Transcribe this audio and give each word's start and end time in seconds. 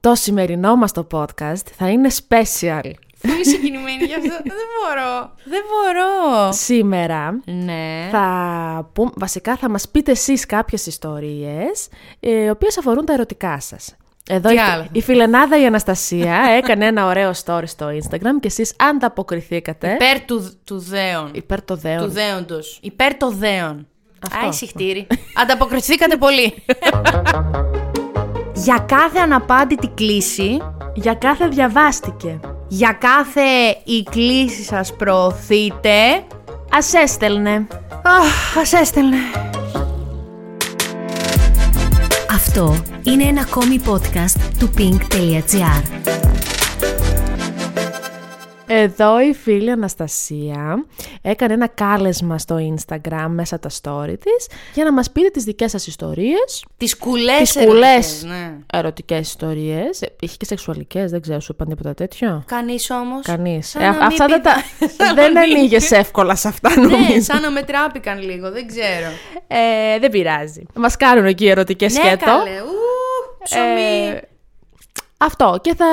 Το 0.00 0.14
σημερινό 0.14 0.76
μας 0.76 0.92
το 0.92 1.06
podcast 1.12 1.62
θα 1.76 1.88
είναι 1.88 2.08
special. 2.28 2.90
Πολύ 3.22 3.46
συγκινημένη 3.46 4.04
γι' 4.04 4.14
αυτό. 4.14 4.28
Δεν 4.44 4.66
μπορώ. 4.78 5.32
Δεν 5.44 5.62
μπορώ. 5.68 6.52
Σήμερα 6.52 7.40
Ναι. 7.44 8.08
θα 8.10 8.90
πούμε, 8.92 9.10
βασικά 9.14 9.56
θα 9.56 9.68
μας 9.70 9.88
πείτε 9.88 10.10
εσείς 10.10 10.46
κάποιες 10.46 10.86
ιστορίες 10.86 11.88
ε, 12.20 12.30
οι 12.44 12.48
οποίες 12.48 12.78
αφορούν 12.78 13.04
τα 13.04 13.12
ερωτικά 13.12 13.60
σας. 13.60 13.96
Εδώ 14.30 14.48
Τι 14.48 14.54
η, 14.54 14.58
άλλο; 14.58 14.86
η 14.92 15.00
φιλενάδα 15.02 15.60
η 15.60 15.66
Αναστασία 15.66 16.34
έκανε 16.62 16.86
ένα 16.86 17.06
ωραίο 17.06 17.32
story 17.44 17.62
στο 17.66 17.86
Instagram 17.88 18.40
και 18.40 18.46
εσείς 18.46 18.74
ανταποκριθήκατε 18.78 19.92
Υπέρ 19.92 20.20
του, 20.20 20.52
του 20.64 20.78
δέον. 20.78 21.30
υπέρ 21.32 21.62
το 21.64 21.76
δέον. 21.76 22.04
Του 22.04 22.10
δέοντος. 22.10 22.78
Υπέρ 22.82 23.16
το 23.16 23.30
δέον. 23.30 23.86
Αυτό. 24.22 24.46
Άι, 24.46 24.52
συχτήρι. 24.52 25.06
Ανταποκριθήκατε 25.42 26.16
πολύ. 26.16 26.54
Για 28.64 28.78
κάθε 28.88 29.18
αναπάντητη 29.18 29.88
κλίση, 29.88 30.58
Για 30.94 31.14
κάθε 31.14 31.48
διαβάστηκε. 31.48 32.40
για 32.68 32.92
κάθε 33.00 33.40
η 33.84 34.02
κλίση 34.10 34.62
σας 34.62 34.96
προωθείτε, 34.96 36.24
Ας 36.72 36.92
έστελνε. 36.94 37.66
αχ, 38.02 38.56
ας 38.60 38.72
έστελνε. 38.72 39.16
Αυτό 42.30 42.76
είναι 43.02 43.24
ένα 43.24 43.40
ακόμη 43.40 43.80
podcast 43.86 44.40
του 44.58 44.70
pink.gr. 44.78 46.27
Εδώ 48.70 49.20
η 49.20 49.34
φίλη 49.34 49.70
Αναστασία 49.70 50.84
έκανε 51.22 51.52
ένα 51.54 51.66
κάλεσμα 51.66 52.38
στο 52.38 52.56
Instagram 52.74 53.26
μέσα 53.28 53.58
τα 53.58 53.68
story 53.82 54.14
της 54.20 54.46
για 54.74 54.84
να 54.84 54.92
μας 54.92 55.10
πείτε 55.10 55.28
τις 55.28 55.44
δικές 55.44 55.70
σας 55.70 55.86
ιστορίες, 55.86 56.64
Τις 56.76 56.96
κουλές 56.96 57.38
τις 57.38 57.56
ερωτικές, 57.56 57.74
κουλές 57.74 58.24
Ναι. 58.24 58.52
ερωτικές 58.72 59.28
ιστορίες. 59.28 60.02
Ε, 60.02 60.08
Είχε 60.20 60.36
και 60.36 60.44
σεξουαλικές, 60.44 61.10
δεν 61.10 61.20
ξέρω, 61.20 61.40
σου 61.40 61.52
είπαν 61.52 61.68
τίποτα 61.68 61.94
τέτοιο. 61.94 62.42
Κανείς 62.46 62.90
όμως. 62.90 63.26
Κανείς. 63.26 63.68
Σαν 63.68 63.82
Ε, 63.82 63.84
να 63.84 63.90
α- 63.90 63.94
μην 63.94 64.02
αυτά 64.06 64.26
δεν, 64.26 64.42
τα... 64.42 64.52
πήτα- 64.78 64.92
σαν 65.04 65.14
να 65.14 65.22
δεν 65.22 65.32
μην- 65.32 65.56
ανοίγες 65.58 65.90
εύκολα 65.90 66.34
σε 66.34 66.48
αυτά 66.48 66.68
Ναι, 66.80 66.86
νομίζω. 66.86 67.20
σαν 67.20 67.40
να 67.40 67.50
με 67.50 67.62
τράπηκαν 67.62 68.22
λίγο, 68.22 68.50
δεν 68.50 68.66
ξέρω. 68.66 69.10
Ε, 69.46 69.98
δεν 69.98 70.10
πειράζει. 70.10 70.62
Μας 70.74 70.96
κάνουν 70.96 71.26
εκεί 71.26 71.48
ερωτικές 71.48 71.94
ναι, 71.94 72.00
σκέτο. 72.00 72.24
καλέ. 72.24 72.60
Ου, 72.60 72.76
ψωμί. 73.42 74.08
Ε, 74.16 74.20
αυτό 75.18 75.58
και 75.62 75.74
θα 75.74 75.86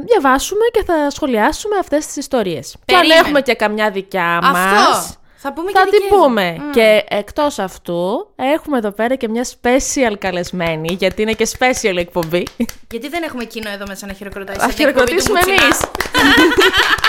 διαβάσουμε 0.00 0.64
και 0.72 0.82
θα 0.86 1.10
σχολιάσουμε 1.10 1.76
αυτές 1.80 2.06
τις 2.06 2.16
ιστορίες. 2.16 2.76
Και 2.84 2.94
αν 2.94 3.00
Περίμενε. 3.00 3.20
έχουμε 3.20 3.40
και 3.40 3.54
καμιά 3.54 3.90
δικιά 3.90 4.38
μας... 4.42 4.58
Αυτό. 4.58 5.20
Θα 5.44 5.52
πούμε 5.52 5.70
Θα 5.70 5.84
και 5.84 5.90
την 5.90 5.98
δικές 6.00 6.10
μου. 6.18 6.22
πούμε. 6.24 6.56
Και 6.72 7.04
εκτός 7.08 7.58
αυτού, 7.58 8.28
έχουμε 8.36 8.78
εδώ 8.78 8.90
πέρα 8.90 9.14
και 9.14 9.28
μια 9.28 9.44
special 9.44 10.12
καλεσμένη, 10.18 10.96
γιατί 10.98 11.22
είναι 11.22 11.32
και 11.32 11.48
special 11.58 11.96
εκπομπή. 11.96 12.46
Γιατί 12.90 13.08
δεν 13.08 13.22
έχουμε 13.22 13.44
κοινό 13.44 13.70
εδώ 13.70 13.84
μέσα 13.88 14.06
να 14.06 14.12
χειροκροτάει. 14.12 14.56
Θα 14.56 14.62
σαν 14.62 14.74
την 14.74 14.86
εκπομπή 14.88 15.14
του 15.14 15.22
χειροκροτήσουμε 15.22 15.38
Μουτσινά. 15.38 15.62
εμείς. 15.64 15.80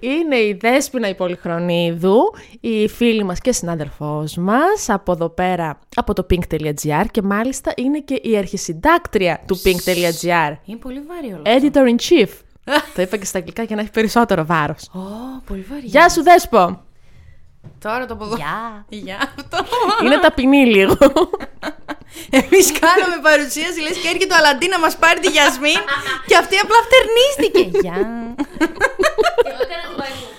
Είναι 0.00 0.36
η 0.36 0.58
Δέσποινα 0.60 1.08
η 1.08 1.14
Πολυχρονίδου, 1.14 2.18
η 2.60 2.88
φίλη 2.88 3.24
μας 3.24 3.38
και 3.40 3.52
συνάδελφός 3.52 4.36
μας, 4.36 4.88
από 4.88 5.12
εδώ 5.12 5.28
πέρα, 5.28 5.78
από 5.94 6.12
το 6.12 6.26
pink.gr 6.30 7.04
και 7.10 7.22
μάλιστα 7.22 7.72
είναι 7.76 7.98
και 7.98 8.20
η 8.22 8.36
αρχισυντάκτρια 8.36 9.40
του 9.46 9.60
pink.gr. 9.64 10.56
Είναι 10.64 10.78
πολύ 10.80 11.02
βαρύ 11.06 11.32
όλο. 11.32 11.42
Editor 11.44 11.88
in 11.88 11.96
chief. 12.08 12.28
Το 12.94 13.02
είπα 13.02 13.16
και 13.16 13.24
στα 13.24 13.38
αγγλικά 13.38 13.62
για 13.62 13.76
να 13.76 13.82
έχει 13.82 13.90
περισσότερο 13.90 14.44
βάρος. 14.46 14.82
Ω, 14.94 15.00
πολύ 15.46 15.66
βαρύ. 15.70 15.86
Γεια 15.86 16.08
σου 16.08 16.22
Δέσπο! 16.22 16.80
Τώρα 17.78 18.06
το 18.06 18.14
από 18.14 18.24
εδώ. 18.24 18.36
Γεια! 18.36 18.84
Γεια 18.88 19.18
αυτό. 19.38 19.58
Είναι 20.04 20.18
ταπεινή 20.18 20.66
λίγο. 20.66 20.96
Εμείς 22.40 22.66
κάναμε 22.80 23.16
παρουσίαση, 23.22 23.80
λες 23.80 23.96
και 24.02 24.08
έρχεται 24.08 24.34
ο 24.34 24.36
Αλαντί 24.36 24.68
να 24.68 24.78
μας 24.78 24.96
πάρει 24.96 25.20
τη 25.20 25.28
Γιασμίν 25.30 25.80
και 26.28 26.36
αυτή 26.36 26.56
απλά 26.64 26.78
φτερνίστηκε. 26.86 27.78
Γεια. 27.82 27.96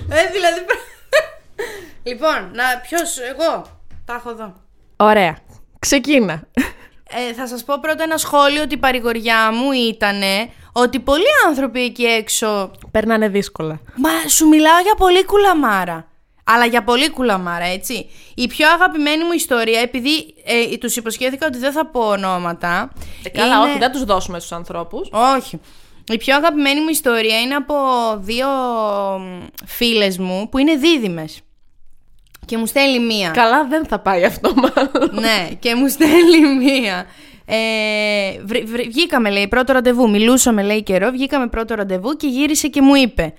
Ε, 0.09 0.31
δηλαδή. 0.31 0.65
λοιπόν, 2.03 2.51
να 2.53 2.63
ποιος, 2.87 3.17
εγώ. 3.19 3.65
Τα 4.05 4.13
έχω 4.13 4.29
εδώ. 4.29 4.53
Ωραία. 4.97 5.37
Ξεκίνα. 5.79 6.47
Ε, 7.09 7.33
θα 7.33 7.47
σας 7.47 7.63
πω 7.63 7.79
πρώτα 7.81 8.03
ένα 8.03 8.17
σχόλιο 8.17 8.61
ότι 8.61 8.73
η 8.73 8.77
παρηγοριά 8.77 9.51
μου 9.51 9.71
ήταν 9.71 10.21
ότι 10.71 10.99
πολλοί 10.99 11.25
άνθρωποι 11.47 11.83
εκεί 11.83 12.03
έξω 12.03 12.71
Περνάνε 12.91 13.27
δύσκολα. 13.29 13.79
Μα 13.95 14.09
σου 14.29 14.47
μιλάω 14.47 14.79
για 14.79 14.95
πολύ 14.95 15.25
κουλαμάρα. 15.25 16.07
Αλλά 16.49 16.65
για 16.65 16.83
πολύ 16.83 17.09
κουλαμάρα, 17.09 17.65
έτσι. 17.65 18.09
Η 18.35 18.47
πιο 18.47 18.69
αγαπημένη 18.69 19.23
μου 19.23 19.31
ιστορία, 19.31 19.79
επειδή 19.79 20.35
ε, 20.45 20.77
τους 20.77 20.95
υποσχέθηκα 20.95 21.45
ότι 21.47 21.57
δεν 21.57 21.71
θα 21.71 21.85
πω 21.85 21.99
ονόματα. 21.99 22.91
Ε, 23.23 23.29
καλά, 23.29 23.55
είναι- 23.55 23.69
όχι, 23.69 23.77
δεν 23.77 23.91
τους 23.91 24.03
δώσουμε 24.03 24.39
στους 24.39 24.51
ανθρώπους. 24.51 25.09
Όχι. 25.11 25.59
Η 26.11 26.17
πιο 26.17 26.35
αγαπημένη 26.35 26.81
μου 26.81 26.89
ιστορία 26.89 27.39
είναι 27.41 27.55
από 27.55 27.75
δύο 28.19 28.47
μ, 29.19 29.45
φίλες 29.65 30.17
μου 30.17 30.49
που 30.49 30.57
είναι 30.57 30.75
δίδυμες. 30.75 31.41
Και 32.45 32.57
μου 32.57 32.65
στέλνει 32.65 32.99
μία. 32.99 33.29
Καλά, 33.29 33.65
δεν 33.67 33.85
θα 33.85 33.99
πάει 33.99 34.23
αυτό 34.23 34.53
μάλλον. 34.55 35.09
ναι, 35.19 35.49
και 35.59 35.75
μου 35.75 35.87
στέλνει 35.87 36.55
μία. 36.63 37.05
Ε, 37.45 37.57
βρ- 38.45 38.65
βρ- 38.67 38.87
βγήκαμε, 38.87 39.29
λέει, 39.29 39.47
πρώτο 39.47 39.73
ραντεβού. 39.73 40.09
Μιλούσαμε, 40.09 40.63
λέει, 40.63 40.83
καιρό. 40.83 41.09
Βγήκαμε 41.11 41.47
πρώτο 41.47 41.75
ραντεβού 41.75 42.13
και 42.15 42.27
γύρισε 42.27 42.67
και 42.67 42.81
μου 42.81 42.95
είπε. 42.95 43.33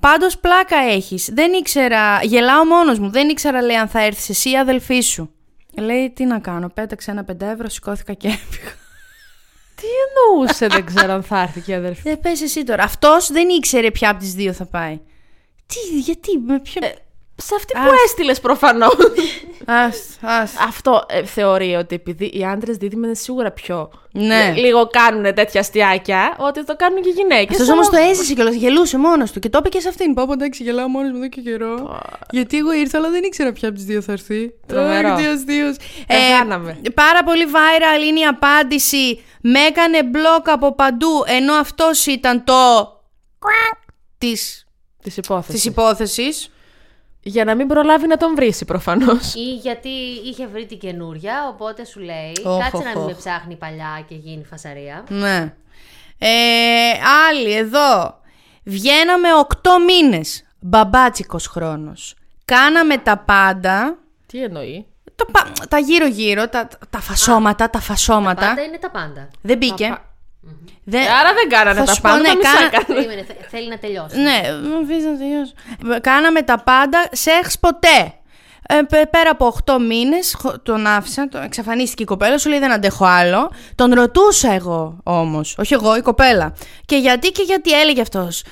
Πάντως 0.00 0.38
πλάκα 0.38 0.76
έχεις. 0.76 1.30
Δεν 1.32 1.52
ήξερα. 1.52 2.20
Γελάω 2.22 2.64
μόνος 2.64 2.98
μου. 2.98 3.10
Δεν 3.10 3.28
ήξερα, 3.28 3.62
λέει, 3.62 3.76
αν 3.76 3.88
θα 3.88 4.04
έρθεις 4.04 4.28
εσύ 4.28 4.48
ή 4.48 4.52
η 4.52 4.56
αδελφή 4.58 5.00
σου. 5.00 5.30
Λέει, 5.78 6.10
τι 6.14 6.24
να 6.24 6.38
κάνω. 6.38 6.68
Πέταξε 6.74 7.10
ένα 7.10 7.24
πεντά 7.24 7.46
ευρώ, 7.50 7.68
σηκώθηκα 7.68 8.12
και 8.12 8.28
έφυγα. 8.28 8.70
Τι 9.82 9.88
εννοούσε, 10.04 10.66
δεν 10.66 10.84
ξέρω 10.84 11.12
αν 11.12 11.22
θα 11.22 11.40
έρθει 11.40 11.60
και 11.60 11.70
η 11.70 11.74
αδερφή. 11.74 12.00
Δεν 12.02 12.20
πες 12.20 12.42
εσύ 12.42 12.64
τώρα. 12.64 12.82
Αυτός 12.82 13.30
δεν 13.32 13.48
ήξερε 13.48 13.90
ποια 13.90 14.10
από 14.10 14.18
τις 14.20 14.34
δύο 14.34 14.52
θα 14.52 14.64
πάει. 14.66 15.00
Τι, 15.66 15.98
γιατί, 15.98 16.38
με 16.46 16.60
ποιο. 16.60 16.80
Σε 17.36 17.54
αυτή 17.56 17.72
Ας. 17.76 17.84
που 17.84 17.90
έστειλες 18.04 18.40
προφανώς. 18.40 18.96
Ας, 19.64 20.18
ας. 20.20 20.52
Αυτό 20.68 21.04
ε, 21.08 21.24
θεωρεί 21.24 21.74
ότι 21.74 21.94
επειδή 21.94 22.30
οι 22.34 22.44
άντρες 22.44 22.76
δίδυμοι 22.76 23.06
είναι 23.06 23.14
σίγουρα 23.14 23.50
πιο. 23.50 23.90
Ναι. 24.12 24.52
ε, 24.56 24.60
Λίγο 24.60 24.86
κάνουν 24.86 25.34
τέτοια 25.34 25.60
αστιάκια, 25.60 26.36
ότι 26.38 26.64
το 26.64 26.76
κάνουν 26.76 27.02
και 27.02 27.08
οι 27.08 27.12
γυναίκες. 27.12 27.50
Αυτός 27.50 27.68
όμως 27.68 27.88
το 27.88 27.96
έζησε 27.96 28.34
κιόλας. 28.34 28.54
Γελούσε 28.54 28.98
μόνος 28.98 29.30
του 29.32 29.38
και 29.38 29.48
το 29.48 29.58
είπε 29.58 29.68
και 29.68 29.80
σε 29.80 29.88
αυτήν. 29.88 30.14
Πάω 30.14 30.26
εντάξει, 30.32 30.62
γελάω 30.62 30.88
μόνος 30.88 31.10
μου 31.10 31.16
εδώ 31.16 31.28
και 31.28 31.40
καιρό. 31.40 32.00
Γιατί 32.30 32.56
εγώ 32.56 32.72
ήρθα, 32.72 32.98
αλλά 32.98 33.10
δεν 33.10 33.22
ήξερα 33.24 33.52
ποια 33.52 33.68
από 33.68 33.76
τις 33.76 33.86
δύο 33.86 34.02
θα 34.02 34.12
έρθει. 34.12 34.52
Τρομερό. 34.66 35.08
Αχ, 35.08 35.20
τι 35.20 35.26
αστείος. 35.26 35.76
Πεθάναμε. 36.06 36.80
πάρα 36.94 37.22
πολύ 37.24 37.44
viral 37.46 38.06
είναι 38.08 38.20
η 38.20 38.24
απάντηση. 38.24 39.20
Με 39.42 39.58
έκανε 39.60 39.98
block 40.12 40.42
από 40.46 40.74
παντού, 40.74 41.22
ενώ 41.26 41.52
αυτός 41.54 42.06
ήταν 42.06 42.44
το. 42.44 42.86
τη 44.18 44.32
Της 45.02 45.16
υπόθεσης. 45.16 45.54
της 45.54 45.64
υπόθεσης. 45.64 46.50
Για 47.24 47.44
να 47.44 47.54
μην 47.54 47.66
προλάβει 47.66 48.06
να 48.06 48.16
τον 48.16 48.34
βρει 48.34 48.54
προφανώς. 48.66 49.34
Ή 49.34 49.54
γιατί 49.54 49.88
είχε 50.24 50.46
βρει 50.46 50.66
την 50.66 50.78
καινούρια, 50.78 51.48
οπότε 51.48 51.84
σου 51.84 52.00
λέει 52.00 52.32
Οχ, 52.44 52.58
κάτσε 52.62 52.76
οχ, 52.76 52.82
να 52.84 52.88
μην 52.90 52.98
οχ. 52.98 53.06
με 53.06 53.14
ψάχνει 53.14 53.56
παλιά 53.56 54.04
και 54.08 54.14
γίνει 54.14 54.44
φασαρία. 54.44 55.04
Ναι. 55.08 55.54
Ε, 56.18 56.28
άλλη 57.28 57.52
εδώ. 57.52 58.20
Βγαίναμε 58.64 59.28
8 59.32 59.70
μήνες. 59.86 60.44
Μπαμπάτσικος 60.60 61.46
χρόνος. 61.46 62.14
Κάναμε 62.44 62.96
τα 62.98 63.18
πάντα. 63.18 63.98
Τι 64.26 64.42
εννοεί; 64.42 64.86
Τα, 65.26 65.32
πα- 65.32 65.66
τα 65.68 65.78
γύρω-γύρω, 65.78 66.48
τα, 66.48 66.68
τα 66.90 67.00
φασώματα, 67.00 67.70
τα 67.70 67.80
φασώματα. 67.80 68.46
Πάντα 68.46 68.62
είναι 68.62 68.78
τα 68.78 68.90
πάντα. 68.90 69.28
Δεν 69.40 69.56
μπήκε. 69.56 69.88
πα- 69.88 70.04
Δεν... 70.84 71.00
Άρα 71.02 71.32
δεν 71.34 71.48
κάνανε 71.48 71.78
θα 71.78 71.84
τα 71.84 71.94
σου 71.94 72.00
πω, 72.00 72.10
πάντα. 72.10 72.22
ναι, 72.22 72.28
τα 72.28 72.36
μισά 72.36 72.52
κάνα- 72.52 72.68
κάνανε. 72.70 72.94
Περίμενε, 72.94 73.22
θε- 73.26 73.48
θέλει 73.50 73.68
να 73.68 73.78
τελειώσει. 73.78 74.16
Ναι, 74.20 74.40
μου 74.68 74.78
αφήσεις 74.78 75.04
να 75.04 75.16
τελειώσω. 75.18 75.52
Κάναμε 76.00 76.42
τα 76.42 76.58
πάντα, 76.58 77.08
σεξ 77.12 77.58
ποτέ. 77.58 78.14
Ε, 78.78 78.82
πε- 78.82 79.10
πέρα 79.10 79.30
από 79.30 79.46
8 79.46 79.78
μήνες, 79.80 80.36
τον 80.62 80.86
άφησα, 80.86 81.28
τον 81.28 81.42
εξαφανίστηκε 81.42 82.02
η 82.02 82.06
κοπέλα, 82.06 82.38
σου 82.38 82.48
λέει 82.48 82.58
δεν 82.58 82.72
αντέχω 82.72 83.04
άλλο. 83.04 83.50
Τον 83.74 83.92
ρωτούσα 83.94 84.52
εγώ 84.52 84.96
όμως, 85.02 85.54
όχι 85.58 85.74
εγώ, 85.74 85.96
η 85.96 86.00
κοπέλα. 86.00 86.54
Και 86.86 86.96
γιατί 86.96 87.30
και 87.30 87.42
γιατί 87.42 87.80
έλεγε 87.80 88.00
αυτός. 88.00 88.44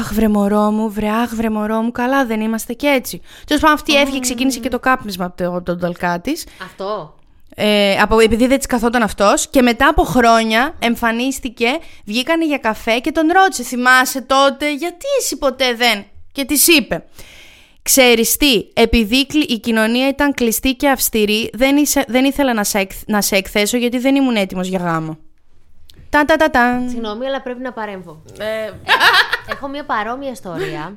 Αχ, 0.00 0.12
βρε 0.14 0.28
μωρό 0.28 0.70
μου, 0.70 0.90
βρε, 0.90 1.08
αχ, 1.08 1.34
βρε 1.34 1.50
μωρό 1.50 1.80
μου, 1.82 1.92
καλά 1.92 2.26
δεν 2.26 2.40
είμαστε 2.40 2.72
και 2.72 2.86
έτσι. 2.86 3.20
Τέλος 3.46 3.62
πάντων, 3.62 3.76
αυτή 3.76 3.94
έφυγε, 3.94 4.18
ξεκίνησε 4.18 4.58
και 4.58 4.68
το 4.68 4.78
κάπνισμα 4.78 5.24
από, 5.24 5.36
το, 5.36 5.48
από 5.48 5.62
τον 5.62 5.78
ταλκά 5.80 6.20
της. 6.20 6.46
Αυτό. 6.64 7.14
Ε, 7.54 7.96
από, 8.00 8.18
επειδή 8.20 8.46
δεν 8.46 8.56
της 8.58 8.66
καθόταν 8.66 9.02
αυτός. 9.02 9.48
Και 9.48 9.62
μετά 9.62 9.88
από 9.88 10.02
χρόνια 10.02 10.74
εμφανίστηκε, 10.78 11.68
βγήκανε 12.04 12.44
για 12.46 12.58
καφέ 12.58 12.98
και 12.98 13.12
τον 13.12 13.26
ρώτησε: 13.32 13.62
Θυμάσαι 13.62 14.20
τότε, 14.20 14.74
γιατί 14.74 15.06
εσύ 15.20 15.36
ποτέ 15.38 15.74
δεν; 15.74 16.04
Και 16.32 16.44
της 16.44 16.66
είπε: 16.66 17.04
Ξέρεις 17.92 18.36
τι, 18.36 18.68
επειδή 18.72 19.26
κλει- 19.26 19.50
η 19.50 19.58
κοινωνία 19.58 20.08
ήταν 20.08 20.34
κλειστή 20.34 20.74
και 20.74 20.88
αυστηρή, 20.88 21.50
δεν, 21.52 21.76
είσαι- 21.76 22.04
δεν 22.08 22.24
ήθελα 22.24 22.54
να 22.54 22.64
σε, 22.64 22.78
εκ- 22.78 22.92
να 23.06 23.20
σε 23.22 23.36
εκθέσω 23.36 23.76
γιατί 23.76 23.98
δεν 23.98 24.14
ήμουν 24.14 24.36
έτοιμος 24.36 24.68
για 24.68 24.78
γάμο. 24.78 25.18
Τα 26.10 26.24
τα 26.24 26.36
τα 26.36 26.50
τα. 26.50 26.84
Συγγνώμη, 26.88 27.26
αλλά 27.26 27.42
πρέπει 27.42 27.60
να 27.60 27.72
παρέμβω. 27.72 28.22
Ε, 28.38 28.70
Έχω 29.50 29.68
μια 29.68 29.84
παρόμοια 29.84 30.30
ιστορία 30.30 30.96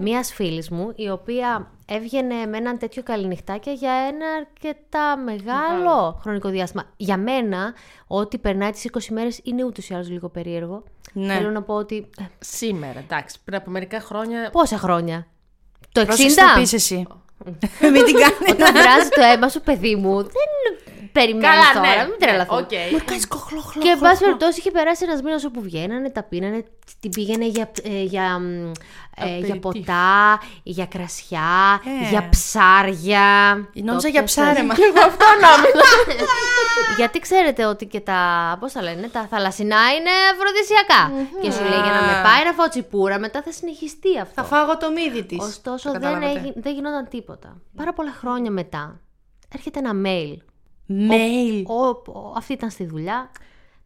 μιας 0.00 0.32
φίλης 0.32 0.70
μου, 0.70 0.92
η 0.96 1.08
οποία 1.10 1.70
έβγαινε 1.86 2.34
με 2.46 2.56
έναν 2.56 2.78
τέτοιο 2.78 3.02
καληνυχτάκια 3.02 3.72
για 3.72 3.92
ένα 3.92 4.26
αρκετά 4.40 5.16
μεγάλο 5.16 6.18
χρονικό 6.22 6.48
διάστημα. 6.48 6.84
Για 6.96 7.16
μένα, 7.16 7.74
ό,τι 8.06 8.38
περνάει 8.38 8.70
τις 8.70 8.84
20 8.92 8.98
μέρες 9.10 9.40
είναι 9.42 9.64
ούτως 9.64 9.88
ή 9.88 9.94
άλλως 9.94 10.08
λίγο 10.10 10.28
περίεργο. 10.28 10.82
Ναι. 11.12 11.34
Θέλω 11.34 11.50
να 11.50 11.62
πω 11.62 11.74
ότι. 11.74 12.08
ε, 12.20 12.22
σήμερα, 12.38 12.98
εντάξει, 12.98 13.36
πριν 13.44 13.56
από 13.56 13.70
μερικά 13.70 14.00
χρόνια. 14.00 14.48
Πόσα 14.52 14.78
χρόνια; 14.78 15.26
Το 15.92 16.00
60. 16.00 16.04
Πρόσεξε 16.06 16.34
το 16.36 16.60
πεις 16.60 16.72
εσύ. 16.72 17.06
Μην 17.80 18.04
την 18.04 18.14
κάνεις. 18.22 18.50
Όταν 18.50 18.72
βράζει 18.72 19.08
το 19.08 19.22
αίμα 19.32 19.48
σου, 19.48 19.60
παιδί 19.60 19.96
μου, 19.96 20.22
δεν 20.22 20.32
περιμένεις 21.12 21.48
Καλά, 21.48 21.72
τώρα. 21.86 22.02
ναι. 22.02 22.08
Μην 22.10 22.18
τρελαθώ. 22.18 22.56
Οκ. 22.56 22.68
Κάνεις 23.04 23.28
κοχλοχλο. 23.28 23.82
Και 23.82 23.88
εν 23.88 23.98
πάση 23.98 24.20
περιπτώσει 24.24 24.58
είχε 24.58 24.70
περάσει 24.70 25.04
ένας 25.08 25.22
μήνας 25.22 25.44
όπου 25.44 25.60
βγαίνανε, 25.62 26.10
τα 26.10 26.22
πίνανε, 26.22 26.64
την 27.00 27.10
πήγαινε 27.10 27.44
για, 27.46 27.70
ε, 27.82 28.02
για, 28.02 28.38
μ, 28.38 28.70
ε, 29.16 29.38
για 29.38 29.54
απεριτίφ. 29.54 29.60
ποτά, 29.60 30.40
για 30.62 30.86
κρασιά, 30.86 31.80
Ε. 32.04 32.08
για 32.08 32.28
ψάρια. 32.28 33.20
Νόμιζα 33.72 34.00
Το 34.00 34.08
για 34.08 34.22
πιάσε. 34.22 34.40
ψάρεμα. 34.40 34.72
Αυτό 35.06 35.24
νόμιζα. 35.40 35.86
Γιατί 36.96 37.18
ξέρετε 37.18 37.64
ότι 37.64 37.86
και 37.86 38.00
τα, 38.00 38.56
πώς 38.60 38.72
τα 38.72 38.82
λένε, 38.82 39.08
τα 39.08 39.26
θαλασσινά 39.30 39.76
είναι 39.98 40.10
αφροδισιακά. 40.34 41.12
Και 41.42 41.50
σου 41.50 41.62
λέει 41.62 41.80
για 41.82 41.92
να 41.92 42.00
με 42.02 42.12
πάει 42.24 42.44
να 42.44 42.52
φάω 42.52 42.68
τσιπούρα, 42.68 43.18
μετά 43.18 43.42
θα 43.42 43.52
συνεχιστεί 43.52 44.18
αυτό. 44.20 44.42
Θα 44.42 44.44
φάγω 44.44 44.76
το 44.76 44.90
μύδι 44.90 45.22
της. 45.24 45.38
Ωστόσο 45.40 45.92
Το 45.92 45.98
δεν, 45.98 46.00
καταλάβατε. 46.12 46.38
έγι- 46.40 46.52
δεν 46.62 46.74
γινόταν 46.74 47.08
τίποτα. 47.10 47.56
Πάρα 47.76 47.92
πολλά 47.92 48.12
χρόνια 48.20 48.50
μετά 48.50 49.00
έρχεται 49.54 49.78
ένα 49.78 49.92
mail. 50.04 50.36
Mail. 51.10 51.62
Ο, 51.66 51.74
ο- 52.12 52.32
αυτή 52.36 52.52
ήταν 52.52 52.70
στη 52.70 52.84
δουλειά. 52.84 53.30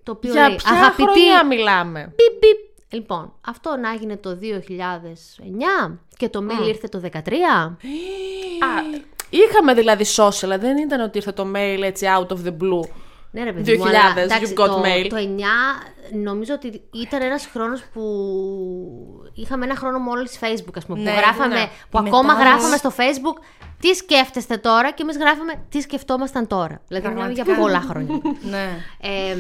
Το 0.03 0.13
οποίο 0.13 0.33
Για 0.33 0.49
λέει, 0.49 0.57
ποια 0.57 0.73
αγαπητή, 0.73 1.03
χρονιά 1.03 1.47
μιλάμε; 1.47 2.13
Πιπ, 2.17 2.39
πιπ. 2.41 2.65
Λοιπόν, 2.95 3.33
αυτό 3.47 3.77
να 3.77 3.91
έγινε 3.93 4.17
το 4.17 4.39
2009 5.91 5.99
και 6.17 6.29
το 6.29 6.45
mail 6.51 6.67
ήρθε 6.69 6.89
το 6.89 7.01
2013. 7.01 7.07
Α, 8.61 8.83
είχαμε 9.31 9.75
δηλαδή 9.75 10.05
social, 10.17 10.39
αλλά 10.43 10.59
δεν 10.59 10.77
ήταν 10.79 11.01
ότι 11.01 11.19
ήρθε 11.19 11.33
το 11.33 11.47
mail 11.55 11.79
έτσι 11.83 12.07
out 12.19 12.27
of 12.27 12.37
the 12.47 12.57
blue. 12.63 12.81
Ναι, 13.37 13.45
ρε 13.45 13.53
παιδί 13.53 13.77
μου, 13.77 13.85
2000, 13.85 13.89
αλλά, 13.89 14.21
εντάξει, 14.23 14.55
you've 14.57 14.61
got 14.63 14.67
το, 14.67 14.83
mail. 14.85 15.07
Το 15.09 15.17
9 15.17 15.21
νομίζω 16.13 16.55
ότι 16.55 16.83
ήταν 16.93 17.23
ένας 17.23 17.47
χρόνος 17.47 17.85
που 17.93 18.03
είχαμε 19.35 19.65
ένα 19.65 19.77
χρόνο 19.77 19.99
μόλις 19.99 20.39
Facebook, 20.41 20.75
ας 20.77 20.87
πούμε, 20.87 21.03
Ναι, 21.03 21.11
που 21.11 21.17
γράφαμε, 21.17 21.55
ναι. 21.55 21.69
που 21.91 21.99
Η 21.99 22.03
ακόμα 22.07 22.23
μετάβαση. 22.23 22.49
γράφαμε 22.49 22.77
στο 22.77 22.93
Facebook 22.97 23.43
τι 23.81 23.95
σκέφτεστε 23.95 24.57
τώρα; 24.57 24.91
και 24.93 25.03
εμείς 25.03 25.17
γράφαμε 25.17 25.53
τι 25.69 25.81
σκεφτόμασταν 25.81 26.47
τώρα; 26.47 26.81
Δηλαδή 26.89 27.09
μιλάμε 27.09 27.33
για 27.33 27.45
πολλά 27.45 27.81
χρόνια. 27.81 28.21
Ναι. 28.51 28.69
Ε, 29.01 29.37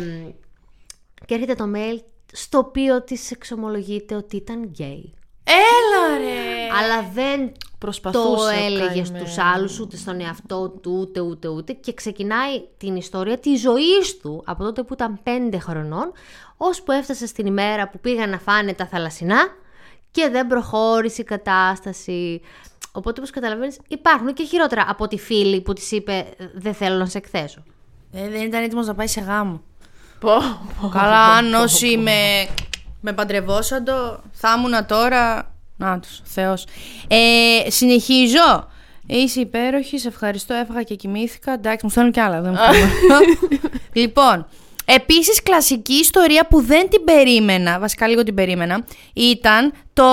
και 1.26 1.34
έρχεται 1.34 1.54
το 1.54 1.64
mail 1.74 1.98
στο 2.32 2.58
οποίο 2.58 3.02
της 3.02 3.30
εξομολογείται 3.30 4.14
ότι 4.14 4.36
ήταν 4.36 4.62
γκέι. 4.64 5.14
Έλα 5.48 6.18
ρε. 6.18 6.68
Αλλά 6.78 7.08
δεν 7.14 7.52
Προσπαθούσε 7.78 8.36
το 8.36 8.42
ο 8.42 8.48
έλεγε 8.48 8.86
καημένος. 8.86 9.06
στους 9.08 9.38
άλλους, 9.38 9.80
ούτε 9.80 9.96
στον 9.96 10.20
εαυτό 10.20 10.68
του, 10.68 10.98
ούτε 11.00 11.20
ούτε 11.20 11.48
ούτε. 11.48 11.72
Και 11.72 11.94
ξεκινάει 11.94 12.62
την 12.76 12.96
ιστορία 12.96 13.38
της 13.38 13.60
ζωής 13.60 14.16
του 14.22 14.42
από 14.46 14.64
τότε 14.64 14.82
που 14.82 14.92
ήταν 14.92 15.20
πέντε 15.22 15.58
χρονών, 15.58 16.12
ώσπου 16.56 16.92
έφτασε 16.92 17.26
στην 17.26 17.46
ημέρα 17.46 17.88
που 17.88 18.00
πήγαν 18.00 18.30
να 18.30 18.38
φάνε 18.38 18.72
τα 18.74 18.86
θαλασσινά 18.86 19.38
και 20.10 20.28
δεν 20.28 20.46
προχώρησε 20.46 21.20
η 21.20 21.24
κατάσταση. 21.24 22.40
Οπότε, 22.92 23.18
όπως 23.20 23.30
καταλαβαίνεις, 23.30 23.78
υπάρχουν 23.88 24.32
και 24.34 24.44
χειρότερα 24.44 24.84
από 24.88 25.08
τη 25.08 25.18
φίλη 25.18 25.60
που 25.60 25.72
της 25.72 25.90
είπε 25.90 26.26
«Δεν 26.54 26.74
θέλω 26.74 26.96
να 26.96 27.06
σε 27.06 27.18
εκθέσω». 27.18 27.62
Ε, 28.12 28.28
δεν 28.28 28.42
ήταν 28.42 28.62
έτοιμος 28.62 28.86
να 28.86 28.94
πάει 28.94 29.06
σε 29.06 29.20
γάμο. 29.20 29.60
Πω, 30.20 30.30
πω. 30.80 30.88
Καλά, 30.88 31.24
αν 31.24 31.54
όσοι 31.54 31.96
με, 31.96 32.46
με 33.00 33.12
παντρευόσαν 33.12 33.84
το, 33.84 34.20
θα 34.32 34.54
ήμουν 34.58 34.86
τώρα. 34.86 35.50
Να 35.76 36.00
τους, 36.00 36.20
Θεός. 36.24 36.64
Ε, 37.08 37.70
συνεχίζω. 37.70 38.68
Είσαι 39.06 39.40
υπέροχη, 39.40 39.98
σε 39.98 40.08
ευχαριστώ, 40.08 40.54
έφαγα 40.54 40.82
και 40.82 40.94
κοιμήθηκα. 40.94 41.52
Εντάξει, 41.52 41.84
μου 41.84 41.90
στέλνουν 41.90 42.12
κι 42.12 42.20
άλλα, 42.20 42.40
δεν 42.40 42.50
μου 42.50 42.58
στέλνουν. 42.58 43.38
λοιπόν, 44.02 44.46
επίσης 44.84 45.42
κλασική 45.42 45.92
ιστορία 45.94 46.46
που 46.46 46.60
δεν 46.62 46.88
την 46.88 47.04
περίμενα, 47.04 47.78
βασικά 47.78 48.08
λίγο 48.08 48.22
την 48.22 48.34
περίμενα, 48.34 48.84
ήταν 49.14 49.72
το 49.92 50.04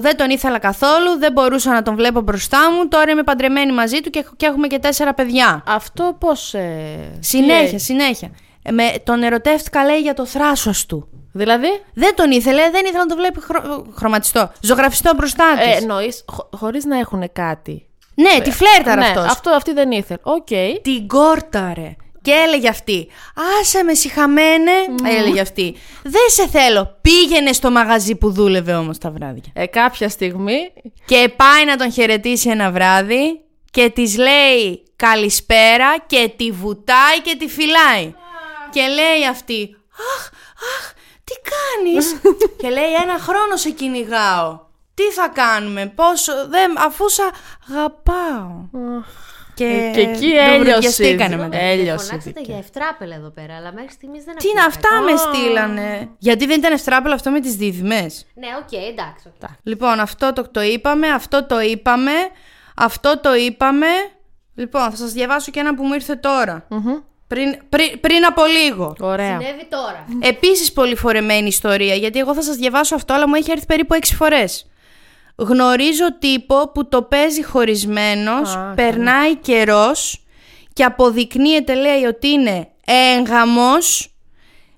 δεν 0.00 0.16
τον 0.16 0.30
ήθελα 0.30 0.58
καθόλου, 0.58 1.18
δεν 1.18 1.32
μπορούσα 1.32 1.72
να 1.72 1.82
τον 1.82 1.94
βλέπω 1.94 2.20
μπροστά 2.20 2.72
μου, 2.72 2.88
τώρα 2.88 3.10
είμαι 3.10 3.22
παντρεμένη 3.22 3.72
μαζί 3.72 4.00
του 4.00 4.10
και, 4.10 4.18
έχω- 4.18 4.34
και 4.36 4.46
έχουμε 4.46 4.66
και 4.66 4.78
τέσσερα 4.78 5.14
παιδιά. 5.14 5.62
Αυτό 5.66 6.16
πώς... 6.20 6.54
ε, 6.54 7.16
Συνέχεια, 7.20 7.68
τι- 7.78 7.78
συνέχεια. 7.82 8.30
Ε, 8.62 8.70
Με, 8.70 8.92
τον 9.04 9.22
ερωτεύτηκα, 9.22 9.84
λέει, 9.84 10.00
για 10.00 10.14
το 10.14 10.26
θράσος 10.26 10.86
του. 10.86 11.08
Δηλαδή, 11.32 11.68
Δεν 11.94 12.14
τον 12.14 12.30
ήθελε, 12.30 12.70
δεν 12.70 12.84
ήθελε 12.84 12.98
να 12.98 13.06
τον 13.06 13.16
βλέπει 13.16 13.40
χρο... 13.40 13.86
χρωματιστό. 13.96 14.52
Ζωγραφιστό 14.60 15.14
μπροστά 15.16 15.44
της. 15.56 15.74
ε, 15.74 15.76
εννοείς, 15.76 16.24
χω, 16.32 16.48
χωρίς 16.56 16.84
να 16.84 16.98
έχουν 16.98 17.32
κάτι. 17.32 17.86
ναι, 18.14 18.40
τη 18.42 18.50
φλέρταρε 18.50 19.00
ναι, 19.00 19.06
αυτός. 19.06 19.24
αυτό 19.24 19.50
αυτή 19.50 19.72
δεν 19.72 19.90
ήθελε. 19.90 20.18
Οκ. 20.22 20.46
Την 20.82 21.06
κόρταρε. 21.06 21.96
Και 22.22 22.30
έλεγε 22.46 22.68
αυτή, 22.68 23.08
άσε 23.60 23.82
με 23.82 23.94
συχαμένε, 23.94 24.70
έλεγε 25.18 25.40
αυτή. 25.40 25.76
Δεν 26.02 26.22
σε 26.26 26.48
θέλω. 26.48 26.96
Πήγαινε 27.00 27.52
στο 27.52 27.70
μαγαζί 27.70 28.14
που 28.14 28.32
δούλευε 28.32 28.74
όμως 28.74 28.98
τα 28.98 29.10
βράδια. 29.10 29.42
Ε, 29.52 29.66
κάποια 29.66 30.08
στιγμή 30.08 30.72
Και 31.04 31.32
πάει 31.36 31.64
να 31.64 31.76
τον 31.76 31.92
χαιρετήσει 31.92 32.50
ένα 32.50 32.70
βράδυ 32.70 33.40
και 33.70 33.90
της 33.90 34.16
λέει 34.16 34.82
καλησπέρα 34.96 35.98
και 36.06 36.32
τη 36.36 36.50
βουτάει 36.50 37.20
και 37.22 37.36
τη 37.38 37.48
φυλάει. 37.48 38.14
Και 38.72 38.80
λέει 38.86 39.26
αυτή, 39.30 39.76
αχ, 40.16 40.26
αχ, 40.78 40.92
τι 41.24 41.34
κάνεις; 41.52 42.20
και 42.60 42.68
λέει 42.68 42.92
ένα 43.02 43.18
χρόνο 43.18 43.56
σε 43.56 43.70
κυνηγάω. 43.70 44.60
Τι 44.94 45.02
θα 45.02 45.28
κάνουμε, 45.28 45.86
πόσο, 45.94 46.32
δεν, 46.48 46.78
αφού 46.78 47.08
σ' 47.08 47.18
αγαπάω. 47.70 48.68
Και, 49.54 49.90
και 49.94 50.00
εκεί 50.00 50.30
τον 50.30 50.38
έλειωσε. 50.38 50.70
βρωδιαστήκανε 50.70 51.36
μετά. 51.36 51.56
Ε, 51.56 51.70
Έλειωσε 51.70 52.04
Φωνάξατε 52.06 52.18
δίκαια. 52.24 52.42
για 52.44 52.56
ευτράπελ 52.58 53.10
εδώ 53.10 53.30
πέρα, 53.30 53.56
αλλά 53.56 53.72
μέχρι 53.72 53.90
στιγμής 53.92 54.24
δεν 54.24 54.36
Τι 54.36 54.48
είναι 54.48 54.60
ακούγεται. 54.60 54.86
αυτά 54.88 55.00
με 55.00 55.16
στείλανε. 55.16 56.08
Γιατί 56.18 56.46
δεν 56.46 56.58
ήταν 56.58 56.72
ευτράπελο 56.72 57.14
αυτό 57.14 57.30
με 57.30 57.40
τις 57.40 57.54
δίδυμες. 57.56 58.26
Ναι, 58.34 58.46
οκ, 58.62 58.72
εντάξει. 58.72 59.28
οκ. 59.42 59.48
Λοιπόν, 59.62 60.00
αυτό 60.00 60.32
το, 60.32 60.50
το 60.50 60.60
είπαμε, 60.62 61.08
αυτό 61.08 61.46
το 61.46 61.60
είπαμε, 61.60 62.12
αυτό 62.76 63.20
το 63.20 63.34
είπαμε. 63.34 63.86
Λοιπόν, 64.54 64.90
θα 64.90 64.96
σας 64.96 65.12
διαβάσω 65.12 65.50
και 65.50 65.60
ένα 65.60 65.74
που 65.74 65.84
μου 65.84 65.94
ήρθε 65.94 66.14
τώρα. 66.14 66.66
Πριν, 67.34 67.56
πριν, 67.68 68.00
πριν 68.00 68.24
από 68.24 68.42
λίγο. 68.44 68.94
Ωραία. 69.00 69.40
Συνέβη 69.40 69.66
τώρα. 69.68 70.06
Επίσης 70.20 70.72
πολύ 70.72 70.96
φορεμένη 70.96 71.46
ιστορία, 71.46 71.94
γιατί 71.94 72.18
εγώ 72.18 72.34
θα 72.34 72.42
σας 72.42 72.56
διαβάσω 72.56 72.94
αυτό, 72.94 73.14
αλλά 73.14 73.28
μου 73.28 73.34
έχει 73.34 73.50
έρθει 73.50 73.66
περίπου 73.66 73.94
έξι 73.94 74.14
φορές. 74.14 74.66
Γνωρίζω 75.36 76.18
τύπο 76.18 76.70
που 76.74 76.88
το 76.88 77.02
παίζει 77.02 77.44
χωρισμένος, 77.44 78.54
Α, 78.56 78.72
περνάει 78.74 79.36
καιρός 79.36 80.24
και 80.72 80.84
αποδεικνύεται 80.84 81.74
λέει 81.74 82.04
ότι 82.04 82.28
είναι 82.28 82.68
έγγαμος, 83.16 84.14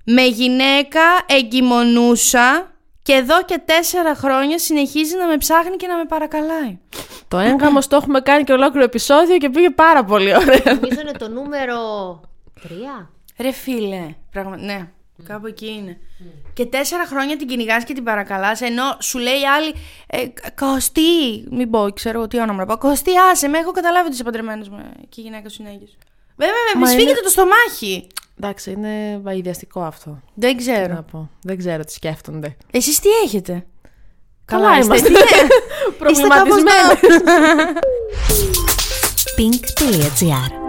με 0.05 0.21
γυναίκα 0.21 1.01
εγκυμονούσα 1.25 2.71
και 3.01 3.13
εδώ 3.13 3.43
και 3.43 3.61
τέσσερα 3.65 4.15
χρόνια 4.15 4.59
συνεχίζει 4.59 5.15
να 5.15 5.27
με 5.27 5.37
ψάχνει 5.37 5.75
και 5.75 5.87
να 5.87 5.97
με 5.97 6.05
παρακαλάει. 6.05 6.79
Το 7.27 7.37
έγκαμο 7.37 7.79
το 7.79 7.95
έχουμε 7.95 8.19
κάνει 8.19 8.43
και 8.43 8.53
ολόκληρο 8.53 8.85
επεισόδιο 8.85 9.37
και 9.37 9.49
πήγε 9.49 9.69
πάρα 9.69 10.03
πολύ 10.03 10.35
ωραία. 10.35 10.73
Νομίζω 10.73 10.99
είναι 11.01 11.11
το 11.17 11.29
νούμερο 11.29 11.77
3. 12.63 12.65
Ρε 13.39 13.51
φίλε, 13.51 14.15
πράγμα... 14.31 14.57
ναι, 14.57 14.87
κάπου 15.23 15.47
εκεί 15.47 15.67
είναι. 15.67 15.97
Και 16.53 16.65
τέσσερα 16.65 17.05
χρόνια 17.07 17.37
την 17.37 17.47
κυνηγάς 17.47 17.83
και 17.83 17.93
την 17.93 18.03
παρακαλάς, 18.03 18.61
ενώ 18.61 18.83
σου 18.99 19.17
λέει 19.17 19.39
η 19.39 19.45
άλλη, 19.47 19.73
ε, 20.07 20.25
Κωστή, 20.55 21.43
μην 21.51 21.69
πω, 21.69 21.91
ξέρω 21.93 22.17
εγώ 22.19 22.27
τι 22.27 22.39
όνομα 22.39 22.57
να 22.57 22.65
πω. 22.65 22.77
Κωστή, 22.77 23.11
άσε 23.31 23.47
με, 23.47 23.57
έχω 23.57 23.71
καταλάβει 23.71 24.05
ότι 24.05 24.13
είσαι 24.13 24.23
παντρεμένος 24.23 24.69
με 24.69 24.91
και 25.09 25.21
η 25.21 25.23
γυναίκα 25.23 25.49
σου 25.49 25.61
είναι 25.61 25.71
έγκυος». 25.71 25.97
Βέβαια, 26.35 26.53
με 26.73 26.79
Μα 26.79 26.85
σφίγγεται 26.87 27.09
είναι- 27.11 27.19
το 27.21 27.29
στομάχι. 27.29 28.07
Εντάξει, 28.37 28.71
είναι 28.71 29.19
βαϊδιαστικό 29.23 29.81
αυτό. 29.81 30.19
Δεν 30.33 30.51
Τι 30.57 30.63
ξέρω. 30.63 30.93
να 30.93 31.03
πω. 31.03 31.29
Δεν 31.41 31.57
ξέρω 31.57 31.83
τι 31.83 31.91
σκέφτονται. 31.91 32.57
Εσείς 32.71 32.99
τι 32.99 33.09
έχετε; 33.23 33.65
Καλά 34.45 34.77
είστε. 34.77 34.83
είμαστε. 34.97 35.09
Τι- 35.13 36.11
Είστε 36.11 36.27
Προβληματισμένοι. 36.27 36.99
κάπως 36.99 37.17
pink.gr 39.37 40.62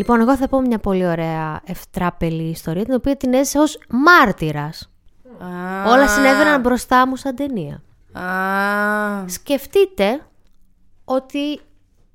Λοιπόν, 0.00 0.20
εγώ 0.20 0.36
θα 0.36 0.48
πω 0.48 0.60
μια 0.60 0.78
πολύ 0.78 1.06
ωραία 1.06 1.60
ευτράπελη 1.64 2.42
ιστορία, 2.50 2.84
την 2.84 2.94
οποία 2.94 3.16
την 3.16 3.34
έζησα 3.34 3.60
ως 3.60 3.78
μάρτυρας. 3.88 4.90
Α, 5.38 5.90
Όλα 5.90 6.08
συνέβαιναν 6.08 6.60
μπροστά 6.60 7.06
μου 7.06 7.16
σαν 7.16 7.34
ταινία. 7.36 7.82
Α, 8.24 9.28
Σκεφτείτε 9.28 10.20
ότι 11.04 11.60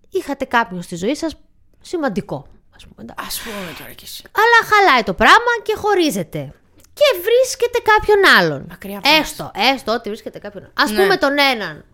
είχατε 0.10 0.46
κάποιον 0.46 0.82
στη 0.82 0.96
ζωή 0.96 1.16
σας 1.16 1.36
σημαντικό. 1.82 2.46
Ας 2.76 2.84
πούμε, 2.88 2.96
εντάξει. 3.02 3.26
ας 3.28 3.42
πούμε 3.42 3.74
τώρα 3.80 3.92
κι 3.92 4.04
εσύ. 4.04 4.24
Αλλά 4.32 4.70
χαλάει 4.76 5.04
το 5.04 5.14
πράγμα 5.14 5.52
και 5.64 5.74
χωρίζετε. 5.76 6.54
Και 6.94 7.20
βρίσκεται 7.24 7.80
κάποιον 7.94 8.18
άλλον. 8.40 8.66
Μακριά 8.70 8.98
από 8.98 9.10
έστω, 9.22 9.52
έστω 9.74 9.94
ότι 9.94 10.10
βρίσκεται 10.10 10.40
κάποιον 10.40 10.64
άλλον. 10.64 10.76
Ας 10.80 10.92
Ναι. 10.92 11.02
πούμε 11.04 11.18
τον 11.18 11.32
έναν 11.54 11.86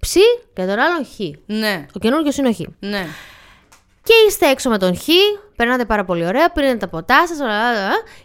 ψ 0.00 0.12
και 0.54 0.64
τον 0.66 0.78
άλλον 0.78 1.04
χ. 1.06 1.18
Ναι, 1.46 1.86
Ο 1.94 1.98
καινούργιος 1.98 2.36
είναι 2.36 2.48
ο 2.48 2.52
χ. 2.52 2.58
ναι. 2.78 3.06
Και 4.04 4.12
είστε 4.28 4.46
έξω 4.50 4.70
με 4.70 4.78
τον 4.78 4.96
Χ, 4.96 5.08
περνάτε 5.56 5.84
πάρα 5.84 6.04
πολύ 6.04 6.26
ωραία, 6.26 6.50
πήρατε 6.52 6.76
τα 6.76 6.88
ποτά 6.88 7.26
σας 7.26 7.38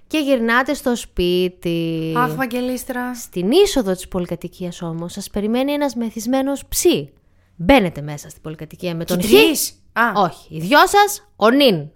και 0.07 0.17
γυρνάτε 0.17 0.73
στο 0.73 0.95
σπίτι. 0.95 2.13
Αχ, 2.17 2.35
Βαγγελίστρα. 2.35 3.15
Στην 3.15 3.51
είσοδο 3.51 3.93
της 3.93 4.07
πολυκατοικίας 4.07 4.81
όμως 4.81 5.11
σας 5.13 5.29
περιμένει 5.29 5.71
ένας 5.71 5.95
μεθυσμένος 5.95 6.65
ψι. 6.65 7.13
Μπαίνετε 7.55 8.01
μέσα 8.01 8.29
στην 8.29 8.41
πολυκατοικία 8.41 8.95
με 8.95 9.05
τον 9.05 9.21
Χ. 9.21 9.25
Τρεις. 9.27 9.73
Α, 9.93 10.11
Όχι, 10.15 10.55
οι 10.55 10.59
δυο 10.59 10.79
σας, 10.87 11.29
ο 11.35 11.49
Νιν 11.49 11.89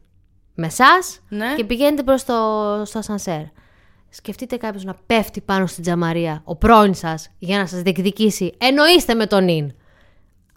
με 0.55 0.65
εσάς 0.65 1.19
Ναι. 1.29 1.53
και 1.55 1.63
πηγαίνετε 1.63 2.03
προς 2.03 2.23
το 2.23 2.33
στο 2.85 2.99
ασανσέρ. 2.99 3.41
Σκεφτείτε 4.09 4.57
κάποιος 4.57 4.83
να 4.83 4.95
πέφτει 5.05 5.41
πάνω 5.41 5.67
στην 5.67 5.83
τζαμαρία, 5.83 6.41
ο 6.43 6.55
πρώην 6.55 6.93
σας, 6.93 7.29
για 7.39 7.57
να 7.57 7.65
σας 7.65 7.81
διεκδικήσει. 7.81 8.53
Εννοείστε 8.57 9.13
με 9.13 9.25
τον 9.25 9.43
Νιν. 9.43 9.73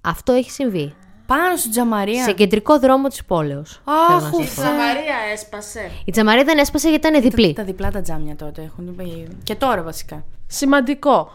Αυτό 0.00 0.32
έχει 0.32 0.50
συμβεί. 0.50 0.94
Πάνω 1.26 1.56
στην 1.56 1.70
τζαμαρία. 1.70 2.22
Σε 2.22 2.32
κεντρικό 2.32 2.78
δρόμο 2.78 3.08
της 3.08 3.24
πόλεως. 3.24 3.80
θέλω 3.84 3.96
να 4.08 4.14
Αχ, 4.16 4.22
σας 4.22 4.32
ουφ. 4.32 4.54
πω. 4.54 4.62
Μαρία 4.62 5.16
έσπασε. 5.32 5.90
Η 6.04 6.10
τζαμαρία 6.10 6.44
δεν 6.44 6.58
έσπασε 6.58 6.88
γιατί 6.88 7.08
ήταν 7.08 7.22
διπλή. 7.22 7.52
Τα 7.52 7.64
διπλά 7.64 7.90
τα 7.90 8.00
τζάμια 8.00 8.36
τότε 8.36 8.62
έχουν. 8.62 8.96
Και 9.42 9.54
τώρα 9.54 9.82
βασικά. 9.82 10.24
Σημαντικό. 10.46 11.30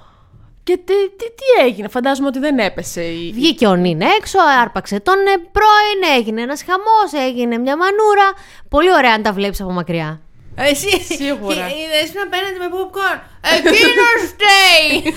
Και 0.63 0.77
τι, 0.77 0.93
τι, 1.17 1.25
τι 1.25 1.65
έγινε, 1.65 1.87
φαντάζομαι 1.87 2.27
ότι 2.27 2.39
δεν 2.39 2.59
έπεσε 2.59 3.03
η... 3.03 3.31
Βγήκε 3.31 3.67
ο 3.67 3.75
Νιν 3.75 4.01
έξω, 4.01 4.39
άρπαξε 4.61 4.99
τον 4.99 5.15
ε, 5.15 5.37
πρώην, 5.51 6.17
έγινε 6.17 6.41
ένας 6.41 6.63
χαμός, 6.63 7.27
έγινε 7.27 7.57
μια 7.57 7.77
μανούρα. 7.77 8.31
Πολύ 8.69 8.93
ωραία 8.93 9.13
αν 9.13 9.21
τα 9.21 9.33
βλέπεις 9.33 9.61
από 9.61 9.71
μακριά. 9.71 10.21
Εσύ. 10.55 11.01
Σίγουρα. 11.01 11.55
Και 11.55 11.61
είδες 11.61 12.13
να 12.13 12.27
παίρνετε 12.27 12.57
με 12.59 12.67
popcorn. 12.75 13.19
Εκείνο 13.57 14.03
φταίει. 14.31 15.15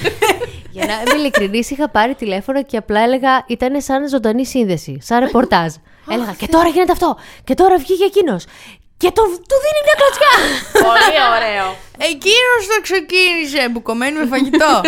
Για 0.70 0.86
να 0.86 0.92
είμαι 0.92 1.14
ειλικρινής, 1.20 1.70
είχα 1.70 1.88
πάρει 1.88 2.14
τηλέφωνο 2.14 2.62
και 2.62 2.76
απλά 2.76 3.00
έλεγα 3.00 3.44
ήταν 3.46 3.80
σαν 3.80 4.08
ζωντανή 4.08 4.46
σύνδεση, 4.46 4.98
σαν 5.02 5.18
ρεπορτάζ. 5.20 5.74
έλεγα 6.10 6.34
και 6.38 6.46
τώρα 6.46 6.68
γίνεται 6.68 6.92
αυτό, 6.92 7.18
και 7.44 7.54
τώρα 7.54 7.76
βγήκε 7.76 8.04
εκείνο. 8.04 8.36
Και 8.96 9.10
το, 9.10 9.22
του 9.22 9.56
δίνει 9.64 9.80
μια 9.84 9.94
κλωτσιά. 10.00 10.34
Πολύ 10.72 11.18
ωραίο. 11.36 11.76
Εκείνο 11.98 12.52
το 12.74 12.82
ξεκίνησε. 12.82 13.68
Μπουκωμένη 13.68 14.18
με 14.18 14.26
φαγητό. 14.26 14.80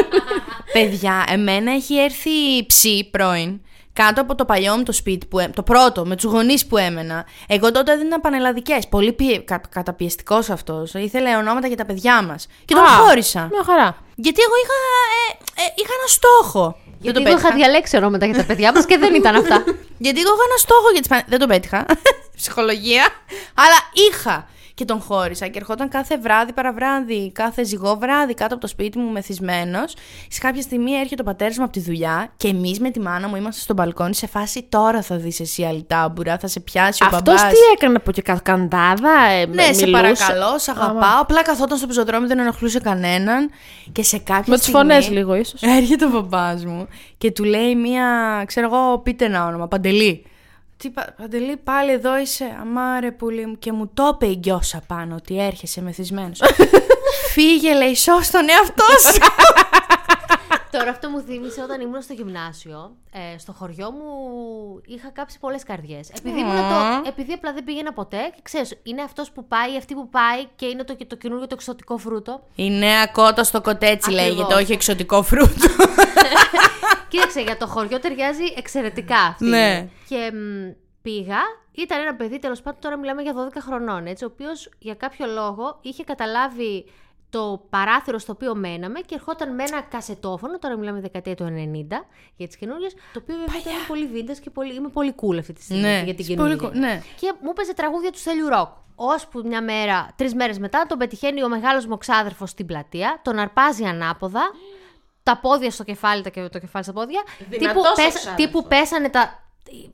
Παιδιά, 0.73 1.25
εμένα 1.29 1.73
έχει 1.73 1.97
έρθει 1.97 2.67
ψή 2.67 3.09
πρώην 3.11 3.61
κάτω 3.97 4.21
από 4.21 4.35
το 4.35 4.45
παλιό 4.45 4.77
μου 4.77 4.83
το 4.83 4.93
σπίτι, 4.93 5.27
που, 5.27 5.39
έ- 5.39 5.55
το 5.55 5.63
πρώτο, 5.63 6.05
με 6.07 6.15
τους 6.17 6.25
γονείς 6.25 6.67
που 6.67 6.77
έμενα. 6.77 7.25
Εγώ 7.47 7.73
τότε 7.73 7.93
έδινα 7.93 8.21
πανελλαδικές. 8.21 8.89
Πολύ 8.89 9.13
πιε, 9.13 9.39
κα, 9.39 9.61
καταπιεστικός 9.71 10.51
αυτός. 10.51 10.95
Ήθελε 10.95 11.37
ονόματα 11.37 11.67
για 11.67 11.77
τα 11.77 11.85
παιδιά 11.85 12.23
μας. 12.23 12.47
Και 12.65 12.75
τον 12.75 12.83
Α, 12.85 12.89
χώρισα. 12.89 13.49
Μια 13.53 13.63
χαρά. 13.65 13.97
Γιατί 14.15 14.41
εγώ 14.43 14.55
είχα, 14.65 14.75
ε, 15.63 15.65
ε, 15.67 15.73
είχα 15.77 15.93
ένα 16.01 16.07
στόχο. 16.07 16.77
Γιατί 17.01 17.19
δεν 17.19 17.27
εγώ 17.27 17.35
το 17.35 17.39
είχα 17.41 17.49
πέτυχα. 17.49 17.55
διαλέξει 17.57 17.97
ονόματα 17.97 18.27
για 18.27 18.35
τα 18.37 18.45
παιδιά 18.45 18.73
μας 18.73 18.87
και 18.87 18.99
δεν 18.99 19.15
ήταν 19.15 19.35
αυτά. 19.37 19.57
Γιατί 20.05 20.21
εγώ 20.21 20.33
είχα 20.35 20.45
ένα 20.51 20.57
στόχο 20.59 20.91
για 20.93 21.01
τις 21.01 21.09
πανε... 21.09 21.25
Δεν 21.27 21.39
τον 21.39 21.49
πέτυχα. 21.49 21.87
Ψυχολογία. 22.41 23.09
Αλλά 23.55 23.79
είχα. 24.09 24.49
Και 24.77 24.85
τον 24.85 25.01
χώρισα 25.01 25.47
και 25.47 25.59
ερχόταν 25.59 25.89
κάθε 25.89 26.19
βράδυ 26.19 26.53
παραβράδυ, 26.53 27.33
κάθε 27.35 27.65
ζυγό 27.65 27.97
βράδυ 28.01 28.35
κάτω 28.35 28.53
από 28.55 28.63
το 28.63 28.69
σπίτι 28.69 28.99
μου 28.99 29.11
μεθυσμένος. 29.11 29.95
Σε 30.29 30.41
κάποια 30.41 30.63
στιγμή 30.63 30.93
έρχεται 30.93 31.23
ο 31.23 31.25
πατέρας 31.25 31.57
μου 31.57 31.65
από 31.65 31.73
τη 31.73 31.81
δουλειά 31.81 32.33
και 32.37 32.49
εμείς 32.49 32.81
με 32.81 32.91
τη 32.91 33.01
μάνα 33.01 33.29
μου 33.29 33.37
είμαστε 33.37 33.61
στο 33.61 33.75
μπαλκόνι 33.75 34.15
σε 34.15 34.27
φάση 34.27 34.67
τώρα 34.69 35.03
θα 35.03 35.17
δεις 35.17 35.41
εσύ 35.41 35.65
αλυτάμπουρα, 35.65 36.39
θα 36.39 36.47
σε 36.47 36.61
πιάσει 36.61 37.03
ο 37.03 37.07
Αυτός 37.07 37.23
μπαμπάς. 37.35 37.53
τι 37.53 37.59
έκανε 37.75 37.97
από 37.97 38.13
και 38.13 38.23
κάτω, 38.23 38.41
καντάδα, 38.43 39.21
ε, 39.31 39.47
Ναι, 39.47 39.63
σε 39.63 39.69
μιλούσε; 39.69 39.91
παρακαλώ, 39.91 40.59
σε 40.59 40.71
αγαπάω. 40.71 41.21
Απλά 41.21 41.43
καθόταν 41.43 41.79
στο 41.79 41.87
πεζοδρόμιο, 41.87 42.29
δεν 42.29 42.39
ενοχλούσε 42.39 42.81
κανέναν. 42.81 43.51
Και 43.93 44.03
σε 44.03 44.19
κάποια 44.19 44.45
Με 44.47 44.55
τις 44.57 44.67
στιγμή... 44.67 44.81
φωνές 44.81 45.11
λίγο, 45.11 45.35
ίσως. 45.35 45.63
Έρχεται 45.63 46.05
ο 46.05 46.09
μπαμπάς 46.09 46.65
μου 46.65 46.89
και 47.19 47.31
του 47.33 47.45
λέει 47.45 47.75
μία, 47.75 48.05
ξέρω 48.47 48.67
εγώ, 48.75 48.99
πείτε 48.99 49.25
ένα 49.25 49.47
όνομα, 49.47 49.69
Παντελή. 49.69 50.27
Τι, 50.77 50.91
πα- 50.91 51.15
Παντελή, 51.17 51.57
πάλι 51.57 51.93
εδώ 51.93 52.19
είσαι, 52.19 52.57
αμάρε 52.61 53.11
πουλί 53.13 53.47
μου. 53.47 53.59
Και 53.59 53.73
μου 53.73 53.91
το 53.95 54.11
είπε 54.15 54.27
η 54.27 54.35
γκιόσα 54.39 54.83
πάνω 54.87 55.15
ότι 55.15 55.41
έρχεσαι 55.41 55.83
μεθυσμένος. 55.83 56.41
Φύγε, 57.33 57.75
λέει, 57.75 57.95
σώσ' 57.95 58.31
τον 58.31 58.49
εαυτό 58.49 58.85
σου. 59.13 59.19
Τώρα 60.71 60.91
αυτό 60.91 61.09
μου 61.09 61.21
θύμισε 61.21 61.63
όταν 61.63 61.81
ήμουν 61.81 62.03
στο 62.03 62.13
γυμνάσιο. 62.13 62.97
Ε, 63.13 63.39
στο 63.39 63.53
χωριό 63.53 63.91
μου 63.91 64.07
είχα 64.87 65.09
κάψει 65.09 65.39
πολλές 65.39 65.63
καρδιές. 65.63 66.09
Επειδή, 66.19 66.39
ήμουν 66.41 66.57
το, 66.57 67.09
επειδή 67.09 67.33
απλά 67.33 67.53
δεν 67.53 67.65
πήγαινα 67.65 67.93
ποτέ. 67.93 68.33
Και 68.35 68.41
ξέρεις, 68.43 68.75
είναι 68.83 69.03
αυτός 69.03 69.31
που 69.31 69.47
πάει, 69.47 69.77
αυτή 69.77 69.95
που 69.95 70.09
πάει 70.09 70.45
και 70.57 70.67
είναι 70.67 70.85
το, 70.85 70.97
το 71.07 71.17
καινούργιο 71.17 71.47
το 71.47 71.55
εξωτικό 71.59 71.99
φρούτο. 71.99 72.41
Η 72.55 72.71
νέα 72.71 73.07
κότα 73.07 73.45
στο 73.45 73.61
κοτέτσι 73.61 74.11
Ακριβώς. 74.13 74.37
λέγεται, 74.37 74.55
όχι 74.55 74.73
εξωτικό 74.73 75.23
φρούτο. 75.23 75.69
Κοίταξε, 77.09 77.41
για 77.41 77.57
το 77.57 77.67
χωριό 77.67 78.01
ταιριάζει 78.01 78.45
εξαιρετικά 78.57 79.17
αυτή. 79.19 79.45
Ναι. 79.45 79.89
Και 80.09 80.31
μ, 80.33 80.71
πήγα, 81.03 81.39
ήταν 81.73 82.01
ένα 82.01 82.15
παιδί, 82.15 82.39
τέλος 82.39 82.63
πάντων, 82.63 82.81
τώρα 82.81 82.97
μιλάμε 82.99 83.23
για 83.23 83.33
12 83.35 83.37
χρονών, 83.61 84.07
έτσι, 84.07 84.25
ο 84.25 84.31
οποίος 84.33 84.71
για 84.79 84.95
κάποιο 84.95 85.27
λόγο 85.27 85.79
είχε 85.83 86.05
καταλάβει 86.05 86.85
το 87.31 87.67
παράθυρο 87.71 88.19
στο 88.19 88.33
οποίο 88.33 88.55
μέναμε 88.55 89.01
και 89.01 89.15
ερχόταν 89.15 89.55
με 89.55 89.63
ένα 89.63 89.81
κασετόφωνο, 89.81 90.59
τώρα 90.59 90.77
μιλάμε 90.77 91.01
δεκαετία 91.01 91.35
του 91.35 91.45
90 91.45 92.07
για 92.37 92.47
τις 92.47 92.57
καινούριες, 92.57 92.95
το 93.13 93.21
οποίο 93.23 93.35
βέβαια 93.37 93.61
ήταν 93.61 93.73
πολύ 93.89 94.11
vintage 94.15 94.39
και 94.43 94.51
πολύ, 94.51 94.75
είμαι 94.75 94.89
πολύ 94.89 95.15
cool 95.21 95.39
αυτή 95.39 95.53
τη 95.53 95.63
στιγμή 95.63 95.83
Ναι, 95.83 95.95
για 96.05 96.15
την 96.15 96.19
είσαι 96.19 96.35
καινούργια. 96.35 96.57
πολύ 96.57 96.71
cool, 96.71 96.79
ναι. 96.79 97.03
Και 97.21 97.33
μου 97.43 97.51
έπαιζε 97.51 97.75
τραγούδια 97.75 98.11
του 98.11 98.19
Στέλιου 98.19 98.49
Ροκ. 98.49 98.69
Ώσπου 98.99 99.43
μια 99.45 99.63
μέρα, 99.63 100.09
τρεις 100.17 100.35
μέρες 100.35 100.59
μετά, 100.59 100.85
τον 100.89 100.99
πετυχαίνει 100.99 101.43
ο 101.43 101.49
μεγάλος 101.49 101.87
μου 101.87 101.99
ξάδερφο 101.99 102.47
στην 102.47 102.67
πλατεία, 102.67 103.21
τον 103.23 103.39
αρπάζει 103.39 103.85
ανάποδα, 103.85 104.51
τα 105.27 105.37
πόδια 105.37 105.71
στο 105.71 105.85
κεφάλι, 105.85 106.23
τα 106.23 106.31
και- 106.31 106.49
το 106.49 106.59
κεφάλι 106.59 106.85
στα 106.85 106.93
πόδια. 106.93 107.23
Τύπου, 107.39 107.57
Δυνατός 107.59 107.85
ο 107.91 107.93
πέσα- 107.95 108.09
ξάδερφος. 108.09 108.45
τύπου 108.45 108.67
πέσανε 108.67 109.09
τα, 109.09 109.23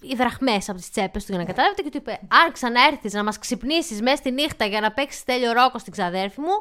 οι 0.01 0.15
δραχμές 0.15 0.69
από 0.69 0.79
τις 0.79 0.91
τσέπες 0.91 1.25
του 1.25 1.33
για 1.33 1.41
να 1.41 1.47
καταλάβετε 1.47 1.83
και 1.83 1.91
του 1.91 1.97
είπε: 1.97 2.21
Αν 2.45 2.53
ξαναέρθει 2.53 3.09
να 3.13 3.25
μας 3.25 3.39
ξυπνήσεις 3.39 4.01
μέσα 4.03 4.17
στη 4.17 4.31
νύχτα 4.31 4.65
για 4.65 4.81
να 4.81 4.93
παίξεις 4.93 5.21
Στέλιο 5.21 5.53
Ρόκο 5.53 5.79
στην 5.79 5.93
ξαδέρφη 5.93 6.41
μου, 6.41 6.55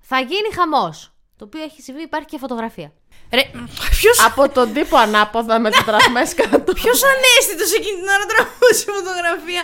θα 0.00 0.18
γίνει 0.20 0.48
χαμός. 0.58 1.10
Το 1.38 1.44
οποίο 1.44 1.62
έχει 1.62 1.82
συμβεί, 1.82 2.02
υπάρχει 2.02 2.26
και 2.26 2.38
φωτογραφία. 2.38 2.92
Ρε, 3.32 3.42
ποιος, 3.90 4.24
Από 4.24 4.48
τον 4.48 4.72
τύπο 4.72 4.96
ανάποδα 4.96 5.58
με 5.60 5.70
τις 5.70 5.80
δραχμές 5.84 6.34
κάτω. 6.34 6.72
ποιος 6.72 7.00
ανέστητος 7.04 7.72
εκείνη 7.78 7.96
την 8.00 8.08
ώρα 8.08 8.26
τραβούσε 8.26 8.84
φωτογραφία. 8.96 9.62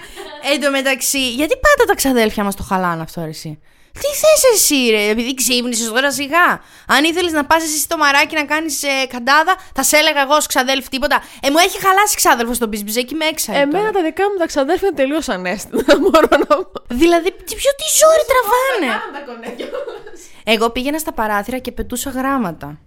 Εν 0.52 0.60
τω 0.60 0.70
μεταξύ, 0.70 1.30
γιατί 1.34 1.54
πάντα 1.56 1.84
τα 1.88 1.94
ξαδέλφια 1.94 2.44
μας 2.44 2.56
το 2.56 2.62
χαλάνε 2.62 3.02
αυτό, 3.02 3.20
ρε, 3.20 3.28
εσύ; 3.28 3.60
Τι 3.92 4.08
θες 4.20 4.42
εσύ, 4.54 4.90
ρε, 4.90 5.08
επειδή 5.08 5.34
ξύπνησες 5.34 5.88
τώρα 5.88 6.12
σιγά. 6.12 6.60
Αν 6.86 7.04
ήθελες 7.04 7.32
να 7.32 7.44
πας 7.44 7.62
εσύ 7.62 7.78
στο 7.78 7.96
μαράκι 7.96 8.34
να 8.34 8.44
κάνεις 8.44 8.82
ε, 8.82 9.06
καντάδα, 9.08 9.56
θα 9.74 9.82
σε 9.82 9.96
έλεγα 9.96 10.20
εγώ 10.20 10.34
ως 10.34 10.46
ξαδέλφη 10.46 10.88
τίποτα. 10.88 11.22
Ε, 11.42 11.50
μου 11.50 11.58
έχει 11.58 11.80
χαλάσει 11.80 12.16
ξάδελφο 12.16 12.54
στο 12.54 12.66
μπισμπιζέκι 12.66 13.14
με 13.14 13.24
έξαρη. 13.24 13.58
τώρα. 13.58 13.78
Εμένα 13.78 13.92
τα 13.92 14.02
δικά 14.02 14.24
μου 14.30 14.36
τα 14.38 14.46
ξαδέρφια 14.46 14.88
είναι 14.88 14.96
τελείως 14.96 15.28
ανέστητα. 15.28 15.98
Μπορώ 15.98 16.28
να 16.30 16.46
πω. 16.46 16.72
Δηλαδή, 16.88 17.30
τι, 17.32 17.54
ποιο 17.54 17.70
τι 17.80 17.86
ζόρι 17.98 18.24
τραβάνε; 18.30 19.00
τα 19.12 19.32
κονέκια. 19.32 19.66
Εγώ 20.44 20.70
πήγαινα 20.70 20.98
στα 20.98 21.12
παράθυρα 21.12 21.58
και 21.58 21.72
πετούσα 21.72 22.10
γράμματα 22.10 22.78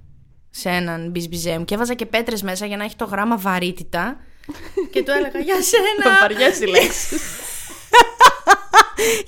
σε 0.50 0.69
έναν 0.69 1.09
μπισμπιζέ 1.09 1.57
μου 1.57 1.65
και 1.65 1.74
έβαζα 1.74 1.93
και 1.93 2.05
πέτρες 2.05 2.41
μέσα 2.41 2.65
για 2.65 2.77
να 2.77 2.83
έχει 2.83 2.95
το 2.95 3.05
γράμμα 3.05 3.38
βαρύτητα 3.38 4.17
και 4.91 5.03
του 5.03 5.12
έλεγα 5.12 5.39
για 5.39 5.55
Θα 5.55 5.62
σένα 5.62 6.19
βαριές 6.21 6.59
οι 6.59 6.65
λέξει. 6.65 7.19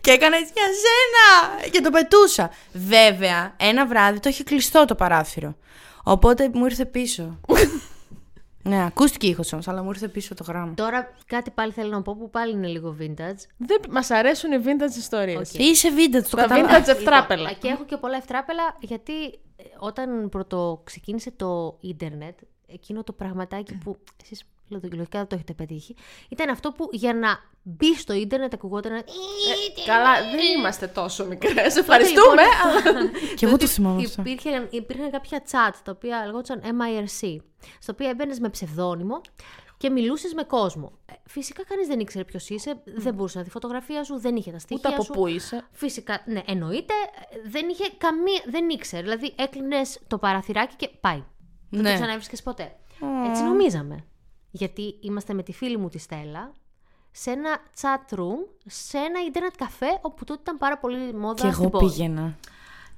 και 0.01 0.11
έκανα 0.11 0.37
έτσι 0.37 0.51
για 0.55 0.63
σένα 0.63 1.69
και 1.69 1.81
το 1.81 1.89
πετούσα. 1.89 2.51
Βέβαια, 2.73 3.53
ένα 3.59 3.87
βράδυ 3.87 4.19
το 4.19 4.29
είχε 4.29 4.43
κλειστό 4.43 4.85
το 4.85 4.95
παράθυρο, 4.95 5.55
οπότε 6.03 6.49
μου 6.53 6.65
ήρθε 6.65 6.85
πίσω. 6.85 7.39
ναι, 8.69 8.85
ακούστηκε 8.85 9.27
ήχος 9.27 9.53
όμως, 9.53 9.67
αλλά 9.67 9.83
μου 9.83 9.89
ήρθε 9.89 10.07
πίσω 10.07 10.33
το 10.33 10.43
γράμμα. 10.47 10.73
Τώρα 10.73 11.13
κάτι 11.25 11.51
πάλι 11.51 11.71
θέλω 11.71 11.89
να 11.89 12.01
πω 12.01 12.15
που 12.15 12.29
πάλι 12.29 12.51
είναι 12.53 12.67
λίγο 12.67 12.95
vintage. 12.99 13.67
Μας 13.89 14.11
αρέσουν 14.11 14.51
οι 14.51 14.61
vintage 14.65 14.97
ιστορίες. 14.97 15.51
Είσαι 15.53 15.89
vintage, 15.89 16.23
το 16.29 16.35
Τα 16.37 16.41
καταλαβαίνω. 16.41 16.77
vintage 16.77 16.87
ευτράπελα. 16.87 17.41
Λοιπόν, 17.41 17.57
και 17.59 17.67
έχω 17.67 17.83
και 17.85 17.97
πολλά 17.97 18.17
ευτράπελα 18.17 18.75
γιατί 18.79 19.25
ε, 19.25 19.63
όταν 19.79 20.29
πρώτο 20.29 20.81
ξεκίνησε 20.83 21.31
το 21.31 21.77
ίντερνετ, 21.81 22.37
εκείνο 22.67 23.03
το 23.03 23.13
πραγματάκι 23.13 23.73
που 23.83 23.97
εσείς 24.23 24.41
λο- 24.41 24.47
λογικά 24.69 25.17
δεν 25.19 25.27
το 25.27 25.35
έχετε 25.35 25.53
πετύχει, 25.53 25.95
ήταν 26.29 26.49
αυτό 26.49 26.71
που 26.71 26.89
για 26.91 27.13
να 27.13 27.39
μπει 27.63 27.95
στο 27.95 28.13
ίντερνετ 28.13 28.53
ακουγόταν 28.53 28.91
ένα... 28.91 29.03
Καλά, 29.85 30.13
δεν 30.31 30.57
είμαστε 30.57 30.87
τόσο 30.87 31.25
μικρές. 31.25 31.75
Ευχαριστούμε. 31.75 32.41
λοιπόν, 32.41 32.97
αλλά- 32.97 33.09
Και 33.35 33.45
εγώ 33.45 33.57
το 33.57 33.67
θυμάμαι 33.67 34.03
αυτό. 34.05 34.21
Υπήρχαν, 34.25 34.67
υπήρχαν 34.71 35.11
κάποια 35.11 35.41
chat 35.51 35.73
τα 35.83 35.91
οποία 35.91 36.23
λεγόταν 36.25 36.61
MIRC, 36.63 37.37
στο 37.79 37.91
οποίο 37.91 38.09
έμπαινες 38.09 38.39
με 38.39 38.49
ψευδόνυμο 38.49 39.21
και 39.77 39.89
μιλούσες 39.89 40.33
με 40.33 40.43
κόσμο. 40.43 40.91
Ε, 41.05 41.13
Φυσικά 41.29 41.63
κανείς 41.63 41.87
δεν 41.87 41.99
ήξερε 41.99 42.23
ποιος 42.23 42.49
είσαι, 42.49 42.81
δεν 42.85 43.13
μπορούσε 43.13 43.37
να 43.37 43.43
δει 43.43 43.49
φωτογραφία 43.49 44.03
σου, 44.03 44.19
δεν 44.19 44.35
είχε 44.35 44.51
τα 44.51 44.59
στοιχεία 44.59 44.81
Ούτε 44.85 44.93
από 44.95 45.03
σου. 45.03 45.11
πού 45.13 45.27
είσαι. 45.27 45.67
Φυσικά, 45.71 46.23
ναι, 46.25 46.41
εννοείται. 46.45 46.93
ε, 47.29 47.49
Δεν 47.49 47.69
είχε 47.69 47.83
καμία. 47.97 48.41
Δεν 48.45 48.69
ήξερε. 48.69 49.01
Δηλαδή, 49.01 49.33
έκλεινες 49.37 49.99
το 50.07 50.17
παραθυράκι 50.17 50.75
και 50.75 50.89
πάει. 50.99 51.23
Δεν 51.69 51.81
Ναι. 51.81 51.89
το 51.89 51.95
ξαναβρίσκε 51.95 52.35
ποτέ. 52.43 52.75
Έτσι 53.29 53.43
νομίζαμε. 53.43 54.05
Γιατί 54.51 54.97
είμαστε 55.01 55.33
με 55.33 55.43
τη 55.43 55.53
φίλη 55.53 55.77
μου 55.77 55.89
τη 55.89 55.97
Στέλλα 55.97 56.51
σε 57.11 57.31
ένα 57.31 57.57
chat 57.81 58.13
room, 58.15 58.47
σε 58.65 58.97
ένα 58.97 59.23
ίντερνετ 59.27 59.53
καφέ, 59.57 59.99
όπου 60.01 60.23
τότε 60.25 60.39
ήταν 60.41 60.57
πάρα 60.57 60.77
πολύ 60.77 61.13
μόδα 61.13 61.33
Και 61.47 61.51
στην 61.51 61.63
εγώ 61.63 61.69
πόλη. 61.69 61.89
πήγαινα. 61.89 62.37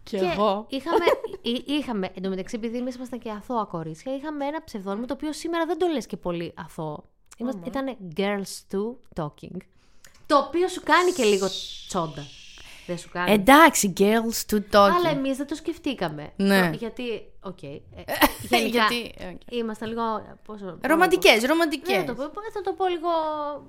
Και 0.04 0.18
Και 0.18 0.26
εγώ. 0.26 0.66
είχαμε, 0.70 1.06
εί- 1.42 1.68
είχαμε, 1.68 2.12
εντωμεταξύ, 2.16 2.56
επειδή 2.56 2.78
εμείς 2.78 2.96
ήμασταν 2.96 3.20
και 3.20 3.30
αθώα 3.32 3.66
κορίτσια, 3.66 4.16
είχαμε 4.16 4.46
ένα 4.46 4.64
ψευδόνυμο 4.64 5.06
το 5.06 5.14
οποίο 5.14 5.34
σήμερα 5.34 5.66
δεν 5.66 5.78
το 5.78 5.88
λες 5.88 6.06
και 6.06 6.18
πολύ 6.18 6.54
αθώο. 6.56 7.04
Είμαστε, 7.38 7.62
Ήταν 7.68 7.98
Girls 8.16 8.76
2 8.76 8.96
Talking. 9.24 9.58
Το 10.26 10.38
οποίο 10.38 10.68
σου 10.68 10.82
κάνει 10.84 11.12
και 11.12 11.24
λίγο 11.24 11.48
τσόντα. 11.88 12.26
Δεν 12.90 12.98
σου 12.98 13.10
κάνει. 13.12 13.32
Εντάξει, 13.32 13.94
girls 13.98 14.44
του 14.48 14.66
Tokyo. 14.72 14.92
Αλλά 14.98 15.10
εμείς 15.10 15.38
δεν 15.38 15.48
το 15.48 15.56
σκεφτήκαμε. 15.56 16.30
Ναι. 16.36 16.70
Το- 16.70 16.76
Γιατί. 16.78 17.04
Οκ. 17.44 17.64
ε, 17.64 17.78
γενικά. 18.50 18.88
Γιατί, 18.90 19.14
οκ. 19.34 19.54
Ήμασταν 19.58 19.90
λίγο. 19.90 20.02
Πόσο, 20.46 20.78
Ρομαντικές, 20.82 21.42
Ναι, 21.42 21.48
ρομαντικές. 21.48 21.98
θα 21.98 22.04
το 22.04 22.14
πω, 22.14 22.42
θα 22.54 22.62
το 22.64 22.74
πω 22.74 22.88
λίγο 22.88 23.10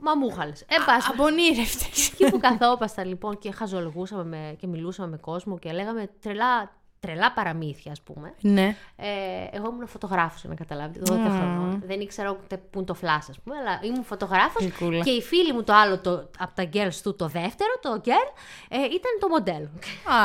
μαμούχαλες. 0.00 0.60
Ε, 0.60 0.76
πάση 0.86 1.08
Απονήρευτες. 1.12 2.08
Εκεί 2.10 2.30
που 2.30 2.38
καθόμασταν 2.38 3.08
λοιπόν 3.08 3.38
και 3.38 3.52
χαζολογούσαμε 3.52 4.24
με, 4.24 4.54
και 4.58 4.66
μιλούσαμε 4.66 5.08
με 5.08 5.16
κόσμο 5.16 5.58
και 5.58 5.72
λέγαμε 5.72 6.10
τρελά, 6.22 6.72
τρελά 7.00 7.32
παραμύθια, 7.32 7.92
ας 7.92 8.00
πούμε. 8.00 8.34
ναι. 8.40 8.76
Ε, 8.96 9.06
εγώ 9.50 9.68
ήμουν 9.68 9.86
φωτογράφος, 9.86 10.44
να 10.44 10.54
καταλάβετε, 10.54 11.00
12 11.00 11.06
χρονών. 11.06 11.82
Δεν 11.86 12.00
ήξερα 12.00 12.30
ούτε 12.30 12.56
πού 12.56 12.78
είναι 12.78 12.86
το 12.86 12.96
flash, 13.02 13.26
ας 13.30 13.38
πούμε, 13.44 13.56
αλλά 13.56 13.80
ήμουν 13.82 14.04
φωτογράφος. 14.04 14.62
Γλυκούλα. 14.62 15.02
Και 15.04 15.10
η 15.10 15.22
φίλη 15.22 15.52
μου 15.52 15.62
το 15.64 15.72
άλλο, 15.74 15.98
το, 15.98 16.30
από 16.38 16.54
τα 16.54 16.68
girls 16.72 16.94
του, 17.02 17.16
το 17.16 17.26
δεύτερο, 17.28 17.70
το 17.82 18.00
girl, 18.04 18.32
ε, 18.68 18.76
ήταν 18.78 19.12
το 19.20 19.28
μοντέλο. 19.28 19.70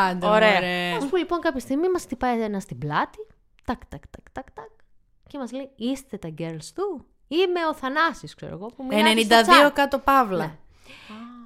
Άντε, 0.10 0.26
Ωραία. 0.28 0.54
μωρέ. 0.54 0.92
Α 1.06 1.08
που 1.10 1.16
λοιπόν 1.16 1.40
κάποια 1.40 1.60
στιγμή 1.60 1.90
μας 1.90 2.02
χτυπάει 2.02 2.42
ένα 2.42 2.60
στην 2.60 2.78
πλάτη. 2.78 3.28
Τάκ, 3.66 3.86
τάκ, 3.86 4.02
τάκ, 4.10 4.30
τάκ, 4.32 4.52
τάκ. 4.52 4.70
Και 5.28 5.38
μας 5.38 5.52
λέει, 5.52 5.70
είστε 5.76 6.18
τα 6.18 6.34
girls 6.38 6.66
του; 6.76 7.06
Είμαι 7.28 7.66
ο 7.70 7.74
Θανάσης, 7.74 8.36
ξέρω 8.36 8.54
εγώ, 8.56 8.66
που 8.66 8.86
μιλάει 8.86 9.24
στο 9.24 9.36
92 9.36 9.68
chat. 9.68 9.72
κάτω 9.74 10.00
παύλα. 10.00 10.46
Ναι. 10.46 10.56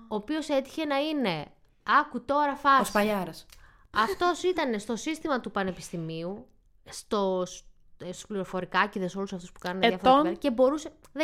Ο 0.08 0.16
οποίος 0.16 0.50
έτυχε 0.50 0.86
να 0.86 0.98
είναι. 0.98 1.46
Άκου 2.02 2.26
τώρα 2.26 2.52
Ο 2.52 2.56
φάση. 2.56 2.86
Σπαλιάρας. 2.90 3.46
Αυτός 3.92 4.44
ήταν 4.44 4.80
στο 4.80 4.96
σύστημα 4.96 5.40
του 5.40 5.52
Πανεπιστημίου, 5.52 6.48
στο, 6.90 7.44
στους 8.00 8.26
πληροφορικάκιδε, 8.28 9.10
όλους 9.16 9.34
αυτούς 9.34 9.52
που 9.52 9.60
κάνουν 9.60 9.82
Ετών. 9.82 10.00
διάφορα 10.00 10.18
κουβέρτα, 10.18 10.40
και 10.40 10.52
μπορούσε. 10.52 10.90
19-20, 11.14 11.22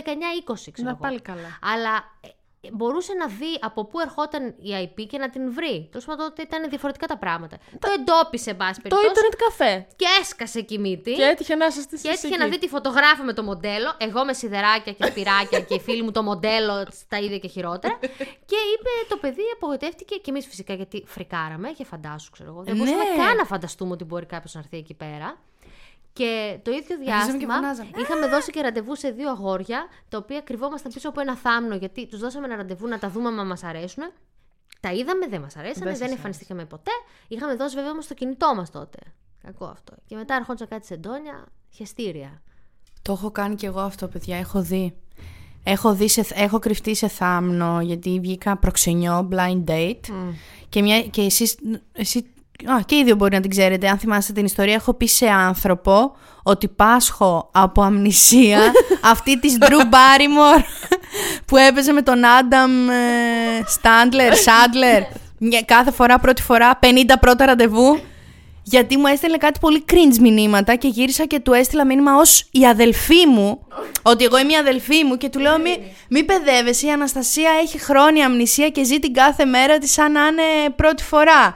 ξέρω 0.55 0.72
Να 0.77 0.89
εγώ. 0.89 1.00
πάλι 1.00 1.22
καλά. 1.22 1.60
Αλλά 1.62 1.95
ε, 2.22 2.27
ε, 2.27 2.31
μπορούσε 2.72 3.13
να 3.13 3.27
δει 3.27 3.57
από 3.62 3.86
πού 3.86 4.00
ερχόταν 4.00 4.48
η 4.48 4.69
IP 4.84 5.05
και 5.10 5.17
να 5.17 5.29
την 5.29 5.53
βρει. 5.53 5.88
Τέλος 5.91 6.05
πάντων, 6.05 6.25
τότε 6.27 6.41
ήταν 6.41 6.69
διαφορετικά 6.69 7.07
τα 7.07 7.17
πράγματα. 7.17 7.57
Το 7.79 7.88
εντόπισε, 7.98 8.50
εν 8.50 8.57
πάση 8.57 8.81
Το 8.81 8.81
περιπτώσει. 8.81 9.07
ίντερνετ 9.07 9.34
καφέ. 9.45 9.88
Και 9.95 10.05
έσκασε 10.22 10.60
εκεί 10.60 10.79
μύτη. 10.79 11.12
Και 11.13 11.24
έτυχε 11.24 11.55
να 11.55 11.65
είστε 11.65 11.98
Και 12.01 12.10
έτυχε 12.10 12.38
να 12.38 12.48
δει 12.48 12.60
τη 12.60 12.67
φωτογράφο 12.67 13.24
με 13.24 13.34
το 13.34 13.43
μοντέλο, 13.43 13.93
εγώ 13.98 14.25
με 14.25 14.34
σιδεράκια 14.34 14.93
και 14.93 15.05
σπυράκια 15.05 15.60
και 15.60 15.74
οι 15.74 15.79
φίλοι 15.79 16.01
μου 16.03 16.12
το 16.12 16.24
μοντέλο 16.24 16.88
τα 17.07 17.17
ίδια 17.19 17.38
και 17.38 17.48
χειρότερα. 17.48 17.98
και 18.45 18.57
είπε 18.74 18.89
το 19.10 19.17
παιδί, 19.17 19.43
απογοητεύτηκε 19.55 20.15
και 20.15 20.29
εμείς 20.29 20.45
φυσικά 20.48 20.74
γιατί 20.74 21.03
φρικάραμε 21.07 21.69
και 21.69 21.86
φαντάσου, 21.86 22.31
ξέρω 22.31 22.50
εγώ. 22.50 22.63
Δεν 22.63 22.74
Ναι. 22.74 22.79
μπορούσαμε 22.79 23.03
καν 23.25 23.36
να 23.36 23.45
φανταστούμε 23.45 23.91
ότι 23.91 24.03
μπορεί 24.03 24.25
κάποιος 24.25 24.53
να 24.53 24.60
έρθει 24.60 24.77
εκεί 24.77 24.93
πέρα. 24.93 25.38
Και 26.15 26.60
το 26.63 26.72
ίδιο 26.72 26.98
και 26.98 27.03
διάστημα 27.03 27.53
φωνάζαμε. 27.53 27.89
είχαμε 27.98 28.27
δώσει 28.27 28.51
και 28.51 28.62
ραντεβού 28.62 28.95
σε 28.95 29.10
δύο 29.10 29.29
αγόρια, 29.29 29.88
τα 30.10 30.17
οποία 30.17 30.41
κρυβόμασταν 30.41 30.91
πίσω 30.93 31.10
από 31.10 31.22
ένα 31.22 31.36
θάμνο, 31.36 31.75
γιατί 31.75 32.07
τους 32.07 32.19
δώσαμε 32.19 32.45
ένα 32.45 32.55
ραντεβού 32.55 32.88
να 32.88 33.00
τα 33.00 33.10
δούμε 33.10 33.27
αν 33.27 33.48
μας 33.48 33.63
αρέσουν. 33.63 34.03
Τα 34.79 34.93
είδαμε, 34.93 35.27
δεν 35.27 35.41
μας 35.41 35.55
αρέσανε, 35.55 35.86
Δεν 35.86 35.98
δεν, 35.98 36.07
σας 36.07 36.15
εμφανιστήκαμε 36.15 36.65
ποτέ. 36.65 36.91
Είχαμε 37.27 37.55
δώσει 37.55 37.75
βέβαια 37.75 37.91
όμως 37.91 38.07
το 38.07 38.13
κινητό 38.13 38.53
μας 38.55 38.72
τότε. 38.72 38.98
Κακό 39.43 39.65
αυτό. 39.65 39.93
Και 40.05 40.15
μετά 40.15 40.36
ερχόντουσαν 40.36 40.67
κάτι 40.67 40.86
σε 40.86 40.95
ντόνια, 40.95 41.45
χεστήρια. 41.69 42.41
Το 43.01 43.12
έχω 43.12 43.31
κάνει 43.31 43.55
κι 43.55 43.65
εγώ 43.65 43.79
αυτό, 43.79 44.07
παιδιά. 44.07 44.38
Έχω 44.38 44.62
δει. 44.62 44.95
Έχω, 45.63 45.93
δει 45.93 46.10
σε, 46.10 46.25
έχω 46.34 46.60
κρυφτεί 46.60 46.95
σε 46.95 47.07
θάμνο 47.07 47.81
γιατί 47.81 48.19
βγήκα 48.19 48.57
προξενιό 48.57 49.27
blind 49.31 49.63
date. 49.63 50.00
Και, 50.69 50.81
μια, 50.81 51.01
και 51.01 51.22
εσείς, 51.22 51.57
εσύ, 51.91 52.25
α, 52.66 52.80
και 52.86 52.96
οι 52.96 53.04
δύο 53.04 53.16
μπορεί 53.16 53.36
να 53.36 53.42
την 53.42 53.50
ξέρετε. 53.50 53.88
Αν 53.88 53.98
θυμάστε 53.98 54.34
την 54.34 54.46
ιστορία, 54.46 54.74
έχω 54.74 54.94
πει 54.94 55.08
σε 55.08 55.28
άνθρωπο 55.28 56.16
ότι 56.44 56.68
πάσχω 56.68 57.50
από 57.54 57.82
αμνησία 57.82 58.60
αυτή 59.14 59.40
της 59.40 59.58
Drew 59.60 59.82
Barrymore 59.82 60.64
που 61.46 61.58
έπαιζε 61.58 61.92
με 61.92 62.02
τον 62.02 62.26
Άνταμ 62.26 62.90
ε, 62.90 62.94
Στάντλερ, 63.68 64.36
Σάντλερ. 64.36 65.02
Μια- 65.40 65.62
Κάθε 65.66 65.92
φορά, 65.92 66.20
πρώτη 66.20 66.42
φορά, 66.42 66.80
50 66.82 66.88
πρώτα 67.20 67.46
ραντεβού. 67.46 68.00
Γιατί 68.68 68.98
μου 68.98 69.08
έστελνε 69.08 69.38
κάτι 69.38 69.60
πολύ 69.60 69.86
cringe 69.92 70.18
μηνύματα 70.20 70.76
και 70.76 70.88
γύρισα 70.88 71.26
και 71.26 71.40
του 71.40 71.54
έστειλα 71.54 71.86
μήνυμα 71.86 72.16
ως 72.16 72.48
η 72.52 72.66
αδελφή 72.68 73.28
μου. 73.28 73.68
ότι 74.02 74.24
εγώ 74.24 74.38
είμαι 74.38 74.52
η 74.52 74.56
αδελφή 74.56 75.04
μου 75.04 75.18
και 75.18 75.30
του 75.30 75.40
λέω 75.40 75.58
μη, 75.60 75.76
μη 76.10 76.24
παιδεύεσαι, 76.24 76.86
η 76.88 76.92
Αναστασία 76.92 77.50
έχει 77.64 77.80
χρόνια 77.80 78.26
αμνησία 78.26 78.70
και 78.70 78.84
ζει 78.84 79.00
την 79.00 79.14
κάθε 79.14 79.46
μέρα 79.46 79.78
της 79.78 79.92
σαν 79.92 80.12
να 80.12 80.20
είναι 80.26 80.70
πρώτη 80.76 81.04
φορά. 81.04 81.56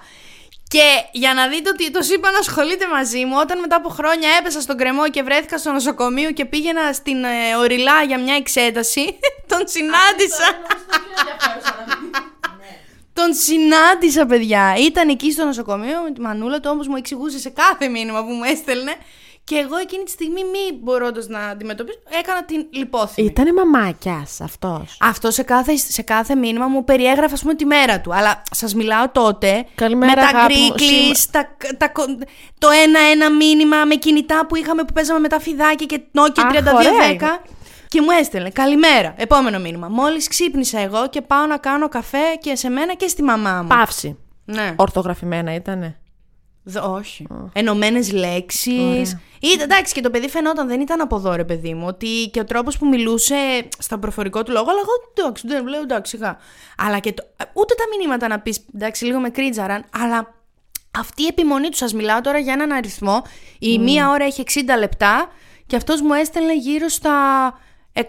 Και 0.69 1.03
για 1.11 1.33
να 1.33 1.47
δείτε 1.47 1.69
ότι 1.69 1.91
το 1.91 1.99
είπα 2.13 2.31
να 2.31 2.37
ασχολείται 2.37 2.87
μαζί 2.87 3.25
μου, 3.25 3.35
όταν 3.39 3.59
μετά 3.59 3.75
από 3.75 3.89
χρόνια 3.89 4.29
έπεσα 4.39 4.61
στον 4.61 4.77
κρεμό 4.77 5.09
και 5.09 5.23
βρέθηκα 5.23 5.57
στο 5.57 5.71
νοσοκομείο 5.71 6.31
και 6.31 6.45
πήγαινα 6.45 6.93
στην 6.93 7.23
ε, 7.23 7.55
Οριλά 7.57 8.03
για 8.03 8.19
μια 8.19 8.35
εξέταση, 8.35 9.19
τον 9.51 9.63
συνάντησα. 9.67 10.47
Τον 13.13 13.33
συνάντησα, 13.33 14.25
παιδιά. 14.25 14.75
Ήταν 14.77 15.09
εκεί 15.09 15.31
στο 15.31 15.45
νοσοκομείο 15.45 16.01
με 16.01 16.11
τη 16.11 16.21
μανούλα 16.21 16.59
του, 16.59 16.69
όμως 16.73 16.87
μου 16.87 16.95
εξηγούσε 16.95 17.39
σε 17.39 17.49
κάθε 17.49 17.87
μήνυμα 17.87 18.23
που 18.23 18.31
μου 18.31 18.43
έστελνε. 18.43 18.95
Και 19.49 19.55
εγώ 19.55 19.77
εκείνη 19.77 20.03
τη 20.03 20.11
στιγμή, 20.11 20.41
μη 20.43 20.79
μπορώντας 20.81 21.27
να 21.27 21.39
αντιμετωπίσω, 21.39 21.97
έκανα 22.19 22.43
την 22.45 22.65
λιπόθυμη. 22.71 23.27
Ήτανε 23.27 23.53
μαμάκιας 23.53 24.41
αυτός. 24.41 24.97
Αυτό 25.01 25.31
σε 25.31 25.43
κάθε, 25.43 25.75
σε 25.75 26.01
κάθε 26.01 26.35
μήνυμα 26.35 26.67
μου 26.67 26.83
περιέγραφε, 26.83 27.33
ας 27.33 27.41
πούμε, 27.41 27.55
τη 27.55 27.65
μέρα 27.65 28.01
του. 28.01 28.13
Αλλά 28.15 28.41
σας 28.51 28.73
μιλάω 28.75 29.09
τότε. 29.09 29.65
Καλημέρα, 29.75 30.15
με 30.15 30.21
τα 30.31 30.37
αγάπη 30.37 30.53
μου. 30.57 30.67
γκρίκλι, 30.67 31.15
τα, 31.31 31.55
τα, 31.77 31.87
κο- 31.89 32.17
το 32.57 32.67
ένα-ένα 32.83 33.31
μήνυμα 33.31 33.85
με 33.85 33.95
κινητά 33.95 34.45
που 34.45 34.55
είχαμε 34.55 34.83
που 34.83 34.93
παίζαμε 34.93 35.19
με 35.19 35.27
τα 35.27 35.39
φιδάκια 35.39 35.85
και 35.85 36.01
Nokia 36.13 36.43
Αχ, 36.43 36.51
3210. 36.53 36.73
ωραία 36.75 37.39
Και 37.87 38.01
μου 38.01 38.09
έστελνε 38.19 38.49
καλημέρα. 38.49 39.13
Επόμενο 39.17 39.59
μήνυμα. 39.59 39.87
Μόλις 39.87 40.27
ξύπνησα 40.27 40.79
εγώ 40.79 41.07
και 41.09 41.21
πάω 41.21 41.45
να 41.45 41.57
κάνω 41.57 41.87
καφέ 41.87 42.35
και 42.41 42.55
σε 42.55 42.69
μένα 42.69 42.93
και 42.93 43.07
στη 43.07 43.23
μαμά 43.23 43.61
μου. 43.61 43.67
Παύση. 43.67 44.17
Ναι. 44.45 44.73
Ορθογραφημένα 44.75 45.53
ήτανε. 45.53 45.99
Δε- 46.63 46.79
όχι. 46.79 47.27
Ενωμένες 47.53 48.11
λέξεις. 48.11 48.79
Ωραία. 48.79 49.19
Ήταν 49.39 49.59
εντάξει 49.61 49.93
και 49.93 50.01
το 50.01 50.09
παιδί 50.09 50.29
φαινόταν, 50.29 50.67
δεν 50.67 50.81
ήταν 50.81 51.01
από 51.01 51.15
εδώ, 51.15 51.35
ρε 51.35 51.43
παιδί 51.43 51.73
μου. 51.73 51.85
Ότι 51.87 52.29
και 52.33 52.39
ο 52.39 52.43
τρόπος 52.45 52.77
που 52.77 52.87
μιλούσε 52.87 53.35
στα 53.77 53.99
προφορικό 53.99 54.43
του 54.43 54.51
λόγο, 54.51 54.69
αλλά 54.69 54.79
εγώ 54.79 54.91
εντάξει, 55.13 55.47
δεν 55.47 55.67
λέω 55.67 55.81
εντάξει, 55.81 56.17
σιγά. 56.17 56.37
Αλλά 56.77 56.99
και 56.99 57.13
το, 57.13 57.23
ούτε 57.53 57.75
τα 57.75 57.83
μηνύματα 57.97 58.27
να 58.27 58.39
πεις 58.39 58.59
εντάξει, 58.75 59.05
λίγο 59.05 59.19
με 59.19 59.29
κρίτζαραν, 59.29 59.83
αλλά 60.03 60.33
αυτή 60.99 61.23
η 61.23 61.27
επιμονή 61.29 61.69
τους, 61.69 61.77
σα 61.77 61.95
μιλάω 61.95 62.21
τώρα 62.21 62.37
για 62.37 62.53
έναν 62.53 62.71
αριθμό. 62.71 63.21
Η 63.59 63.79
μία 63.79 64.09
ώρα 64.09 64.25
έχει 64.25 64.43
60 64.53 64.59
λεπτά 64.79 65.29
και 65.65 65.75
αυτός 65.75 66.01
μου 66.01 66.13
έστελνε 66.13 66.55
γύρω 66.55 66.87
στα 66.87 67.13
150 67.93 68.03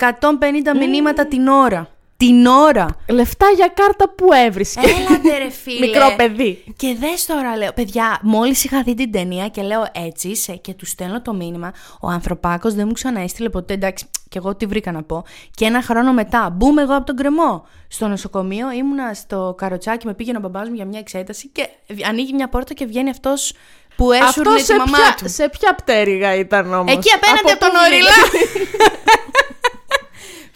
μηνύματα 0.78 1.26
την 1.26 1.48
ώρα. 1.48 1.88
Την 2.20 2.46
ώρα. 2.46 2.86
Λεφτά 3.08 3.46
για 3.56 3.72
κάρτα 3.74 4.08
που 4.08 4.32
έβρισκε. 4.32 4.80
Έλατε 4.80 5.38
ρε 5.38 5.50
φίλε. 5.62 5.86
Μικρό 5.86 6.14
παιδί. 6.16 6.64
Και 6.76 6.96
δες 7.00 7.26
τώρα 7.26 7.56
λέω, 7.56 7.72
παιδιά, 7.72 8.18
μόλις 8.22 8.64
είχα 8.64 8.82
δει 8.82 8.94
την 8.94 9.12
ταινία 9.12 9.48
και 9.48 9.62
λέω 9.62 9.86
έτσι 9.92 10.28
είσαι 10.28 10.52
και 10.52 10.74
του 10.74 10.86
στέλνω 10.86 11.22
το 11.22 11.34
μήνυμα. 11.34 11.72
Ο 12.00 12.08
ανθρωπάκος 12.08 12.74
δεν 12.74 12.86
μου 12.86 12.92
ξαναέστειλε 12.92 13.48
ποτέ. 13.48 13.74
Εντάξει, 13.74 14.04
και 14.28 14.38
εγώ 14.38 14.54
τι 14.54 14.66
βρήκα 14.66 14.92
να 14.92 15.02
πω. 15.02 15.24
Και 15.54 15.64
ένα 15.64 15.82
χρόνο 15.82 16.12
μετά, 16.12 16.50
μπούμ 16.50 16.78
εγώ 16.78 16.94
από 16.94 17.06
τον 17.06 17.16
κρεμό. 17.16 17.66
Στο 17.88 18.08
νοσοκομείο 18.08 18.70
ήμουνα 18.72 19.14
στο 19.14 19.54
καροτσάκι, 19.58 20.06
με 20.06 20.14
πήγαινε 20.14 20.38
ο 20.38 20.40
μπαμπάς 20.40 20.68
μου 20.68 20.74
για 20.74 20.84
μια 20.84 20.98
εξέταση 20.98 21.48
και 21.48 21.68
ανοίγει 22.08 22.32
μια 22.32 22.48
πόρτα 22.48 22.74
και 22.74 22.84
βγαίνει 22.84 23.10
αυτός 23.10 23.52
που 23.96 24.12
έσουρνε 24.12 24.28
Αυτό 24.28 24.54
τη 24.54 24.62
σε 24.62 24.76
μαμά 24.76 24.98
ποια, 24.98 25.14
του. 25.18 25.28
σε 25.28 25.48
ποια 25.48 25.74
πτέρυγα 25.74 26.34
ήταν 26.34 26.74
όμως; 26.74 26.92
Εκεί 26.92 27.10
απέναντι 27.14 27.50
από, 27.50 27.60
τον 27.60 27.70
Οριλά. 27.84 28.10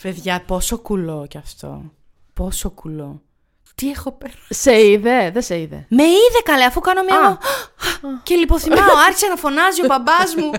Παιδιά, 0.05 0.43
πόσο 0.47 0.79
κουλό 0.79 1.27
κι 1.31 1.39
αυτό. 1.39 1.83
Πόσο 2.35 2.71
κουλό. 2.71 3.23
Τι 3.75 3.91
έχω 3.91 4.13
πέρασει. 4.13 4.55
Σε 4.65 4.75
είδε, 4.87 5.31
δεν 5.35 5.43
σε 5.43 5.59
είδε. 5.61 5.87
Με 5.99 6.03
είδε 6.03 6.41
καλέ, 6.45 6.65
αφού 6.65 6.81
κάνω 6.81 7.03
μια. 7.09 7.19
Α. 7.19 7.21
εγώ, 7.21 7.39
και 8.27 8.35
λιποθυμάω. 8.35 8.97
Άρχισε 9.07 9.27
να 9.27 9.37
φωνάζει 9.37 9.81
ο 9.85 9.87
μπαμπάς 9.91 10.31
μου. 10.39 10.51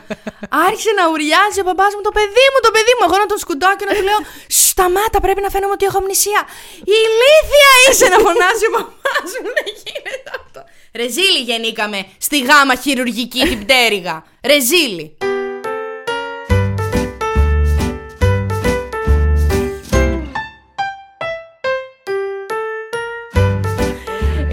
Άρχισε 0.68 0.92
να 1.00 1.04
ουριάζει 1.12 1.60
ο 1.64 1.66
μπαμπάς 1.68 1.92
μου. 1.96 2.02
Το 2.08 2.12
παιδί 2.18 2.46
μου, 2.52 2.60
το 2.68 2.72
παιδί 2.76 2.94
μου. 2.98 3.04
Εγώ 3.08 3.18
να 3.24 3.28
τον 3.32 3.38
σκουντάω 3.44 3.76
και 3.80 3.86
να 3.90 3.94
του 3.98 4.04
λέω 4.10 4.20
Σταμάτα, 4.48 5.20
πρέπει 5.26 5.42
να 5.46 5.50
φαίνομαι 5.54 5.74
ότι 5.78 5.86
έχω 5.90 5.98
αμνησία. 5.98 6.42
Ηλίθεια 7.00 7.72
είσαι 7.88 8.08
να 8.14 8.18
φωνάζει 8.26 8.66
ο 8.70 8.72
μπαμπάς 8.76 9.30
μου. 9.42 9.50
Να 9.58 9.64
γίνεται 9.82 10.30
αυτό. 10.40 10.62
Ρεζίλη 11.00 11.42
γεννήκαμε 11.50 12.00
στη 12.18 12.38
γάμα 12.48 12.76
χειρουργική 12.84 13.42
την 13.50 13.60
πτέρυγα. 13.64 14.16
Ρεζίλη. 14.52 15.06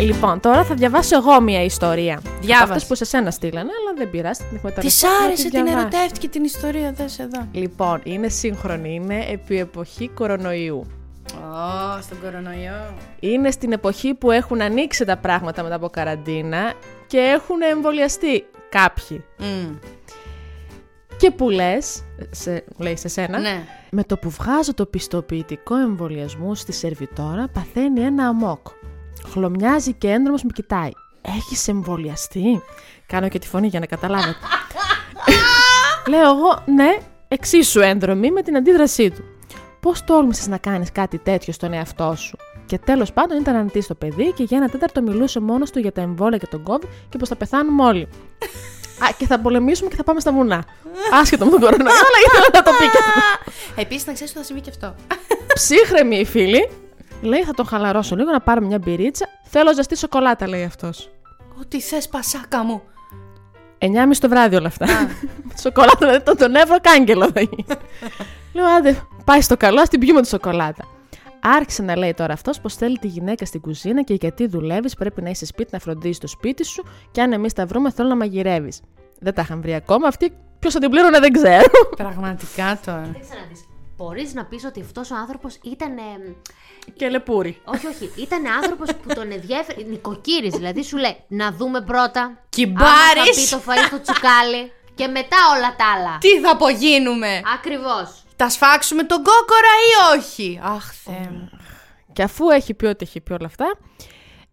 Λοιπόν, 0.02 0.40
τώρα 0.40 0.64
θα 0.64 0.74
διαβάσω 0.74 1.16
εγώ 1.16 1.40
μια 1.40 1.64
ιστορία. 1.64 2.20
Διάβασε. 2.40 2.62
Αυτές 2.72 2.86
που 2.86 2.94
σε 2.94 3.04
σένα 3.04 3.30
στείλανε, 3.30 3.70
αλλά 3.80 3.96
δεν 3.96 4.10
πειράζει. 4.10 4.42
Την 4.48 4.56
έχουμε 4.56 4.72
Της 4.72 5.00
ταραχτεί, 5.00 5.20
να 5.20 5.26
άρεσε, 5.26 5.48
την 5.48 5.64
διαβάσω. 5.64 5.78
ερωτεύτηκε 5.78 6.28
την 6.28 6.44
ιστορία, 6.44 6.92
δες 6.92 7.18
εδώ. 7.18 7.48
Λοιπόν, 7.52 8.00
είναι 8.04 8.28
σύγχρονη, 8.28 8.94
είναι 8.94 9.24
επί 9.30 9.58
εποχή 9.58 10.08
κορονοϊού. 10.08 10.86
Ω, 11.34 12.00
στον 12.02 12.20
κορονοϊό. 12.20 12.94
Είναι 13.20 13.50
στην 13.50 13.72
εποχή 13.72 14.14
που 14.14 14.30
έχουν 14.30 14.60
ανοίξει 14.60 15.04
τα 15.04 15.16
πράγματα 15.16 15.62
μετά 15.62 15.74
από 15.74 15.88
καραντίνα 15.88 16.72
και 17.06 17.18
έχουν 17.18 17.62
εμβολιαστεί 17.70 18.44
κάποιοι. 18.68 19.24
Μμ. 19.38 19.74
Και 21.16 21.30
που 21.30 21.50
λες, 21.50 22.02
σε, 22.30 22.64
λέει 22.78 22.96
σε 22.96 23.08
σένα, 23.08 23.38
Ναι. 23.38 23.64
Με 23.90 24.04
το 24.04 24.16
που 24.16 24.30
βγάζω 24.30 24.74
το 24.74 24.86
πιστοποιητικό 24.86 25.76
εμβολιασμού 25.76 26.54
στη 26.54 26.72
σερβιτόρα, 26.72 27.48
παθαίνει 27.52 28.00
ένα 28.00 28.26
αμόκ. 28.28 28.66
Χλωμιάζει 29.28 29.92
και 29.92 30.08
έντρομος 30.08 30.42
με 30.42 30.50
κοιτάει. 30.54 30.90
Έχει 31.22 31.70
εμβολιαστεί; 31.70 32.62
Κάνω 33.06 33.28
και 33.28 33.38
τη 33.38 33.48
φωνή 33.48 33.66
για 33.66 33.80
να 33.80 33.86
καταλάβετε. 33.86 34.36
Λέω 36.08 36.20
εγώ, 36.20 36.62
ναι, 36.66 36.96
εξίσου 37.28 37.80
έντρομη 37.80 38.30
με 38.30 38.42
την 38.42 38.56
αντίδρασή 38.56 39.10
του. 39.10 39.24
Πώς 39.80 40.04
τόλμησες 40.04 40.46
να 40.46 40.58
κάνεις 40.58 40.92
κάτι 40.92 41.18
τέτοιο 41.18 41.52
στον 41.52 41.72
εαυτό 41.72 42.14
σου; 42.16 42.36
Και 42.66 42.78
τέλος 42.78 43.12
πάντων 43.12 43.38
ήταν 43.40 43.56
ανητή 43.56 43.86
το 43.86 43.94
παιδί 43.94 44.32
και 44.32 44.42
για 44.42 44.56
ένα 44.56 44.68
τέταρτο 44.68 45.02
μιλούσε 45.02 45.40
μόνος 45.40 45.70
του 45.70 45.78
για 45.78 45.92
τα 45.92 46.00
εμβόλια 46.00 46.38
και 46.38 46.46
τον 46.46 46.62
COVID 46.66 46.88
και 47.08 47.18
πως 47.18 47.28
θα 47.28 47.36
πεθάνουμε 47.36 47.84
όλοι. 47.84 48.08
Α, 49.04 49.06
και 49.18 49.26
θα 49.26 49.40
πολεμήσουμε 49.40 49.88
και 49.88 49.96
θα 49.96 50.04
πάμε 50.04 50.20
στα 50.20 50.32
βουνά. 50.32 50.64
Άσχετο 51.20 51.44
με 51.44 51.50
τον 51.50 51.60
κορονοϊό, 51.60 51.90
αλλά 51.90 52.18
ήθελα 52.26 52.46
να 52.52 52.62
το 52.62 52.70
πει 52.78 52.84
και 52.84 52.98
αυτό. 52.98 53.20
Επίσης, 53.80 54.06
να 54.06 54.12
ξέρεις 54.12 54.30
ότι 54.32 54.40
θα 54.40 54.46
συμβεί 54.46 54.60
και 54.60 54.70
αυτό. 54.70 54.94
Ψύχρεμη 55.54 56.16
η 56.16 56.24
φίλη. 56.24 56.68
Λέει, 57.22 57.42
θα 57.42 57.52
τον 57.52 57.66
χαλαρώσω 57.66 58.16
λίγο 58.16 58.30
να 58.30 58.40
πάρουμε 58.40 58.66
μια 58.66 58.78
μπυρίτσα. 58.78 59.26
Θέλω 59.44 59.74
ζεστή 59.74 59.96
σοκολάτα, 59.96 60.48
λέει 60.48 60.64
αυτός. 60.64 61.10
Ό,τι 61.60 61.80
θες, 61.80 62.08
πασάκα 62.08 62.64
μου. 62.64 62.82
9.30 63.78 63.88
το 64.20 64.28
βράδυ 64.28 64.56
όλα 64.56 64.66
αυτά. 64.66 64.86
σοκολάτα, 65.62 65.96
δηλαδή 65.98 66.24
τον, 66.24 66.36
τον 66.36 66.54
εύρο 66.54 66.76
κάγκελο 66.80 67.30
θα 67.30 67.40
γίνει. 67.40 67.64
Λέω, 68.54 68.66
άντε, 68.66 69.02
πάει 69.24 69.40
στο 69.40 69.56
καλό, 69.56 69.80
ας 69.80 69.88
την 69.88 70.00
πιούμε 70.00 70.20
τη 70.20 70.28
σοκολάτα. 70.28 70.84
Άρχισε 71.40 71.82
να 71.82 71.96
λέει 71.96 72.14
τώρα 72.14 72.32
αυτός 72.32 72.60
πως 72.60 72.74
θέλει 72.74 72.98
τη 72.98 73.06
γυναίκα 73.06 73.44
στην 73.44 73.60
κουζίνα 73.60 74.02
και 74.02 74.14
γιατί 74.14 74.46
δουλεύεις, 74.46 74.94
πρέπει 74.94 75.22
να 75.22 75.30
είσαι 75.30 75.46
σπίτι 75.46 75.68
να 75.72 75.78
φροντίζεις 75.78 76.18
το 76.18 76.26
σπίτι 76.26 76.64
σου 76.64 76.84
και 77.10 77.20
αν 77.22 77.32
εμείς 77.32 77.52
τα 77.52 77.66
βρούμε, 77.66 77.90
θέλω 77.90 78.08
να 78.08 78.16
μαγειρεύεις. 78.16 78.80
Δεν 79.20 79.34
τα 79.34 79.42
είχαν 79.42 79.60
βρει 79.60 79.74
ακόμα. 79.74 80.08
Αυτή 80.08 80.32
ποιος 80.58 80.72
θα 80.72 80.80
την 80.80 80.90
πλήρωνε 80.90 81.18
δεν 81.18 81.32
ξέρω. 81.32 81.64
Πραγματικά 81.96 82.78
τώρα. 82.86 83.06
Κοίταξε 83.06 83.34
να 83.34 83.46
δεις. 83.48 83.66
Μπορείς 84.02 84.34
να 84.34 84.44
πεις 84.44 84.64
ότι 84.64 84.80
αυτός 84.80 85.10
ο 85.10 85.14
άνθρωπος 85.14 85.58
ήταν... 85.62 85.98
ε, 85.98 86.02
και 86.96 87.08
λεπούρι. 87.08 87.60
όχι, 87.64 87.86
όχι. 87.86 88.10
Ήταν 88.16 88.46
άνθρωπος 88.46 88.94
που 88.94 89.14
τον 89.14 89.32
ενδιαφέρει. 89.32 89.84
Νοικοκύρης, 89.84 90.54
δηλαδή 90.54 90.82
σου 90.82 90.96
λέει 90.96 91.16
να 91.28 91.52
δούμε 91.52 91.80
πρώτα. 91.80 92.38
Κυμπάρης. 92.48 92.90
άμα 92.90 93.24
Θα 93.24 93.32
πει 93.34 93.48
το 93.50 93.62
φαΐ 93.66 93.86
στο 93.86 94.00
τσουκάλι. 94.00 94.72
Και 94.94 95.06
μετά 95.06 95.36
όλα 95.56 95.76
τα 95.76 95.84
άλλα. 95.96 96.18
Τι 96.18 96.40
θα 96.40 96.50
απογίνουμε; 96.50 97.42
Ακριβώς. 97.54 98.24
Τα 98.36 98.48
σφάξουμε 98.48 99.02
τον 99.02 99.22
κόκορα 99.22 99.72
ή 99.88 100.18
όχι; 100.18 100.60
Αχ, 100.62 100.92
Θεέ 101.04 101.28
μου. 101.30 101.50
Και 102.12 102.22
αφού 102.22 102.48
έχει 102.48 102.74
πει 102.74 102.86
ότι 102.86 103.04
έχει 103.04 103.20
πει 103.20 103.32
όλα 103.32 103.46
αυτά, 103.46 103.78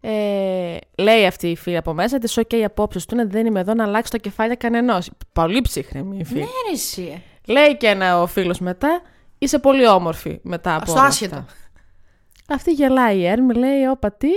ε, 0.00 0.76
λέει 0.98 1.26
αυτή 1.26 1.48
η 1.48 1.56
φίλη 1.56 1.76
από 1.76 1.92
μέσα 1.92 2.18
της: 2.18 2.38
OK, 2.38 2.52
οι 2.52 2.64
απόψεις 2.64 3.06
του 3.06 3.14
είναι 3.14 3.26
δεν 3.26 3.46
είμαι 3.46 3.60
εδώ 3.60 3.74
να 3.74 3.84
αλλάξει 3.84 4.10
το 4.10 4.18
κεφάλι 4.18 4.56
κανενός. 4.56 5.10
Πολύ 5.32 5.60
ψύχρεμη 5.60 6.18
η 6.18 6.24
φίλη. 6.24 6.40
Ναι, 6.40 6.46
ρε, 6.66 6.72
εσύ. 6.72 7.22
Λέει 7.46 7.76
και 7.76 7.86
ένα 7.86 8.22
ο 8.22 8.26
φίλος 8.26 8.58
μετά: 8.58 9.02
Είσαι 9.42 9.58
πολύ 9.58 9.86
όμορφη 9.86 10.38
μετά 10.42 10.74
από. 10.74 10.84
Στο 10.90 10.98
όλα 10.98 11.08
άσχετο. 11.08 11.36
αυτά». 11.36 11.54
Αυτή 12.48 12.72
γελάει 12.72 13.18
η 13.18 13.26
Έρμη, 13.26 13.54
λέει: 13.54 13.84
Όπα 13.84 14.12
τι. 14.12 14.28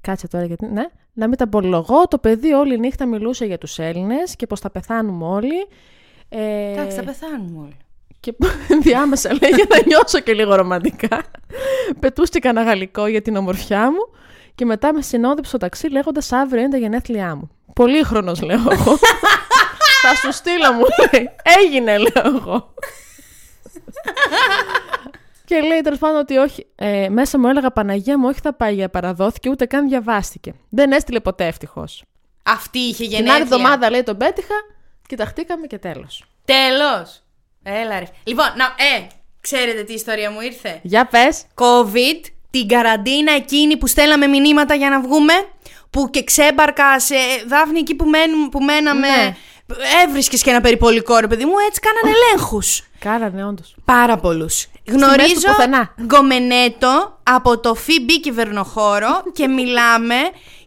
Κάτσε 0.00 0.28
τώρα 0.28 0.44
γιατί. 0.44 0.66
Ναι. 0.66 0.84
Να 1.12 1.28
μην 1.28 1.36
τα 1.36 1.44
απολογώ. 1.44 2.08
Το 2.08 2.18
παιδί 2.18 2.52
όλη 2.52 2.78
νύχτα 2.78 3.06
μιλούσε 3.06 3.44
για 3.44 3.58
τους 3.58 3.78
Έλληνες 3.78 4.36
και 4.36 4.46
πω 4.46 4.56
θα 4.56 4.70
πεθάνουμε 4.70 5.24
όλοι. 5.26 5.66
Ε, 6.28 6.72
Εντάξει, 6.72 6.96
θα 6.96 7.02
πεθάνουμε 7.04 7.58
όλοι. 7.60 7.76
και 8.20 8.34
διάμεσα 8.84 9.28
λέει 9.28 9.50
για 9.54 9.66
να 9.68 9.82
νιώσω 9.86 10.20
και 10.20 10.32
λίγο 10.34 10.54
ρομαντικά. 10.54 11.22
Πετούστηκα 12.00 12.48
ένα 12.48 12.62
γαλλικό 12.62 13.06
για 13.06 13.22
την 13.22 13.36
ομορφιά 13.36 13.90
μου 13.90 14.18
και 14.54 14.64
μετά 14.64 14.92
με 14.92 15.02
συνόδεψε 15.02 15.48
στο 15.48 15.58
ταξί 15.58 15.88
λέγοντας 15.88 16.32
αύριο 16.32 16.60
είναι 16.60 16.70
τα 16.70 16.76
γενέθλιά 16.76 17.34
μου. 17.34 17.50
Πολύχρονος 17.74 18.42
λέω 18.42 18.62
εγώ. 18.70 18.96
Θα 20.02 20.14
σου 20.14 20.32
στείλω 20.32 20.72
μου 20.72 20.82
λέει. 21.12 21.28
Έγινε 21.58 21.98
λέω 21.98 22.36
εγώ. 22.36 22.74
Και 25.44 25.60
λέει 25.60 25.80
τέλος 25.80 25.98
πάντων 25.98 26.18
ότι 26.20 26.36
όχι. 26.36 26.66
Ε, 26.74 27.08
μέσα 27.08 27.38
μου 27.38 27.48
έλεγα 27.48 27.70
Παναγία 27.70 28.18
μου, 28.18 28.28
όχι 28.28 28.40
θα 28.42 28.54
πάει 28.54 28.74
για 28.74 28.88
παραδόθηκε, 28.88 29.48
ούτε 29.50 29.66
καν 29.66 29.88
διαβάστηκε. 29.88 30.54
Δεν 30.70 30.92
έστειλε 30.92 31.20
ποτέ 31.20 31.46
ευτυχώς. 31.46 32.02
Αυτή 32.42 32.78
είχε 32.78 32.94
Την 33.04 33.04
άλλη 33.04 33.14
γενέθλια. 33.14 33.42
εβδομάδα 33.42 33.90
λέει 33.90 34.02
τον 34.02 34.16
πέτυχα, 34.16 34.54
κοιταχτήκαμε 35.08 35.66
και 35.66 35.78
τέλος. 35.78 36.24
Τέλος. 36.44 37.22
Έλα, 37.62 37.98
ρε. 37.98 38.06
Λοιπόν, 38.24 38.46
να, 38.56 38.64
ε, 38.64 39.06
ξέρετε 39.40 39.82
τι 39.82 39.92
ιστορία 39.92 40.30
μου 40.30 40.40
ήρθε; 40.40 40.78
Για 40.82 41.06
πες. 41.06 41.44
COVID, 41.54 42.20
την 42.50 42.68
καραντίνα 42.68 43.32
εκείνη 43.32 43.76
που 43.76 43.86
στέλναμε 43.86 44.26
μηνύματα 44.26 44.74
για 44.74 44.88
να 44.90 45.00
βγούμε, 45.00 45.32
που 45.90 46.10
και 46.10 46.24
ξέμπαρκα 46.24 47.00
σε 47.00 47.14
Δάφνη 47.46 47.78
εκεί 47.78 47.94
που, 47.94 48.04
μένουμε, 48.04 48.48
που 48.48 48.60
μέναμε. 48.60 49.08
Ναι. 49.08 49.36
Έβρισκες 50.04 50.42
και 50.42 50.50
ένα 50.50 50.60
περιπολικό, 50.60 51.18
ρε 51.18 51.26
παιδί 51.26 51.44
μου, 51.44 51.52
έτσι 51.66 51.80
κάνανε 51.80 52.16
ελέγχους. 52.16 52.82
Κάρανε 52.98 53.46
όντως. 53.46 53.74
Πάρα 53.84 54.16
πολλούς. 54.16 54.66
μέση 54.86 54.98
Γνωρίζω 54.98 55.34
του 55.34 55.40
πουθενά. 55.46 55.94
γκομενέτο 56.02 57.18
από 57.22 57.58
το 57.58 57.76
FB 57.86 58.10
κυβερνοχώρο 58.22 59.22
και 59.36 59.48
μιλάμε. 59.48 60.16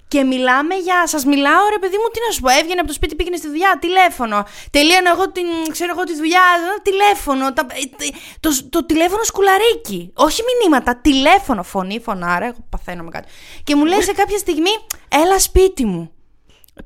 Και 0.10 0.23
μιλάμε 0.23 0.75
για. 0.75 1.07
Σας 1.07 1.25
μιλάω, 1.25 1.69
ρε 1.69 1.79
παιδί 1.79 1.97
μου, 1.97 2.07
τι 2.13 2.19
να 2.27 2.31
σου 2.33 2.41
πω. 2.41 2.49
Έβγαινε 2.49 2.79
από 2.79 2.88
το 2.88 2.93
σπίτι, 2.93 3.15
πήγαινε 3.15 3.38
στη 3.38 3.47
δουλειά, 3.47 3.77
τηλέφωνο. 3.81 4.45
Τελείωνα 4.71 5.10
εγώ 5.12 5.31
την, 5.31 5.45
ξέρω 5.71 5.91
εγώ, 5.95 6.03
τη 6.03 6.15
δουλειά, 6.15 6.41
ε, 6.77 6.81
τηλέφωνο. 6.81 7.53
Τα, 7.53 7.65
ε, 7.69 8.07
το, 8.39 8.49
το, 8.69 8.86
τηλέφωνο 8.86 9.23
σκουλαρίκι. 9.23 10.12
Όχι 10.13 10.41
μηνύματα, 10.47 10.95
τηλέφωνο. 10.97 11.63
Φωνή, 11.63 11.99
φωνάρα, 11.99 12.45
εγώ 12.45 12.57
παθαίνω 12.69 13.03
με 13.03 13.10
κάτι. 13.10 13.27
Και 13.63 13.75
μου 13.75 13.86
λέει 13.86 14.01
σε 14.01 14.13
κάποια 14.13 14.38
στιγμή, 14.38 14.71
έλα 15.10 15.39
σπίτι 15.39 15.86
μου. 15.86 16.12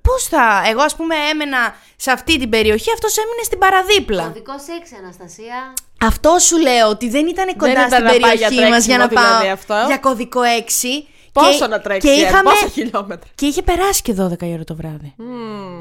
Πώς 0.02 0.24
θα. 0.24 0.64
Εγώ, 0.70 0.82
ας 0.82 0.96
πούμε, 0.96 1.16
έμενα 1.32 1.76
σε 1.96 2.12
αυτή 2.12 2.40
την 2.40 2.50
περιοχή, 2.50 2.92
αυτός 2.94 3.18
έμεινε 3.18 3.44
στην 3.44 3.58
παραδίπλα. 3.58 4.24
Κωδικό 4.24 4.54
6, 4.54 4.96
Αναστασία. 5.04 5.74
Αυτό 6.06 6.40
σου 6.40 6.58
λέω 6.58 6.90
ότι 6.90 7.10
δεν 7.10 7.28
ήταν 7.28 7.56
κοντά 7.58 7.72
ήταν 7.72 7.90
στην 7.90 8.04
να 8.04 8.10
πάει 8.10 8.36
για 8.36 8.48
περιοχή 8.48 8.70
μας 8.70 8.86
για 8.86 8.98
να 8.98 9.08
τρέξιμο, 9.08 9.30
πάω 9.30 9.40
δηλαδή, 9.40 9.60
αυτό. 9.60 9.84
για 9.88 9.98
κωδικό 9.98 10.42
6. 10.42 11.08
Πόσο 11.34 11.58
και, 11.58 11.68
να 11.68 11.82
τρέξει, 11.82 12.08
και 12.08 12.14
η 12.14 12.20
Εύη, 12.20 12.30
είχαμε, 12.30 12.50
πόσα 12.50 12.68
χιλιόμετρα. 12.68 13.30
και 13.36 13.46
είχε 13.46 13.62
περάσει 13.62 14.02
και 14.02 14.16
12 14.20 14.42
η 14.42 14.54
ώρα 14.54 14.64
το 14.64 14.76
βράδυ. 14.76 15.14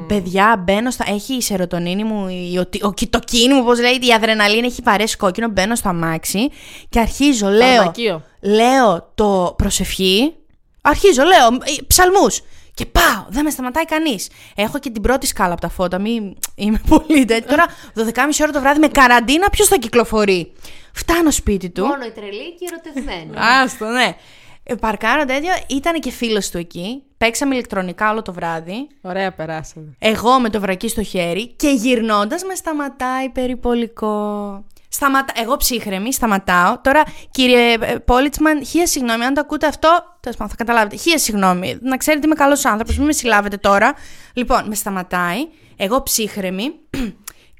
Παιδιά, 0.07 0.63
μπαίνω 0.65 0.91
στα. 0.91 1.05
Έχει 1.09 1.35
η 1.35 1.43
σερωτονίνη 1.43 2.05
μου, 2.05 2.29
η, 2.29 2.59
ο, 2.59 2.69
ο 2.81 2.93
κοιτοκίνη 2.93 3.55
μου, 3.55 3.65
πώς 3.65 3.81
λέγεται, 3.81 4.07
η 4.07 4.13
αδρεναλίνη 4.13 4.67
έχει 4.67 4.81
βαρέσει 4.85 5.17
κόκκινο. 5.17 5.49
Μπαίνω 5.49 5.75
στο 5.75 5.89
αμάξι 5.89 6.51
και 6.89 7.01
αρχίζω, 7.01 7.49
λέω. 7.49 7.77
Φαρμακείο. 7.77 8.23
Λέω 8.41 9.11
το 9.15 9.55
προσευχή. 9.59 10.35
Αρχίζω, 10.83 11.23
λέω 11.23 11.59
ψαλμούς. 11.87 12.41
Και 12.75 12.87
πάω, 12.87 13.25
δεν 13.29 13.45
με 13.45 13.51
σταματάει 13.51 13.85
κανείς. 13.85 14.29
Έχω 14.55 14.79
και 14.79 14.91
την 14.91 15.03
πρώτη 15.03 15.27
σκάλα 15.27 15.53
από 15.53 15.61
τα 15.61 15.69
φώτα. 15.69 15.99
Μην 15.99 16.37
είμαι 16.55 16.81
πολύ 17.07 17.25
τέτοιο. 17.25 17.49
Τώρα, 17.49 17.67
12.30 17.97 18.21
ώρα 18.43 18.53
το 18.53 18.61
βράδυ 18.61 18.79
με 18.79 18.89
καραντίνα, 18.89 19.51
ποιος 19.51 19.69
θα 19.69 19.77
κυκλοφορεί; 19.77 20.53
Φτάνω 20.93 21.31
σπίτι 21.31 21.71
του. 21.71 21.85
Μόνο 21.85 22.05
η 22.05 22.11
τρελή 22.11 22.55
και 22.59 22.65
η 22.65 22.69
ερωτευμένη. 22.73 23.31
Άστο, 23.63 23.87
ναι. 23.87 24.17
Ε, 24.63 24.75
Παρκάρω 24.75 25.25
τέτοιο, 25.25 25.51
ήταν 25.67 26.01
και 26.01 26.11
φίλος 26.11 26.51
του 26.51 26.59
εκεί. 26.59 27.03
Παίξαμε 27.19 27.55
ηλεκτρονικά 27.55 28.11
όλο 28.11 28.23
το 28.23 28.33
βράδυ. 28.33 28.89
Ωραία, 29.01 29.33
περάσαμε. 29.33 29.97
Εγώ 29.99 30.41
με 30.41 30.51
το 30.51 30.61
βρακί 30.61 30.89
στο 30.89 31.03
χέρι 31.03 31.49
και 31.49 31.69
γυρνώντας 31.69 32.43
με 32.43 32.55
σταματάει 32.55 33.29
περιπολικό. 33.29 34.65
Σταματά... 34.93 35.33
Εγώ 35.37 35.57
ψύχρεμη, 35.57 36.13
σταματάω. 36.13 36.81
Τώρα, 36.81 37.03
κύριε 37.31 37.77
ε, 37.81 37.99
Πόλιτσμαν, 37.99 38.65
χίλια 38.65 38.87
συγγνώμη, 38.87 39.25
αν 39.25 39.35
το 39.35 39.41
ακούτε 39.41 39.67
αυτό, 39.67 39.89
τέλος 40.21 40.37
πάντων 40.37 40.57
θα 40.57 40.65
καταλάβετε. 40.65 40.97
Χίλια 40.97 41.19
συγγνώμη. 41.19 41.79
Να 41.81 41.97
ξέρετε, 41.97 42.27
είμαι 42.27 42.35
καλός 42.35 42.65
άνθρωπος, 42.65 42.97
μην 42.97 43.07
με 43.07 43.13
συλλάβετε 43.13 43.57
τώρα. 43.57 43.95
Λοιπόν, 44.33 44.67
με 44.67 44.75
σταματάει. 44.75 45.49
Εγώ 45.77 46.03
ψύχρεμη. 46.03 46.73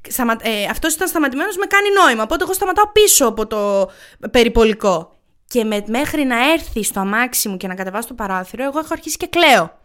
Σταμα... 0.09 0.35
Ε, 0.41 0.65
Αυτός 0.69 0.93
ήταν 0.93 1.07
σταματημένος, 1.07 1.57
με 1.57 1.65
κάνει 1.65 1.87
νόημα. 2.03 2.23
Οπότε 2.23 2.43
εγώ 2.43 2.53
σταματάω 2.53 2.87
πίσω 2.87 3.25
από 3.25 3.47
το 3.47 3.89
περιπολικό. 4.31 5.15
Και 5.47 5.63
με, 5.63 5.83
μέχρι 5.87 6.23
να 6.23 6.51
έρθει 6.51 6.83
στο 6.83 6.99
αμάξι 6.99 7.49
μου 7.49 7.57
και 7.57 7.67
να 7.67 7.75
κατεβάσω 7.75 8.07
το 8.07 8.13
παράθυρο, 8.13 8.63
εγώ 8.63 8.79
έχω 8.79 8.87
αρχίσει 8.91 9.17
και 9.17 9.27
κλαίω. 9.27 9.79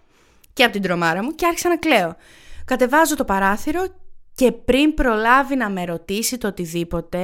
Και 0.52 0.62
από 0.62 0.72
την 0.72 0.82
τρομάρα 0.82 1.22
μου 1.22 1.34
και 1.34 1.46
άρχισα 1.46 1.68
να 1.68 1.76
κλαίω. 1.76 2.16
Κατεβάζω 2.64 3.16
το 3.16 3.24
παράθυρο 3.24 3.86
και 4.40 4.48
πριν 4.68 4.88
προλάβει 5.00 5.56
να 5.62 5.68
με 5.74 5.82
ρωτήσει 5.92 6.34
το 6.42 6.46
οτιδήποτε, 6.52 7.22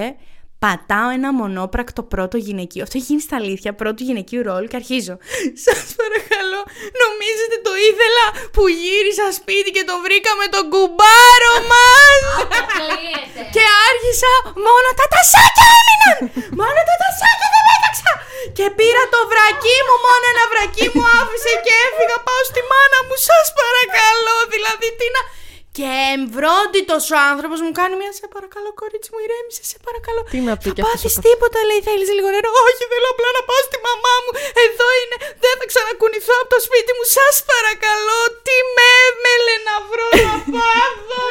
πατάω 0.65 1.09
ένα 1.19 1.31
μονόπρακτο 1.41 2.03
πρώτο 2.13 2.37
γυναικείο. 2.47 2.83
Αυτό 2.85 2.95
έχει 2.99 3.09
γίνει 3.11 3.25
στα 3.29 3.37
αλήθεια, 3.43 3.71
πρώτο 3.81 4.01
γυναικείο 4.09 4.41
ρόλο 4.49 4.67
και 4.71 4.79
αρχίζω. 4.83 5.15
Σας 5.65 5.87
παρακαλώ, 6.01 6.61
νομίζετε 7.03 7.57
το 7.67 7.73
ήθελα 7.89 8.25
που 8.55 8.63
γύρισα 8.83 9.27
σπίτι 9.39 9.71
και 9.77 9.85
το 9.91 9.95
βρήκα 10.05 10.31
με 10.41 10.47
τον 10.55 10.65
κουμπάρο 10.73 11.55
μας! 11.71 12.19
Αποκλείεται. 12.43 13.41
και 13.55 13.65
άρχισα 13.89 14.33
μόνο 14.67 14.89
τα 14.99 15.07
τασάκια 15.15 15.69
έμειναν! 15.81 16.19
μόνο 16.61 16.79
τα 16.89 16.95
τασάκια 17.03 17.49
δεν 17.55 17.63
πέταξα! 17.69 18.13
Και 18.57 18.67
πήρα 18.79 19.03
το 19.15 19.21
βρακί 19.31 19.77
μου, 19.87 19.97
μόνο 20.07 20.25
ένα 20.33 20.45
βρακί 20.53 20.87
μου 20.95 21.05
άφησε 21.21 21.53
και 21.65 21.75
έφυγα. 21.87 22.17
Πάω 22.27 22.43
στη 22.51 22.61
μάνα 22.71 22.99
μου, 23.07 23.17
σας 23.29 23.47
παρακαλώ. 23.61 24.37
Δηλαδή, 24.55 24.89
τι 24.99 25.07
να. 25.17 25.23
Και 25.79 25.89
εμβρόντιτος 26.17 27.05
ο 27.17 27.19
άνθρωπος 27.33 27.59
μου 27.65 27.73
κάνει 27.81 27.95
μια 28.03 28.13
σε 28.21 28.27
παρακαλώ, 28.35 28.69
κορίτσι 28.81 29.09
μου, 29.13 29.19
ηρέμησε, 29.25 29.63
σε 29.71 29.77
παρακαλώ. 29.87 30.21
Τι 30.33 30.39
να 30.49 30.55
πει 30.61 30.69
Θα 30.69 30.75
κι 30.77 30.83
αυτός 30.83 30.89
πάθεις 30.95 31.13
ο 31.13 31.21
πα- 31.21 31.25
τίποτα, 31.29 31.59
λέει, 31.69 31.81
θέλεις 31.89 32.09
λίγο 32.17 32.29
νερό; 32.35 32.51
Όχι, 32.69 32.83
θέλω 32.93 33.09
απλά 33.15 33.29
να 33.39 33.43
πάω 33.49 33.61
στη 33.69 33.79
μαμά 33.89 34.15
μου. 34.25 34.31
Εδώ 34.67 34.87
είναι, 35.01 35.17
δεν 35.45 35.55
θα 35.59 35.65
ξανακουνηθώ 35.71 36.35
από 36.43 36.51
το 36.55 36.59
σπίτι 36.67 36.91
μου. 36.97 37.05
Σας 37.19 37.35
παρακαλώ, 37.53 38.19
τι 38.47 38.57
με 38.77 38.87
έμελε 39.09 39.55
να 39.69 39.75
βρω 39.91 40.09
να 40.29 40.35
πάθω. 40.57 41.27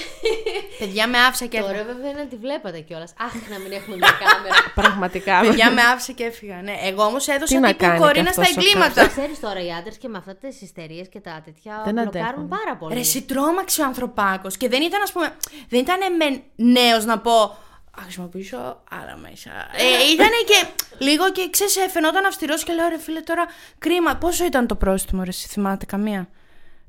Παιδιά 0.80 1.04
με 1.12 1.18
άφησα 1.26 1.46
και 1.52 1.58
Τώρα 1.60 1.72
έφυγα. 1.72 1.86
βέβαια 1.92 2.08
είναι 2.10 2.20
να 2.24 2.28
τη 2.32 2.36
βλέπατε 2.44 2.78
κιόλας. 2.88 3.10
Αχ, 3.26 3.32
να 3.52 3.58
μην 3.62 3.72
έχουμε 3.78 3.96
μια 4.02 4.14
κάμερα. 4.24 4.54
Πραγματικά. 4.80 5.34
Παιδιά 5.44 5.68
με 5.76 5.82
άφησα 5.92 6.12
και 6.18 6.24
έφυγα. 6.30 6.56
Ναι. 6.66 6.74
Εγώ 6.90 7.02
όμως 7.10 7.24
Τι 7.24 7.32
έδωσα 7.32 7.60
να 7.60 7.68
τύπου 7.68 7.82
κάνει 7.84 7.98
κορίνα 7.98 8.26
κι 8.26 8.32
στα 8.32 8.42
αυτός 8.42 8.56
ο 8.56 8.60
εγκλήματα. 8.60 9.00
Ξέρεις 9.16 9.40
τώρα 9.46 9.60
οι 9.66 9.70
άντρες 9.78 9.96
και 10.02 10.08
με 10.12 10.18
αυτά 10.22 10.32
τις 10.42 10.60
ιστερίες 10.66 11.06
και 11.12 11.20
τα 11.26 11.42
τέτοια 11.44 11.72
Δεν 11.84 11.94
μπλοκάρουν 11.94 12.26
αντέχουν. 12.26 12.48
πάρα 12.58 12.72
πολύ. 12.80 12.94
Ρε, 12.94 13.00
εσύ 13.00 13.20
τρόμαξε 13.56 13.82
ο 13.82 13.84
ανθρωπάκος. 13.84 14.56
Και 14.56 14.68
δεν 14.68 14.82
ήταν, 14.82 15.02
ας 15.02 15.12
πούμε, 15.12 15.36
δεν 15.68 15.80
ήταν 15.80 15.98
με 16.16 16.42
νέος 16.56 17.04
να 17.04 17.18
πω. 17.18 17.58
Α 17.98 18.02
χρησιμοποιήσω 18.02 18.82
άλλα 18.90 19.16
μέσα. 19.16 19.50
Ε, 19.76 20.12
ήταν 20.12 20.30
και 20.46 20.84
λίγο 20.98 21.32
και 21.32 21.48
ξέρεις, 21.50 21.76
φαινόταν 21.90 22.24
αυστηρός 22.24 22.64
και 22.64 22.72
λέω 22.72 22.88
ρε 22.88 22.98
φίλε 22.98 23.20
τώρα 23.20 23.46
κρίμα. 23.78 24.16
Πόσο 24.16 24.44
ήταν 24.44 24.66
το 24.66 24.74
πρόστιμο, 24.74 25.22
ρε, 25.22 25.28
εσύ 25.28 25.48
θυμάται 25.48 25.86
καμία; 25.86 26.28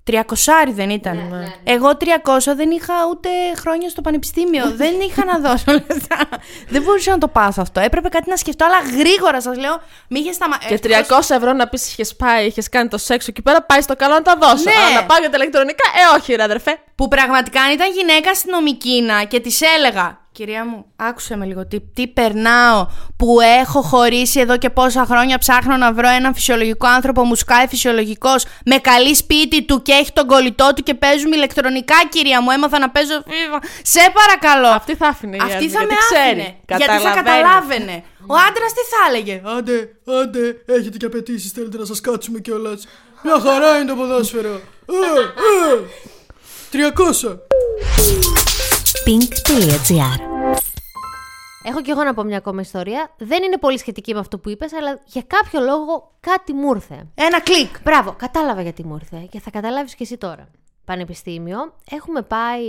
300 0.08 0.22
δεν 0.70 0.90
ήταν. 0.90 1.16
ναι, 1.18 1.38
ναι. 1.38 1.46
Εγώ 1.64 1.90
300 1.90 2.06
δεν 2.56 2.72
είχα 2.72 2.94
ούτε 3.10 3.30
χρόνια 3.58 3.90
στο 3.90 4.02
πανεπιστήμιο. 4.02 4.72
δεν 4.82 4.94
είχα 5.00 5.26
να 5.26 5.40
δώσω 5.40 5.64
λεφτά. 5.72 6.20
δεν 6.70 6.82
μπορούσα 6.82 7.12
να 7.12 7.18
το 7.18 7.28
πάθω 7.28 7.62
αυτό. 7.62 7.80
Έπρεπε 7.80 8.10
κάτι 8.10 8.30
να 8.30 8.36
σκεφτώ, 8.36 8.66
αλλά 8.66 8.98
γρήγορα 8.98 9.42
σας 9.42 9.58
λέω. 9.58 9.82
Μη 10.08 10.20
είχες 10.20 10.36
σταματήσει. 10.36 10.80
Και 10.80 11.06
300 11.10 11.20
ευρώ 11.30 11.54
να 11.54 11.68
πεις 11.68 11.92
είχες 11.92 12.16
πάει, 12.16 12.46
είχες 12.46 12.70
κάνει 12.70 12.90
το 12.90 12.98
σεξο 12.98 13.28
εκεί 13.30 13.42
πέρα, 13.42 13.62
πάει 13.64 13.82
στο 13.82 13.96
καλό 13.96 14.14
να 14.14 14.22
τα 14.22 14.36
δώσω. 14.40 14.64
Ναι. 14.64 14.72
Αλλά 14.86 14.96
να 14.96 15.06
πάω 15.06 15.18
για 15.20 15.30
τα 15.30 15.38
ηλεκτρονικά, 15.38 15.84
ε, 15.96 16.18
όχι, 16.18 16.36
ρε 16.36 16.44
αδερφέ. 16.44 16.80
Που 16.96 17.08
πραγματικά 17.08 17.62
αν 17.62 17.72
ήταν 17.72 17.92
γυναίκα 17.92 18.30
αστυνομική 18.30 19.02
να 19.02 19.24
και 19.24 19.40
της 19.40 19.62
έλεγα. 19.62 20.27
Κυρία 20.38 20.66
μου, 20.66 20.86
άκουσε 20.96 21.36
με 21.36 21.46
λίγο 21.46 21.68
τι, 21.68 21.80
τι 21.94 22.08
περνάω 22.08 22.88
που 23.18 23.38
έχω 23.62 23.82
χωρίσει 23.82 24.40
εδώ 24.40 24.58
και 24.58 24.70
πόσα 24.70 25.06
χρόνια 25.06 25.38
ψάχνω 25.38 25.78
να 25.78 25.94
βρω 25.94 26.08
έναν 26.10 26.34
φυσιολογικό 26.34 26.88
άνθρωπο 26.88 27.24
μου 27.24 27.36
σκάει 27.36 27.68
φυσιολογικός 27.68 28.46
με 28.66 28.76
καλή 28.78 29.16
σπίτι 29.16 29.64
του 29.66 29.82
και 29.82 29.92
έχει 29.92 30.12
τον 30.14 30.28
κολλητό 30.28 30.72
του 30.76 30.84
και 30.84 30.94
παίζουμε 30.94 31.36
ηλεκτρονικά 31.36 31.96
κυρία 32.10 32.42
μου 32.42 32.52
έμαθα 32.52 32.80
να 32.80 32.90
παίζω 32.90 33.24
FIFA. 33.28 33.64
Σε 33.82 34.00
παρακαλώ 34.14 34.68
Αυτή 34.68 34.96
θα 34.96 35.08
άφηνε 35.08 35.36
η 35.36 35.40
Αυτή 35.42 35.56
Άντζη, 35.56 35.70
θα 35.70 35.80
γιατί 35.80 35.94
με 35.94 36.00
ξέρει. 36.10 36.40
άφηνε 36.40 36.56
Γιατί 36.68 36.84
θα 36.84 36.88
Καταλαβαίνεις. 36.88 37.22
καταλάβαινε 37.22 38.04
Ο 38.28 38.36
άντρας 38.48 38.72
τι 38.74 38.84
θα 38.92 39.00
έλεγε; 39.10 39.42
Άντε, 39.58 39.90
άντε, 40.22 40.56
έχετε 40.66 40.98
και 40.98 41.06
απαιτήσεις, 41.06 41.52
θέλετε 41.52 41.78
να 41.78 41.86
σας 41.86 42.02
κάτσουμε 42.02 42.40
κιόλας. 42.40 42.88
Μια 43.24 43.40
χαρά 43.40 43.78
είναι 43.78 43.90
το 43.90 43.96
ποδόσφαιρο. 43.96 44.62
Ε, 44.86 44.96
ε, 45.66 46.92
300. 46.92 47.40
pink.gr 49.06 50.27
Έχω 51.70 51.82
και 51.82 51.92
εγώ 51.92 52.04
να 52.04 52.14
πω 52.14 52.24
μια 52.24 52.38
ακόμα 52.38 52.62
ιστορία. 52.62 53.14
Δεν 53.18 53.44
είναι 53.44 53.58
πολύ 53.58 53.78
σχετική 53.78 54.14
με 54.14 54.20
αυτό 54.20 54.40
που 54.40 54.50
είπες, 54.50 54.74
αλλά 54.74 55.00
για 55.06 55.22
κάποιο 55.28 55.60
λόγο 55.60 56.12
κάτι 56.20 56.54
μου 56.54 56.74
ήρθε. 56.74 57.08
Ένα 57.16 57.42
κλικ 57.42 57.82
Μπράβο, 57.82 58.14
κατάλαβα 58.18 58.62
γιατί 58.62 58.86
μου 58.86 58.96
ήρθε 58.96 59.28
και 59.30 59.40
θα 59.40 59.50
καταλάβεις 59.50 59.96
και 59.96 60.04
εσύ 60.04 60.18
τώρα. 60.18 60.50
Πανεπιστήμιο, 60.86 61.74
έχουμε 61.92 62.22
πάει 62.22 62.64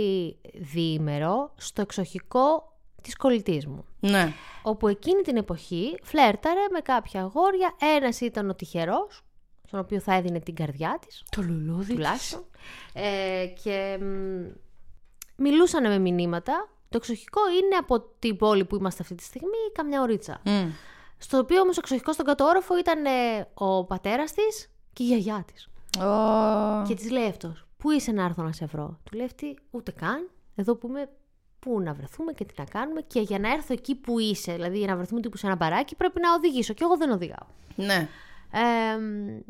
διήμερο 0.53 1.53
στο 1.57 1.81
εξοχικό 1.81 2.77
της 3.01 3.15
κολλητής 3.15 3.65
μου. 3.65 3.85
Ναι 3.99 4.33
Όπου 4.61 4.87
εκείνη 4.87 5.21
την 5.21 5.37
εποχή 5.37 5.97
φλέρταρε 6.03 6.61
με 6.71 6.79
κάποια 6.79 7.21
αγόρια. 7.21 7.75
Ένας 7.95 8.21
ήταν 8.21 8.49
ο 8.49 8.55
τυχερός, 8.55 9.21
στον 9.67 9.79
οποίο 9.79 9.99
θα 9.99 10.13
έδινε 10.13 10.39
την 10.39 10.55
καρδιά 10.55 10.99
της, 11.07 11.23
Το 11.29 11.41
λουλούδι 11.41 11.93
τουλάχιστον. 11.93 12.45
Ε, 12.93 13.45
και 13.63 13.97
μ, 14.01 14.45
μιλούσαν 15.35 15.87
με 15.87 15.97
μηνύματα. 15.97 16.69
Το 16.89 16.97
εξοχικό 16.97 17.41
είναι 17.49 17.75
από 17.75 18.01
την 18.19 18.37
πόλη 18.37 18.65
που 18.65 18.75
είμαστε 18.75 19.01
αυτή 19.01 19.15
τη 19.15 19.23
στιγμή 19.23 19.71
καμιά 19.73 20.01
ωρίτσα. 20.01 20.41
Μμ. 20.45 20.69
Στο 21.17 21.37
οποίο 21.37 21.61
όμως 21.61 21.77
εξοχικός 21.77 22.13
στον 22.13 22.25
κατόροφο 22.25 22.77
ήταν 22.77 23.05
ε, 23.05 23.47
ο 23.53 23.85
πατέρας 23.85 24.31
της 24.31 24.71
και 24.93 25.03
η 25.03 25.05
γιαγιά 25.05 25.45
της. 25.53 25.69
Ω. 26.03 26.83
Και 26.87 26.95
της 26.95 27.11
λέει 27.11 27.27
αυτός, 27.27 27.67
Πού 27.77 27.91
είσαι 27.91 28.11
να 28.11 28.23
έρθω 28.23 28.43
να 28.43 28.51
σε 28.51 28.65
βρω; 28.65 28.99
Του 29.03 29.17
λέει 29.17 29.25
αυτή, 29.25 29.57
Ούτε 29.71 29.91
καν. 29.91 30.29
Εδώ 30.55 30.75
που 30.75 30.87
είμαι, 30.87 31.09
πού 31.59 31.81
να 31.81 31.93
βρεθούμε 31.93 32.33
και 32.33 32.45
τι 32.45 32.53
να 32.57 32.63
κάνουμε. 32.63 33.01
Και 33.01 33.19
για 33.19 33.39
να 33.39 33.51
έρθω 33.51 33.73
εκεί 33.73 33.95
που 33.95 34.19
είσαι, 34.19 34.53
δηλαδή 34.53 34.77
για 34.77 34.87
να 34.87 34.95
βρεθούμε 34.95 35.21
τύπου 35.21 35.37
σε 35.37 35.45
ένα 35.45 35.55
μπαράκι, 35.55 35.95
πρέπει 35.95 36.19
να 36.21 36.33
οδηγήσω. 36.33 36.73
Και 36.73 36.83
εγώ 36.83 36.97
δεν 36.97 37.11
οδηγάω. 37.11 37.47
Ναι 37.75 38.09
Ε, 38.51 38.59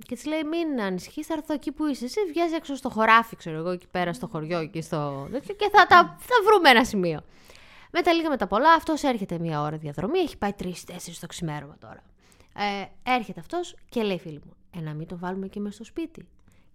και 0.05 0.15
της 0.15 0.25
λέει: 0.25 0.43
Μην 0.43 0.81
ανησυχείς, 0.81 1.27
θα 1.27 1.33
έρθω 1.33 1.53
εκεί 1.53 1.71
που 1.71 1.85
είσαι. 1.85 2.05
Εσύ 2.05 2.19
βγαίνει 2.27 2.53
έξω 2.53 2.75
στο 2.75 2.89
χωράφι, 2.89 3.35
ξέρω 3.35 3.57
εγώ, 3.57 3.69
εκεί 3.69 3.88
πέρα 3.91 4.13
στο 4.13 4.27
χωριό 4.27 4.59
εκεί 4.59 4.81
στο. 4.81 5.27
τέτοιο, 5.31 5.55
και 5.55 5.69
θα, 5.71 5.85
τα, 5.85 6.17
θα 6.19 6.35
βρούμε 6.45 6.69
ένα 6.69 6.83
σημείο. 6.83 7.19
Με 7.91 8.01
τα 8.01 8.13
λίγα 8.13 8.29
με 8.29 8.38
τα 8.38 8.47
πολλά, 8.47 8.73
αυτός 8.73 9.03
έρχεται 9.03 9.39
μία 9.39 9.62
ώρα 9.62 9.77
διαδρομή, 9.77 10.19
έχει 10.19 10.38
πάει 10.38 10.53
τρει-τέσσερι 10.53 11.17
το 11.17 11.27
ξημέρωμα 11.27 11.77
τώρα. 11.79 12.03
Ε, 12.55 12.85
έρχεται 13.12 13.39
αυτός 13.39 13.75
και 13.89 14.01
λέει: 14.01 14.19
Φίλοι 14.19 14.41
μου, 14.45 14.53
ε, 14.77 14.81
να 14.81 14.93
μην 14.93 15.07
το 15.07 15.17
βάλουμε 15.17 15.47
και 15.47 15.59
μέσα 15.59 15.75
στο 15.75 15.83
σπίτι. 15.83 16.27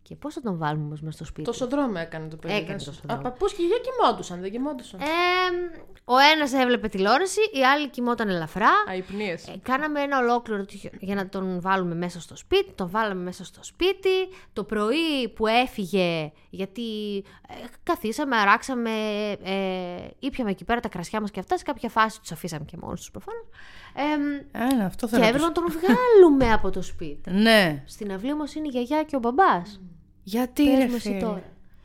Και 0.09 0.17
πώς 0.17 0.35
θα 0.35 0.41
τον 0.41 0.59
βάλουμε 0.59 0.85
όμως 0.85 1.01
μέσα 1.01 1.17
στο 1.17 1.25
σπίτι; 1.25 1.43
Τόσο 1.43 1.67
δρόμο 1.67 1.93
έκανε 1.97 2.29
το 2.29 2.37
παιδί. 2.37 2.55
Έκανε 2.55 2.79
τόσο 2.79 3.01
δρόμο. 3.07 3.23
Πώ 3.23 3.47
και 3.47 3.63
για 3.63 3.77
κοιμόντουσαν, 3.83 4.41
δεν 4.41 4.51
κοιμόντουσαν. 4.51 5.01
Ε, 5.01 5.05
ο 6.05 6.15
ένας 6.19 6.53
έβλεπε 6.53 6.89
τηλεόραση, 6.89 7.41
η 7.53 7.65
άλλη 7.65 7.89
κοιμόταν 7.89 8.29
ελαφρά. 8.29 8.71
Αϊπνίες. 8.89 9.49
Ε, 9.49 9.53
κάναμε 9.63 10.01
ένα 10.01 10.19
ολόκληρο 10.19 10.65
τέτοιο 10.65 10.91
για 11.01 11.15
να 11.15 11.29
τον 11.29 11.61
βάλουμε 11.61 11.95
μέσα 11.95 12.21
στο 12.21 12.37
σπίτι. 12.37 12.73
Τον 12.73 12.91
βάλαμε 12.91 13.23
μέσα 13.23 13.45
στο 13.45 13.65
σπίτι. 13.65 14.29
Το 14.53 14.65
πρωί 14.65 15.29
που 15.35 15.47
έφυγε, 15.47 16.33
γιατί 16.51 17.17
ε, 17.49 17.55
καθίσαμε, 17.83 18.37
αράξαμε, 18.37 18.91
ε, 19.43 20.09
ήπιαμε 20.19 20.51
εκεί 20.51 20.65
πέρα 20.65 20.81
τα 20.81 20.89
κρασιά 20.89 21.21
μας 21.21 21.31
και 21.31 21.41
αυτά. 21.41 21.57
Σε 21.57 21.65
κάποια 21.65 21.89
φάση 21.89 22.21
τους 22.21 22.33
αφήσαμε 22.33 22.65
και 22.65 22.77
μόνος 22.81 23.01
τους 23.01 23.11
προφανώς. 23.11 23.47
Ε, 23.95 24.59
Ένα, 24.75 24.85
αυτό 24.85 25.07
και 25.07 25.13
θέλω 25.13 25.23
να 25.23 25.29
έπρεπε 25.29 25.45
πω. 25.45 25.49
να 25.49 25.53
τον 25.53 25.65
βγάλουμε 25.81 26.53
από 26.53 26.71
το 26.71 26.83
σπίτι. 26.83 27.31
Ναι 27.31 27.83
Στην 27.87 28.13
αυλή 28.13 28.33
όμως 28.33 28.55
είναι 28.55 28.67
η 28.67 28.71
γιαγιά 28.71 29.03
και 29.03 29.17
ο 29.17 29.19
μπαμπάς. 29.19 29.81
Γιατί 30.25 30.65
Πες 30.65 30.79
ρε 30.79 30.87
μου 30.87 30.95
εσύ 30.95 31.09
φίλε. 31.09 31.19
τώρα. 31.21 31.43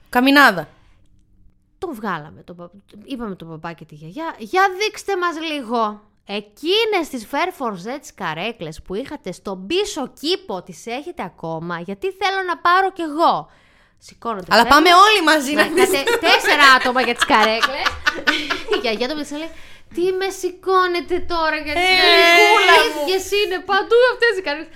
Καμινάδα. 0.10 0.68
Τον 1.78 1.94
βγάλαμε. 1.94 2.42
Τον, 2.42 2.56
πα- 2.56 2.72
είπαμε 3.04 3.36
τον 3.36 3.48
μπαμπά 3.48 3.74
και 3.74 3.86
τη 3.86 3.96
γιαγιά. 3.96 4.36
Για 4.38 4.64
δείξτε 4.80 5.18
μας 5.18 5.36
λίγο. 5.52 6.02
Εκείνες 6.26 7.10
τις 7.10 7.28
Fair 7.32 7.50
for 7.64 7.72
Z 7.72 8.00
καρέκλες 8.16 8.82
που 8.82 8.96
είχατε 8.96 9.32
στον 9.32 9.68
πίσω 9.68 10.12
κήπο 10.20 10.62
τις 10.64 10.86
έχετε 10.86 11.24
ακόμα; 11.24 11.80
Γιατί 11.80 12.08
θέλω 12.12 12.42
να 12.48 12.58
πάρω 12.58 12.92
κι 12.92 13.02
εγώ. 13.02 13.50
Σηκώνονται. 13.98 14.46
Αλλά 14.50 14.64
φεύγουν. 14.64 14.84
πάμε 14.84 14.90
όλοι 15.06 15.22
μαζί 15.32 15.54
να 15.54 15.66
Να 15.70 15.82
είχατε 15.82 16.04
τέσσερα 16.28 16.66
άτομα 16.78 17.02
για 17.02 17.16
τις 17.16 17.26
καρέκλες. 17.26 17.86
Η 18.74 18.78
γιαγιά 18.82 19.08
το 19.08 19.16
παιδί 19.16 19.34
λέει 19.42 19.52
τι 19.96 20.04
με 20.20 20.30
σηκώνετε 20.40 21.16
τώρα 21.34 21.58
για 21.66 21.74
τις 21.80 21.90
Ε, 21.90 21.96
καρέκλες; 22.00 22.94
μου. 22.96 23.02
Ίδιες 23.02 23.26
είναι 23.40 23.58
παντού 23.72 23.98
αυτές 24.14 24.32
οι 24.38 24.42
καρέκλες. 24.48 24.74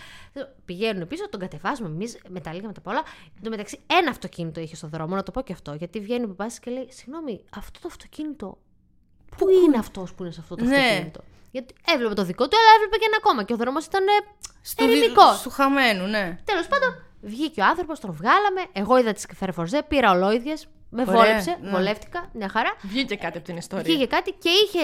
Πηγαίνουν 0.65 1.07
πίσω, 1.07 1.29
τον 1.29 1.39
κατεβάζουμε 1.39 1.89
εμείς 1.89 2.17
με 2.29 2.39
τα 2.39 2.53
λίγα 2.53 2.67
με 2.67 2.73
τα 2.73 2.81
πολλά. 2.81 3.03
Εν 3.37 3.43
τω 3.43 3.49
μεταξύ, 3.49 3.79
ένα 3.87 4.09
αυτοκίνητο 4.09 4.59
είχε 4.59 4.75
στο 4.75 4.87
δρόμο, 4.87 5.15
να 5.15 5.23
το 5.23 5.31
πω 5.31 5.41
και 5.41 5.53
αυτό. 5.53 5.73
Γιατί 5.73 5.99
βγαίνει 5.99 6.23
ο 6.23 6.27
παπά 6.27 6.51
και 6.61 6.71
λέει: 6.71 6.87
Συγγνώμη, 6.91 7.43
αυτό 7.55 7.79
το 7.79 7.87
αυτοκίνητο. 7.91 8.57
Πού 9.37 9.49
είναι; 9.49 9.77
αυτός 9.77 10.13
που 10.13 10.23
είναι 10.23 10.31
σε 10.31 10.39
αυτό 10.41 10.55
το 10.55 10.63
Ναι. 10.63 10.77
αυτοκίνητο; 10.77 11.21
Γιατί 11.51 11.73
έβλεπε 11.93 12.13
το 12.13 12.23
δικό 12.23 12.47
του, 12.47 12.57
αλλά 12.57 12.69
έβλεπε 12.75 12.97
και 12.97 13.05
ένα 13.07 13.15
ακόμα. 13.19 13.43
Και 13.43 13.53
ο 13.53 13.55
δρόμος 13.57 13.85
ήταν 13.85 14.05
Του 14.05 14.85
δι- 14.85 14.93
ελληνικό. 14.95 15.23
Του 15.43 15.49
χαμένου, 15.49 16.05
ναι. 16.07 16.39
Τέλος 16.43 16.67
πάντων, 16.67 16.95
βγήκε 17.21 17.61
ο 17.61 17.65
άνθρωπος, 17.65 17.99
τον 17.99 18.11
βγάλαμε. 18.11 18.61
Εγώ 18.73 18.97
είδα 18.97 19.11
τις 19.13 19.25
Φερφορζέ, 19.35 19.83
πήρα 19.87 20.11
ολόιδιες. 20.11 20.67
Με 20.95 21.03
Ωραία, 21.07 21.13
βόλεψε, 21.21 21.57
ναι. 21.61 21.69
βολεύτηκα, 21.69 22.29
μια 22.33 22.49
χαρά. 22.49 22.75
Βγήκε 22.81 23.15
κάτι 23.15 23.37
από 23.37 23.45
την 23.47 23.57
ιστορία. 23.57 23.83
Βγήκε 23.85 24.05
κάτι 24.05 24.31
και 24.31 24.49
είχε. 24.49 24.79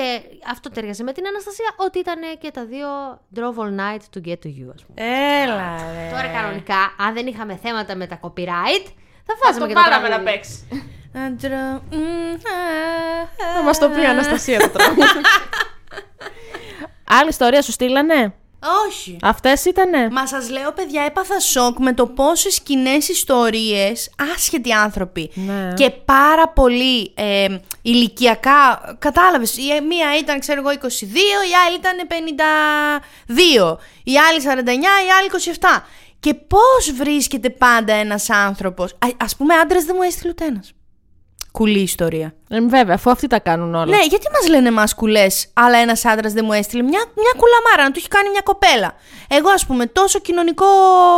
Αυτό 0.49 0.69
ταιριάζει 0.69 1.03
με 1.03 1.11
την 1.11 1.27
Αναστασία, 1.27 1.65
ότι 1.77 1.99
ήταν 1.99 2.19
και 2.39 2.51
τα 2.51 2.65
δύο 2.65 2.87
drove 3.35 3.63
all 3.63 3.79
night 3.79 4.01
to 4.17 4.27
get 4.27 4.37
to 4.45 4.49
you, 4.57 4.67
ας 4.75 4.85
πούμε. 4.85 5.07
Έλα, 5.43 5.75
ρε. 5.93 6.09
Τώρα 6.11 6.27
κανονικά, 6.27 6.93
αν 6.97 7.13
δεν 7.13 7.27
είχαμε 7.27 7.55
θέματα 7.63 7.95
με 7.95 8.07
τα 8.07 8.19
copyright, 8.21 8.85
θα 9.25 9.25
Θα 9.25 9.33
βάζαμε 9.43 9.59
το 9.59 9.67
και 9.67 9.73
το 9.73 9.81
βάλαμε 9.81 10.07
να 10.07 10.15
τραγούδι. 10.15 10.31
παίξει. 10.31 10.67
Άντρα, 11.25 11.81
μ, 11.91 12.33
α, 12.33 13.55
Θα 13.55 13.63
μας 13.63 13.79
το 13.79 13.89
πει 13.89 14.01
η 14.01 14.05
Αναστασία 14.05 14.59
το 14.59 14.69
τραγούδι. 14.69 15.07
Άλλη 17.19 17.29
ιστορία 17.29 17.61
σου 17.61 17.71
στείλανε; 17.71 18.33
Όχι. 18.87 19.17
Αυτές 19.21 19.65
ήτανε. 19.65 20.09
Μα 20.11 20.27
σας 20.27 20.49
λέω, 20.49 20.71
παιδιά, 20.71 21.01
έπαθα 21.03 21.39
σοκ 21.39 21.77
με 21.79 21.93
το 21.93 22.05
πόσες 22.07 22.59
κοινές 22.61 23.09
ιστορίες, 23.09 24.09
άσχετοι 24.35 24.71
άνθρωποι 24.71 25.31
Ναι. 25.33 25.73
και 25.75 25.89
πάρα 25.89 26.47
πολύ 26.49 27.11
ε, 27.15 27.47
ηλικιακά. 27.81 28.81
Κατάλαβες. 28.99 29.57
Η 29.57 29.61
μία 29.87 30.17
ήταν, 30.19 30.39
ξέρω 30.39 30.59
εγώ, 30.59 30.69
22, 30.69 31.03
η 31.49 31.53
άλλη 31.67 31.75
ήταν 31.77 32.07
52, 32.07 33.77
η 34.03 34.17
άλλη 34.17 34.41
49, 34.41 34.71
η 35.05 35.11
άλλη 35.19 35.29
27. 35.29 35.83
Και 36.19 36.33
πώς 36.33 36.91
βρίσκεται 36.95 37.49
πάντα 37.49 37.93
ένας 37.93 38.29
άνθρωπος; 38.29 38.91
Α 39.01 39.35
πούμε, 39.37 39.53
άντρε 39.55 39.79
δεν 39.79 39.95
μου 39.97 40.03
έστειλε 40.03 40.29
ούτε 40.29 40.45
ένας. 40.45 40.71
Κουλή 41.51 41.79
ιστορία. 41.79 42.33
Ε, 42.49 42.61
βέβαια, 42.61 42.95
αφού 42.95 43.09
αυτοί 43.09 43.27
τα 43.27 43.39
κάνουν 43.39 43.75
όλα. 43.75 43.85
Ναι, 43.85 44.03
γιατί 44.09 44.27
μας 44.33 44.49
λένε 44.49 44.67
εμάς 44.67 44.95
κουλές, 44.95 45.47
αλλά 45.53 45.77
ένας 45.77 46.05
άντρας 46.05 46.33
δεν 46.33 46.45
μου 46.45 46.53
έστειλε 46.53 46.83
μια, 46.83 46.99
μια 47.15 47.33
κουλαμάρα 47.37 47.83
να 47.83 47.91
του 47.91 47.99
έχει 47.99 48.07
κάνει 48.07 48.29
μια 48.29 48.41
κοπέλα. 48.43 48.93
Εγώ, 49.27 49.49
ας 49.49 49.65
πούμε, 49.65 49.85
τόσο 49.85 50.19
κοινωνικό 50.19 50.65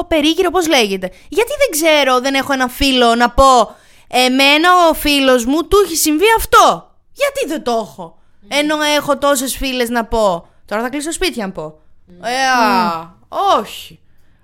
περίγυρο, 0.08 0.52
πώς 0.52 0.68
λέγεται. 0.68 1.12
Γιατί 1.30 1.52
δεν 1.58 1.70
ξέρω, 1.72 2.20
δεν 2.20 2.34
έχω 2.34 2.54
ένα 2.54 2.68
φίλο 2.68 3.16
να 3.16 3.30
πω, 3.30 3.76
Εμένα 4.14 4.70
ο 4.90 4.94
φίλος 4.94 5.46
μου 5.46 5.68
του 5.68 5.78
έχει 5.86 5.96
συμβεί 5.96 6.26
αυτό. 6.38 6.96
Γιατί 7.12 7.48
δεν 7.48 7.64
το 7.64 7.72
έχω. 7.72 8.18
Ενώ 8.48 8.82
έχω 8.82 9.18
τόσες 9.18 9.56
φίλες 9.56 9.90
να 9.90 10.06
πω. 10.06 10.48
Τώρα 10.66 10.82
θα 10.82 10.90
κλείσω 10.90 11.12
σπίτι 11.12 11.40
να 11.40 11.52
πω. 11.52 11.80
Ε, 12.22 12.48
α, 12.48 13.16
όχι. 13.60 14.00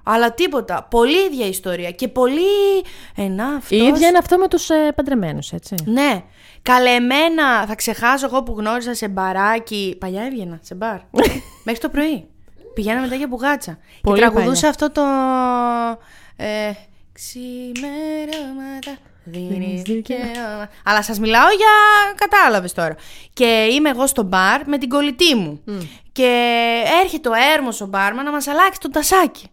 Αλλά 0.10 0.34
τίποτα. 0.34 0.88
Πολύ 0.90 1.26
ίδια 1.26 1.48
ιστορία. 1.48 1.92
Και 1.92 2.08
πολύ. 2.08 2.42
Ενά, 3.16 3.46
αυτός... 3.46 3.80
Η 3.80 3.84
ίδια 3.84 4.08
είναι 4.08 4.18
αυτό 4.18 4.38
με 4.38 4.48
τους 4.48 4.70
ε, 4.70 4.92
παντρεμένους, 4.96 5.52
έτσι. 5.52 5.76
Ναι. 5.86 6.24
Καλεμένα, 6.62 7.66
θα 7.68 7.76
ξεχάσω 7.76 8.26
εγώ 8.26 8.44
που 8.44 8.56
γνώρισα 8.58 8.94
σε 8.94 9.08
μπαράκι. 9.08 9.96
Παλιά 10.00 10.24
έβγαινα 10.24 10.60
σε 10.62 10.76
μπαρ. 10.76 10.98
Μέχρι 11.66 11.82
το 11.82 11.90
πρωί. 11.90 12.28
Πηγαίναμε 12.74 13.02
μετά 13.02 13.16
για 13.16 13.28
μπουγάτσα. 13.28 13.78
Πολύ 14.02 14.20
και 14.20 14.26
τραγουδούσα 14.26 14.54
παλιά. 14.54 14.70
αυτό 14.70 14.92
το. 14.92 15.02
Ε, 16.36 16.72
Ξημερώματα. 17.14 18.98
Δίνεις 19.24 19.82
δικαίωμα. 19.82 20.70
Αλλά 20.84 21.04
σας 21.04 21.20
μιλάω 21.20 21.48
για 21.50 21.68
κατάλαβες 22.16 22.74
τώρα. 22.74 22.96
Και 23.34 23.68
είμαι 23.72 23.90
εγώ 23.90 24.08
στο 24.08 24.24
μπαρ 24.24 24.68
με 24.68 24.78
την 24.78 24.90
κολλητή 24.90 25.36
μου. 25.36 25.64
Και 26.12 26.32
έρχεται 27.04 27.30
ο 27.30 27.34
έρμος 27.56 27.82
ο 27.82 27.86
μπάρμα 27.86 28.24
να 28.24 28.32
μας 28.32 28.48
αλλάξει 28.48 28.80
το 28.80 28.90
τασάκι. 28.90 29.48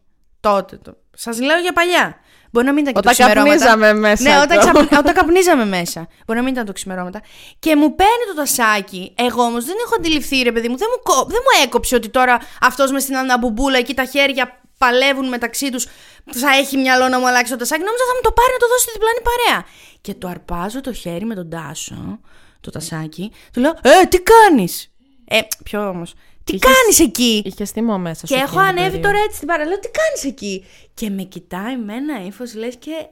Τότε. 0.48 0.76
Το. 0.76 0.96
Σας 1.16 1.40
λέω 1.40 1.58
για 1.58 1.72
παλιά. 1.72 2.18
Μπορεί 2.50 2.66
να 2.66 2.72
μην 2.72 2.82
ήταν 2.86 2.92
και 2.94 2.98
Όταν 3.08 3.16
το 3.16 3.22
ξημερώματα. 3.22 3.64
καπνίζαμε 3.66 3.92
μέσα 4.06 4.22
Ναι, 4.22 4.36
όταν, 4.42 4.58
το. 4.58 4.62
ξαπ- 4.62 4.98
όταν 4.98 5.14
καπνίζαμε 5.14 5.64
μέσα. 5.64 6.00
Μπορεί 6.26 6.38
να 6.38 6.44
μην 6.44 6.52
ήταν 6.54 6.66
το 6.66 6.72
ξημερώματα. 6.72 7.20
Και 7.58 7.76
μου 7.76 7.94
παίρνει 7.94 8.24
το 8.28 8.34
τασάκι. 8.34 9.14
Εγώ 9.18 9.42
όμως 9.42 9.64
δεν 9.64 9.74
έχω 9.84 9.94
αντιληφθεί, 9.98 10.42
ρε 10.42 10.52
παιδί 10.52 10.68
μου. 10.68 10.76
Δεν 10.76 10.88
μου, 10.90 11.00
κο- 11.02 11.24
δεν 11.24 11.40
μου 11.44 11.64
έκοψε 11.64 11.94
ότι 11.94 12.08
τώρα 12.08 12.38
αυτός 12.60 12.90
μες 12.92 13.02
στην 13.02 13.16
αναμπουμπούλα 13.16 13.78
εκεί 13.78 13.94
τα 13.94 14.04
χέρια 14.04 14.60
παλεύουν 14.78 15.28
μεταξύ 15.28 15.70
τους. 15.70 15.86
Θα 16.32 16.50
έχει 16.50 16.76
μυαλό 16.76 17.08
να 17.08 17.18
μου 17.18 17.26
αλλάξει 17.28 17.52
το 17.52 17.58
τασάκι. 17.58 17.82
Νόμιζα 17.82 18.04
θα 18.08 18.14
μου 18.14 18.20
το 18.22 18.32
πάρει 18.32 18.52
να 18.52 18.58
το 18.58 18.66
δώσει 18.68 18.82
στη 18.82 18.92
διπλανή 18.92 19.20
παρέα. 19.28 19.64
Και 20.00 20.14
το 20.14 20.28
αρπάζω 20.28 20.80
το 20.80 20.92
χέρι 20.92 21.24
με 21.24 21.34
τον 21.34 21.50
τάσο, 21.50 22.18
το 22.60 22.70
τασάκι. 22.70 23.32
Του 23.52 23.60
λέω, 23.60 23.72
Ε, 23.82 24.04
τι 24.08 24.18
κάνεις; 24.22 24.92
Ε, 25.28 25.38
πιο 25.64 25.88
όμως. 25.88 26.14
Τι 26.44 26.54
Είχες- 26.54 26.72
κάνεις 26.76 27.00
εκεί; 27.00 27.42
Είχες 27.44 27.70
θυμό 27.70 27.98
μέσα 27.98 28.26
Και 28.26 28.34
σου. 28.36 28.40
έχω 28.44 28.60
εκείνη 28.60 28.66
την 28.74 28.78
ανέβει 28.78 28.90
περίοδο. 28.90 29.08
τώρα 29.08 29.18
έτσι 29.24 29.36
στην 29.36 29.48
παραλία. 29.48 29.70
Λέω, 29.72 29.78
τι 29.80 29.88
κάνεις 29.90 30.24
εκεί; 30.32 30.64
Και 30.94 31.10
με 31.10 31.22
κοιτάει 31.22 31.76
με 31.76 31.94
ένα 31.94 32.24
ύφος, 32.26 32.54
λες 32.54 32.74
και. 32.78 33.06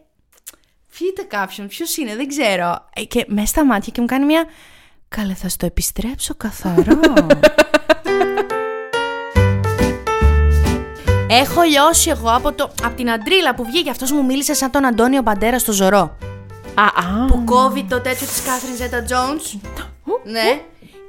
Φύγετε 0.88 1.22
κάποιον, 1.22 1.66
ποιος 1.68 1.96
είναι, 1.96 2.16
δεν 2.16 2.28
ξέρω. 2.28 2.88
Ε, 2.94 3.02
Και 3.04 3.24
μέσα 3.28 3.46
στα 3.46 3.64
μάτια 3.64 3.92
και 3.94 4.00
μου 4.00 4.06
κάνει 4.06 4.24
μια. 4.24 4.44
Καλέ, 5.08 5.34
θα 5.34 5.48
στο 5.48 5.66
επιστρέψω 5.66 6.34
καθαρό. 6.34 7.00
Έχω 11.28 11.62
λιώσει 11.62 12.10
εγώ 12.10 12.30
από, 12.30 12.52
το, 12.52 12.70
από 12.82 12.96
την 12.96 13.10
αντρίλα 13.10 13.54
που 13.54 13.64
βγήκε. 13.64 13.90
Αυτός 13.90 14.10
μου 14.12 14.24
μίλησε 14.24 14.54
σαν 14.54 14.70
τον 14.70 14.84
Αντώνιο 14.84 15.22
Μπαντέρα 15.22 15.58
στο 15.58 15.72
Ζωρό. 15.72 16.16
Α, 16.74 16.82
α. 16.84 17.24
Που 17.26 17.42
κόβει 17.44 17.84
το 17.84 18.00
τέτοιο 18.00 18.26
της 18.26 18.42
Κάθριν 18.42 18.76
Ζέτα 18.76 19.04
Jones. 19.08 19.58
ναι. 20.24 20.60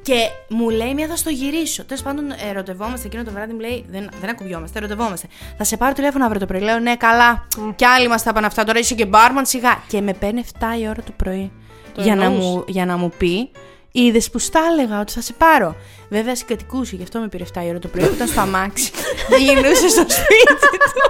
Και 0.03 0.29
μου 0.49 0.69
λέει 0.69 0.93
μια 0.93 1.07
θα 1.07 1.15
στο 1.15 1.29
γυρίσω. 1.29 1.85
Τέλος 1.85 2.03
πάντων, 2.03 2.25
ερωτευόμαστε 2.49 3.07
εκείνο 3.07 3.23
το 3.23 3.31
βράδυ. 3.31 3.53
Μου 3.53 3.59
λέει 3.59 3.85
δεν, 3.89 4.09
δεν 4.21 4.29
ακουμπιόμαστε, 4.29 4.77
ερωτευόμαστε. 4.79 5.27
Θα 5.57 5.63
σε 5.63 5.77
πάρω 5.77 5.93
τηλέφωνο 5.93 6.23
αύριο 6.25 6.39
το 6.39 6.45
πρωί. 6.45 6.61
Λέω 6.61 6.79
ναι, 6.79 6.95
καλά. 6.95 7.47
Κι 7.75 7.85
άλλοι 7.85 8.07
μας 8.07 8.23
τα 8.23 8.29
είπαν 8.29 8.45
αυτά. 8.45 8.63
Τώρα 8.63 8.79
είσαι 8.79 8.93
και 8.95 9.05
μπάρμαν 9.05 9.45
σιγά. 9.45 9.83
Και 9.87 10.01
με 10.01 10.13
παίρνει 10.13 10.43
7 10.59 10.63
η 10.81 10.87
ώρα 10.87 11.01
το 11.05 11.11
πρωί. 11.15 11.51
Για 11.97 12.15
να, 12.15 12.23
εννοούσες. 12.23 12.49
μου, 12.49 12.63
για 12.67 12.85
να 12.85 12.97
μου 12.97 13.11
πει, 13.17 13.51
είδες 13.91 14.29
που 14.29 14.39
στα 14.39 14.59
έλεγα 14.71 14.99
ότι 14.99 15.11
θα 15.11 15.21
σε 15.21 15.33
πάρω; 15.33 15.75
Βέβαια 16.09 16.35
συγκατοικούσε, 16.35 16.95
γι' 16.95 17.03
αυτό 17.03 17.19
με 17.19 17.27
πήρε 17.27 17.43
7 17.53 17.61
η 17.65 17.69
ώρα 17.69 17.79
το 17.79 17.87
πρωί. 17.87 18.05
που 18.07 18.13
Ήταν 18.13 18.27
στο 18.27 18.41
αμάξι. 18.41 18.91
δεν 19.29 19.41
γυρνούσε 19.41 19.87
στο 19.89 20.01
σπίτι 20.09 20.53
του. 20.59 21.01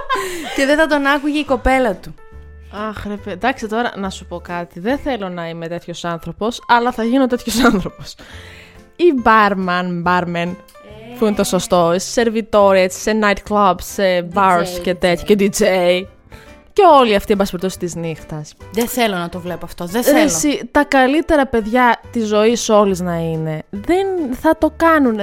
και 0.56 0.66
δεν 0.66 0.76
θα 0.78 0.86
τον 0.86 1.06
άκουγε 1.06 1.38
η 1.38 1.44
κοπέλα 1.44 1.94
του. 1.94 2.14
Αχ, 2.88 3.04
ρε, 3.06 3.14
παι- 3.16 3.32
εντάξει 3.32 3.66
τώρα 3.66 3.92
να 3.96 4.10
σου 4.10 4.26
πω 4.26 4.38
κάτι. 4.40 4.80
Δεν 4.80 4.98
θέλω 4.98 5.28
να 5.28 5.48
είμαι 5.48 5.68
τέτοιος 5.68 6.04
άνθρωπος, 6.04 6.60
αλλά 6.68 6.92
θα 6.92 7.04
γίνω 7.04 7.26
τέτοιος 7.26 7.64
άνθρωπος. 7.64 8.14
Ή 8.96 9.04
barman, 9.24 10.02
barman, 10.06 10.54
που 11.18 11.26
είναι 11.26 11.34
το 11.34 11.44
σωστό, 11.44 11.92
σε 11.92 12.10
σερβιτόρια, 12.10 12.82
έτσι, 12.82 13.00
σε 13.00 13.18
night 13.22 13.52
clubs, 13.52 13.80
σε 13.80 14.28
bars 14.34 14.80
και 14.82 14.94
τέτοια, 14.94 15.34
και 15.34 15.50
DJ. 15.58 16.06
Και 16.72 16.82
όλοι 17.00 17.14
αυτοί, 17.14 17.32
εν 17.32 17.38
πάση 17.38 17.50
περιπτώσει, 17.50 17.78
της 17.78 17.94
νύχτας. 17.94 18.54
Δεν 18.72 18.86
θέλω 18.86 19.16
να 19.16 19.28
το 19.28 19.40
βλέπω 19.40 19.64
αυτό. 19.64 19.84
Δεν 19.84 20.02
θέλω. 20.02 20.18
Εσύ, 20.18 20.68
τα 20.70 20.84
καλύτερα 20.84 21.46
παιδιά 21.46 22.00
της 22.10 22.26
ζωής 22.26 22.68
όλης 22.68 23.00
να 23.00 23.14
είναι. 23.16 23.62
Δεν 23.70 24.06
θα 24.40 24.58
το 24.58 24.72
κάνουν. 24.76 25.16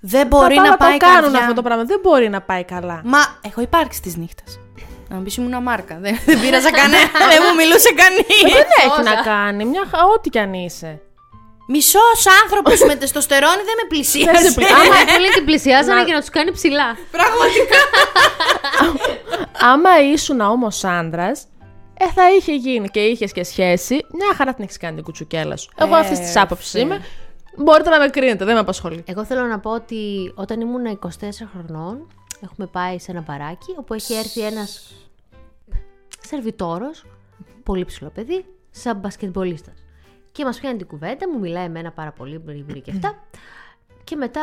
Δεν 0.00 0.26
μπορεί 0.26 0.54
θα 0.54 0.62
να 0.62 0.68
να 0.68 0.76
πάει 0.76 0.96
το 0.96 1.06
κάνουν 1.06 1.22
καρδιά. 1.22 1.40
αυτό 1.40 1.52
το 1.52 1.62
πράγμα. 1.62 1.84
Δεν 1.84 2.00
μπορεί 2.02 2.28
να 2.28 2.40
πάει 2.40 2.64
καλά. 2.64 3.00
Μα 3.04 3.18
έχω 3.40 3.60
υπάρξει 3.60 4.02
της 4.02 4.16
νύχτας. 4.16 4.60
Να 5.08 5.16
μου 5.16 5.22
πεις 5.22 5.36
ήμουν 5.36 5.62
μάρκα. 5.62 5.98
Δεν, 6.00 6.18
δεν 6.26 6.40
πείραζα 6.40 6.70
κανένα. 6.70 7.02
δεν 7.32 7.42
μου 7.48 7.54
μιλούσε 7.56 7.92
κανείς. 7.92 8.54
Δεν 8.54 8.66
έχει 8.84 9.02
να 9.14 9.22
κάνει. 9.22 9.64
Μια 9.64 9.82
χα... 9.90 10.04
ό,τι 10.04 10.30
κι 10.30 10.38
αν 10.38 10.52
είσαι. 10.52 11.00
Μισός 11.72 12.26
άνθρωπος 12.42 12.80
με 12.80 12.94
τεστοστερόνη 12.94 13.62
δεν 13.68 13.74
με 13.82 13.86
πλησίασε. 13.88 14.30
Δεν 14.30 14.52
σε 14.52 14.52
πλησίασε. 14.52 14.82
Άμα 14.82 15.00
ήθελε 15.08 15.28
την 15.28 15.44
πλησιάζανε 15.44 16.04
και 16.04 16.12
να 16.12 16.20
τους 16.20 16.28
κάνει 16.28 16.52
ψηλά. 16.52 16.96
Πραγματικά. 17.10 17.80
Άμα 19.72 20.10
ήσουν 20.12 20.40
όμως 20.40 20.84
άντρα, 20.84 21.28
ε, 21.94 22.06
θα 22.14 22.34
είχε 22.34 22.54
γίνει 22.54 22.88
και 22.88 23.00
είχες 23.00 23.32
και 23.32 23.44
σχέση. 23.44 23.94
Μια 23.94 24.34
χαρά 24.36 24.54
την 24.54 24.64
έχεις 24.64 24.76
κάνει 24.76 24.94
την 24.94 25.04
κουτσουκέλα 25.04 25.56
σου. 25.56 25.70
Εγώ 25.76 25.94
αυτής 25.94 26.18
της 26.18 26.36
άποψης 26.36 26.74
είμαι. 26.74 27.00
Μπορείτε 27.56 27.90
να 27.90 27.98
με 27.98 28.08
κρίνετε, 28.08 28.44
δεν 28.44 28.54
με 28.54 28.60
απασχολεί. 28.60 29.04
Εγώ 29.06 29.24
θέλω 29.24 29.44
να 29.46 29.58
πω 29.58 29.70
ότι 29.70 30.32
όταν 30.34 30.60
ήμουν 30.60 30.98
24 31.02 31.06
χρονών, 31.52 32.06
έχουμε 32.44 32.66
πάει 32.66 32.98
σε 32.98 33.10
ένα 33.10 33.24
μπαράκι 33.26 33.74
όπου 33.76 33.94
έχει 33.94 34.14
έρθει 34.14 34.40
ένας 34.40 34.92
σερβιτόρος, 36.26 37.04
πολύ 37.62 37.84
ψηλό 37.84 38.10
παιδί, 38.14 38.44
σαν 38.70 38.96
μπασκετμπολίστας. 38.96 39.84
Και 40.32 40.44
μας 40.44 40.60
πιάνει 40.60 40.78
την 40.78 40.86
κουβέντα, 40.86 41.28
μου 41.28 41.38
μιλάει 41.38 41.64
εμένα 41.64 41.90
πάρα 41.90 42.10
πολύ 42.12 42.38
μπρι 42.38 42.80
και 42.80 42.90
αυτά. 42.90 43.18
Και 44.04 44.16
μετά, 44.16 44.40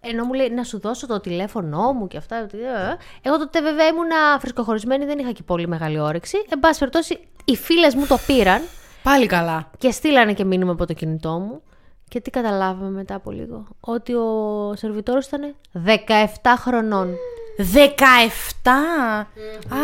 ενώ 0.00 0.24
μου 0.24 0.32
λέει 0.32 0.48
να 0.50 0.64
σου 0.64 0.78
δώσω 0.80 1.06
το 1.06 1.20
τηλέφωνό 1.20 1.92
μου 1.92 2.06
και 2.08 2.16
αυτά. 2.16 2.42
ότι, 2.42 2.56
ε, 2.58 2.90
ε. 2.90 2.96
Εγώ 3.22 3.38
τότε 3.38 3.60
βέβαια 3.62 3.86
ήμουν 3.86 4.10
φρεσκοχωρισμένη, 4.38 5.04
δεν 5.04 5.18
είχα 5.18 5.32
και 5.32 5.42
πολύ 5.42 5.68
μεγάλη 5.68 6.00
όρεξη. 6.00 6.36
Εν 6.48 6.60
πάση 6.60 6.78
περιπτώσει, 6.78 7.18
οι 7.44 7.56
φίλες 7.56 7.94
μου 7.94 8.06
το 8.06 8.18
πήραν 8.26 8.62
Πάλι 9.02 9.26
καλά. 9.26 9.70
και 9.78 9.90
στείλανε 9.90 10.32
και 10.32 10.44
μήνυμα 10.44 10.72
από 10.72 10.86
το 10.86 10.92
κινητό 10.92 11.30
μου. 11.30 11.62
Και 12.08 12.20
τι 12.20 12.30
καταλάβαμε 12.30 12.90
μετά 12.90 13.14
από 13.14 13.30
λίγο. 13.30 13.66
Ότι 13.80 14.14
ο 14.14 14.72
σερβιτόρος 14.76 15.26
ήταν 15.26 15.54
17 15.72 16.54
χρονών. 16.58 17.14
17. 17.56 19.26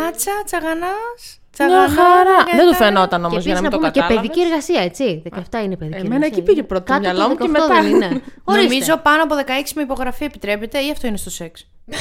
Άτσα, 0.07 0.31
τσαγανά. 1.55 1.87
Μια 1.87 1.95
χαρά. 2.03 2.37
Δεν 2.57 2.67
του 2.67 2.73
φαινόταν 2.75 3.19
και 3.19 3.25
όμως 3.25 3.31
επίσης 3.31 3.45
για 3.45 3.53
να 3.53 3.61
μην 3.61 3.69
το 3.69 3.77
πούμε 3.77 3.91
και 3.91 3.99
κατάλαβες. 3.99 4.29
παιδική 4.29 4.47
εργασία, 4.47 4.81
έτσι. 4.81 5.21
17 5.25 5.29
είναι 5.63 5.75
παιδική 5.77 5.97
Εμένα 5.97 6.15
εργασία. 6.15 6.27
εκεί 6.27 6.41
πήγε 6.41 6.63
πρώτο 6.63 6.83
το 6.83 6.91
Κάτω 6.91 7.01
μυαλό 7.01 7.27
μου 7.29 7.35
και 7.35 7.43
18 7.47 7.51
μετά. 7.51 7.67
Δεν 7.81 7.89
είναι. 7.89 8.05
Ορίστε. 8.43 8.67
Νομίζω 8.67 8.97
πάνω 8.97 9.23
από 9.23 9.35
16 9.35 9.39
με 9.75 9.81
υπογραφή 9.81 10.23
επιτρέπεται 10.23 10.79
ή 10.79 10.91
αυτό 10.91 11.07
είναι 11.07 11.17
στο 11.17 11.29
σεξ; 11.29 11.67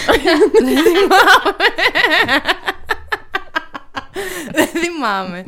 Δεν 4.56 4.66
θυμάμαι. 4.66 5.44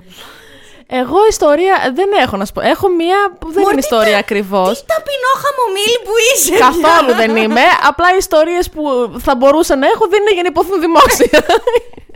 Εγώ 0.89 1.17
ιστορία 1.29 1.75
δεν 1.95 2.09
έχω 2.23 2.37
να 2.37 2.45
σου 2.45 2.53
πω. 2.53 2.61
Έχω 2.61 2.89
μία 2.89 3.19
που 3.41 3.53
δεν 3.53 3.63
Μωρή, 3.63 3.73
είναι 3.73 3.81
τι 3.81 3.87
ιστορία 3.91 4.13
τα- 4.13 4.19
ακριβώς. 4.19 4.79
Τι 4.81 4.87
ταπεινό 4.95 5.33
χαμομήλι 5.43 5.99
που 6.07 6.13
είσαι. 6.35 6.53
Καθόλου 6.67 7.13
δεν 7.21 7.37
είμαι. 7.37 7.61
Απλά 7.89 8.15
οι 8.15 8.17
ιστορίες 8.17 8.71
που 8.71 8.83
θα 9.19 9.35
μπορούσα 9.37 9.77
να 9.77 9.87
έχω 9.87 10.07
δεν 10.09 10.21
είναι 10.21 10.33
για 10.33 10.43
να 10.43 10.49
υποθούν 10.49 10.81
δημόσια. 10.81 11.41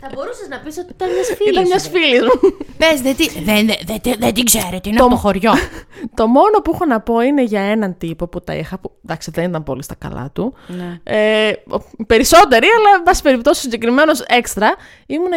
Θα 0.03 0.09
μπορούσες 0.15 0.47
να 0.49 0.57
πεις 0.59 0.77
ότι 0.77 0.91
ήταν 0.95 1.09
μιας 1.13 1.27
φίλης. 1.37 1.51
Ήταν 1.51 1.63
μια 1.65 1.79
φίλης 1.79 2.21
μου. 2.21 2.57
Πες, 2.77 3.01
δεν, 3.01 3.15
τη- 3.15 3.29
δεν, 3.43 3.65
δεν, 3.85 3.97
δεν, 4.03 4.15
δεν 4.19 4.33
την 4.33 4.45
ξέρετε, 4.45 4.89
είναι 4.89 4.97
Το- 4.97 5.03
από 5.03 5.13
το 5.13 5.19
χωριό. 5.19 5.53
Το 6.19 6.27
μόνο 6.27 6.61
που 6.63 6.71
έχω 6.73 6.85
να 6.85 6.99
πω 7.01 7.19
είναι 7.19 7.43
για 7.43 7.61
έναν 7.61 7.97
τύπο 7.97 8.27
που 8.27 8.41
τα 8.41 8.53
είχα. 8.53 8.77
Που, 8.79 8.91
εντάξει, 9.05 9.31
δεν 9.33 9.43
ήταν 9.49 9.63
πολύ 9.63 9.83
στα 9.83 9.95
καλά 9.95 10.29
του. 10.33 10.53
Ναι. 10.67 10.99
Ε, 11.03 11.53
ο- 11.69 12.03
περισσότεροι, 12.07 12.67
αλλά 12.77 12.89
εν 12.97 13.03
πάση 13.03 13.21
περιπτώσει 13.21 13.61
συγκεκριμένος 13.61 14.21
έξτρα. 14.27 14.75
Ήμουν 15.05 15.31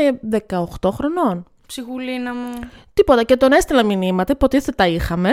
18 0.82 0.90
χρονών. 0.92 1.46
Ψυχουλίνα 1.66 2.34
μου, 2.34 2.50
Τίποτα. 2.94 3.22
Και 3.22 3.36
τον 3.36 3.52
έστειλα 3.52 3.82
μηνύματα, 3.84 4.32
υποτίθεται 4.32 4.72
τα 4.72 4.86
είχαμε. 4.86 5.30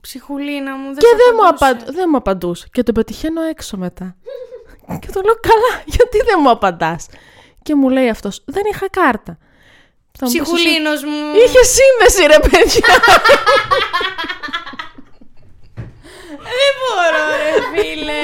ψυχουλίνα 0.00 0.76
μου, 0.76 0.84
δεν 0.86 0.94
Και 0.96 1.06
σ' 1.06 1.16
δεν 1.16 1.34
μου, 1.36 1.46
απαντούσε. 1.46 1.82
απαν... 1.82 1.94
δεν 1.94 2.06
μου 2.10 2.16
απαντούσε. 2.16 2.66
Και 2.72 2.82
τον 2.82 2.94
πετυχαίνω 2.94 3.42
έξω 3.42 3.76
μετά. 3.76 4.16
και 5.00 5.08
του 5.12 5.22
λέω, 5.22 5.34
καλά, 5.40 5.82
γιατί 5.84 6.18
δεν 6.18 6.38
μου 6.42 6.50
απαντάς; 6.50 7.06
Και 7.62 7.74
μου 7.74 7.88
λέει 7.88 8.08
αυτός, 8.08 8.42
δεν 8.46 8.62
είχα 8.72 8.88
κάρτα. 8.88 9.38
Θα 10.18 10.26
μου 10.26 10.32
πεις 10.32 10.40
εσύ, 10.40 10.52
Ψυχουλίνος 10.54 11.04
μου. 11.04 11.34
Είχε 11.44 11.58
σύνδεση 11.64 12.26
ρε 12.26 12.38
παιδιά. 12.48 12.94
Δεν 16.42 16.72
μπορώ 16.78 17.24
ρε 17.36 17.78
φίλε. 17.82 18.22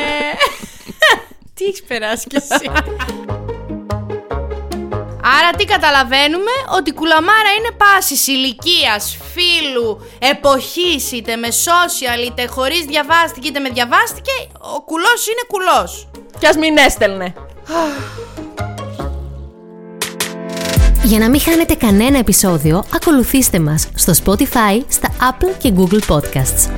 τι 1.55 1.65
έχεις 1.65 1.83
περάσει 1.83 2.27
κι 2.27 2.37
εσύ. 2.37 2.71
Άρα 5.37 5.51
τι 5.57 5.65
καταλαβαίνουμε, 5.65 6.55
ότι 6.77 6.91
η 6.91 6.93
κουλαμάρα 6.93 7.51
είναι 7.59 7.71
πάσης 7.77 8.27
ηλικίας, 8.27 9.19
φίλου, 9.35 10.01
εποχής, 10.19 11.13
είτε 11.13 11.37
με 11.37 11.49
social, 11.49 12.27
είτε 12.27 12.47
χωρίς 12.47 12.85
διαβάστηκε, 12.85 13.49
είτε 13.49 13.59
με 13.59 13.69
διαβάστηκε, 13.69 14.33
ο 14.77 14.83
κουλός 14.83 15.27
είναι 15.27 15.45
κουλός. 15.49 16.09
Κι 16.39 16.47
ας 16.47 16.57
μην 16.57 16.77
έστελνε. 16.77 17.35
Για 21.03 21.19
να 21.19 21.29
μην 21.29 21.41
χάνετε 21.41 21.75
κανένα 21.75 22.19
επεισόδιο, 22.19 22.85
ακολουθήστε 22.95 23.59
μας 23.59 23.89
στο 23.95 24.13
Spotify, 24.25 24.83
στα 24.89 25.09
Apple 25.21 25.55
και 25.59 25.73
Google 25.77 26.01
Podcasts. 26.09 26.71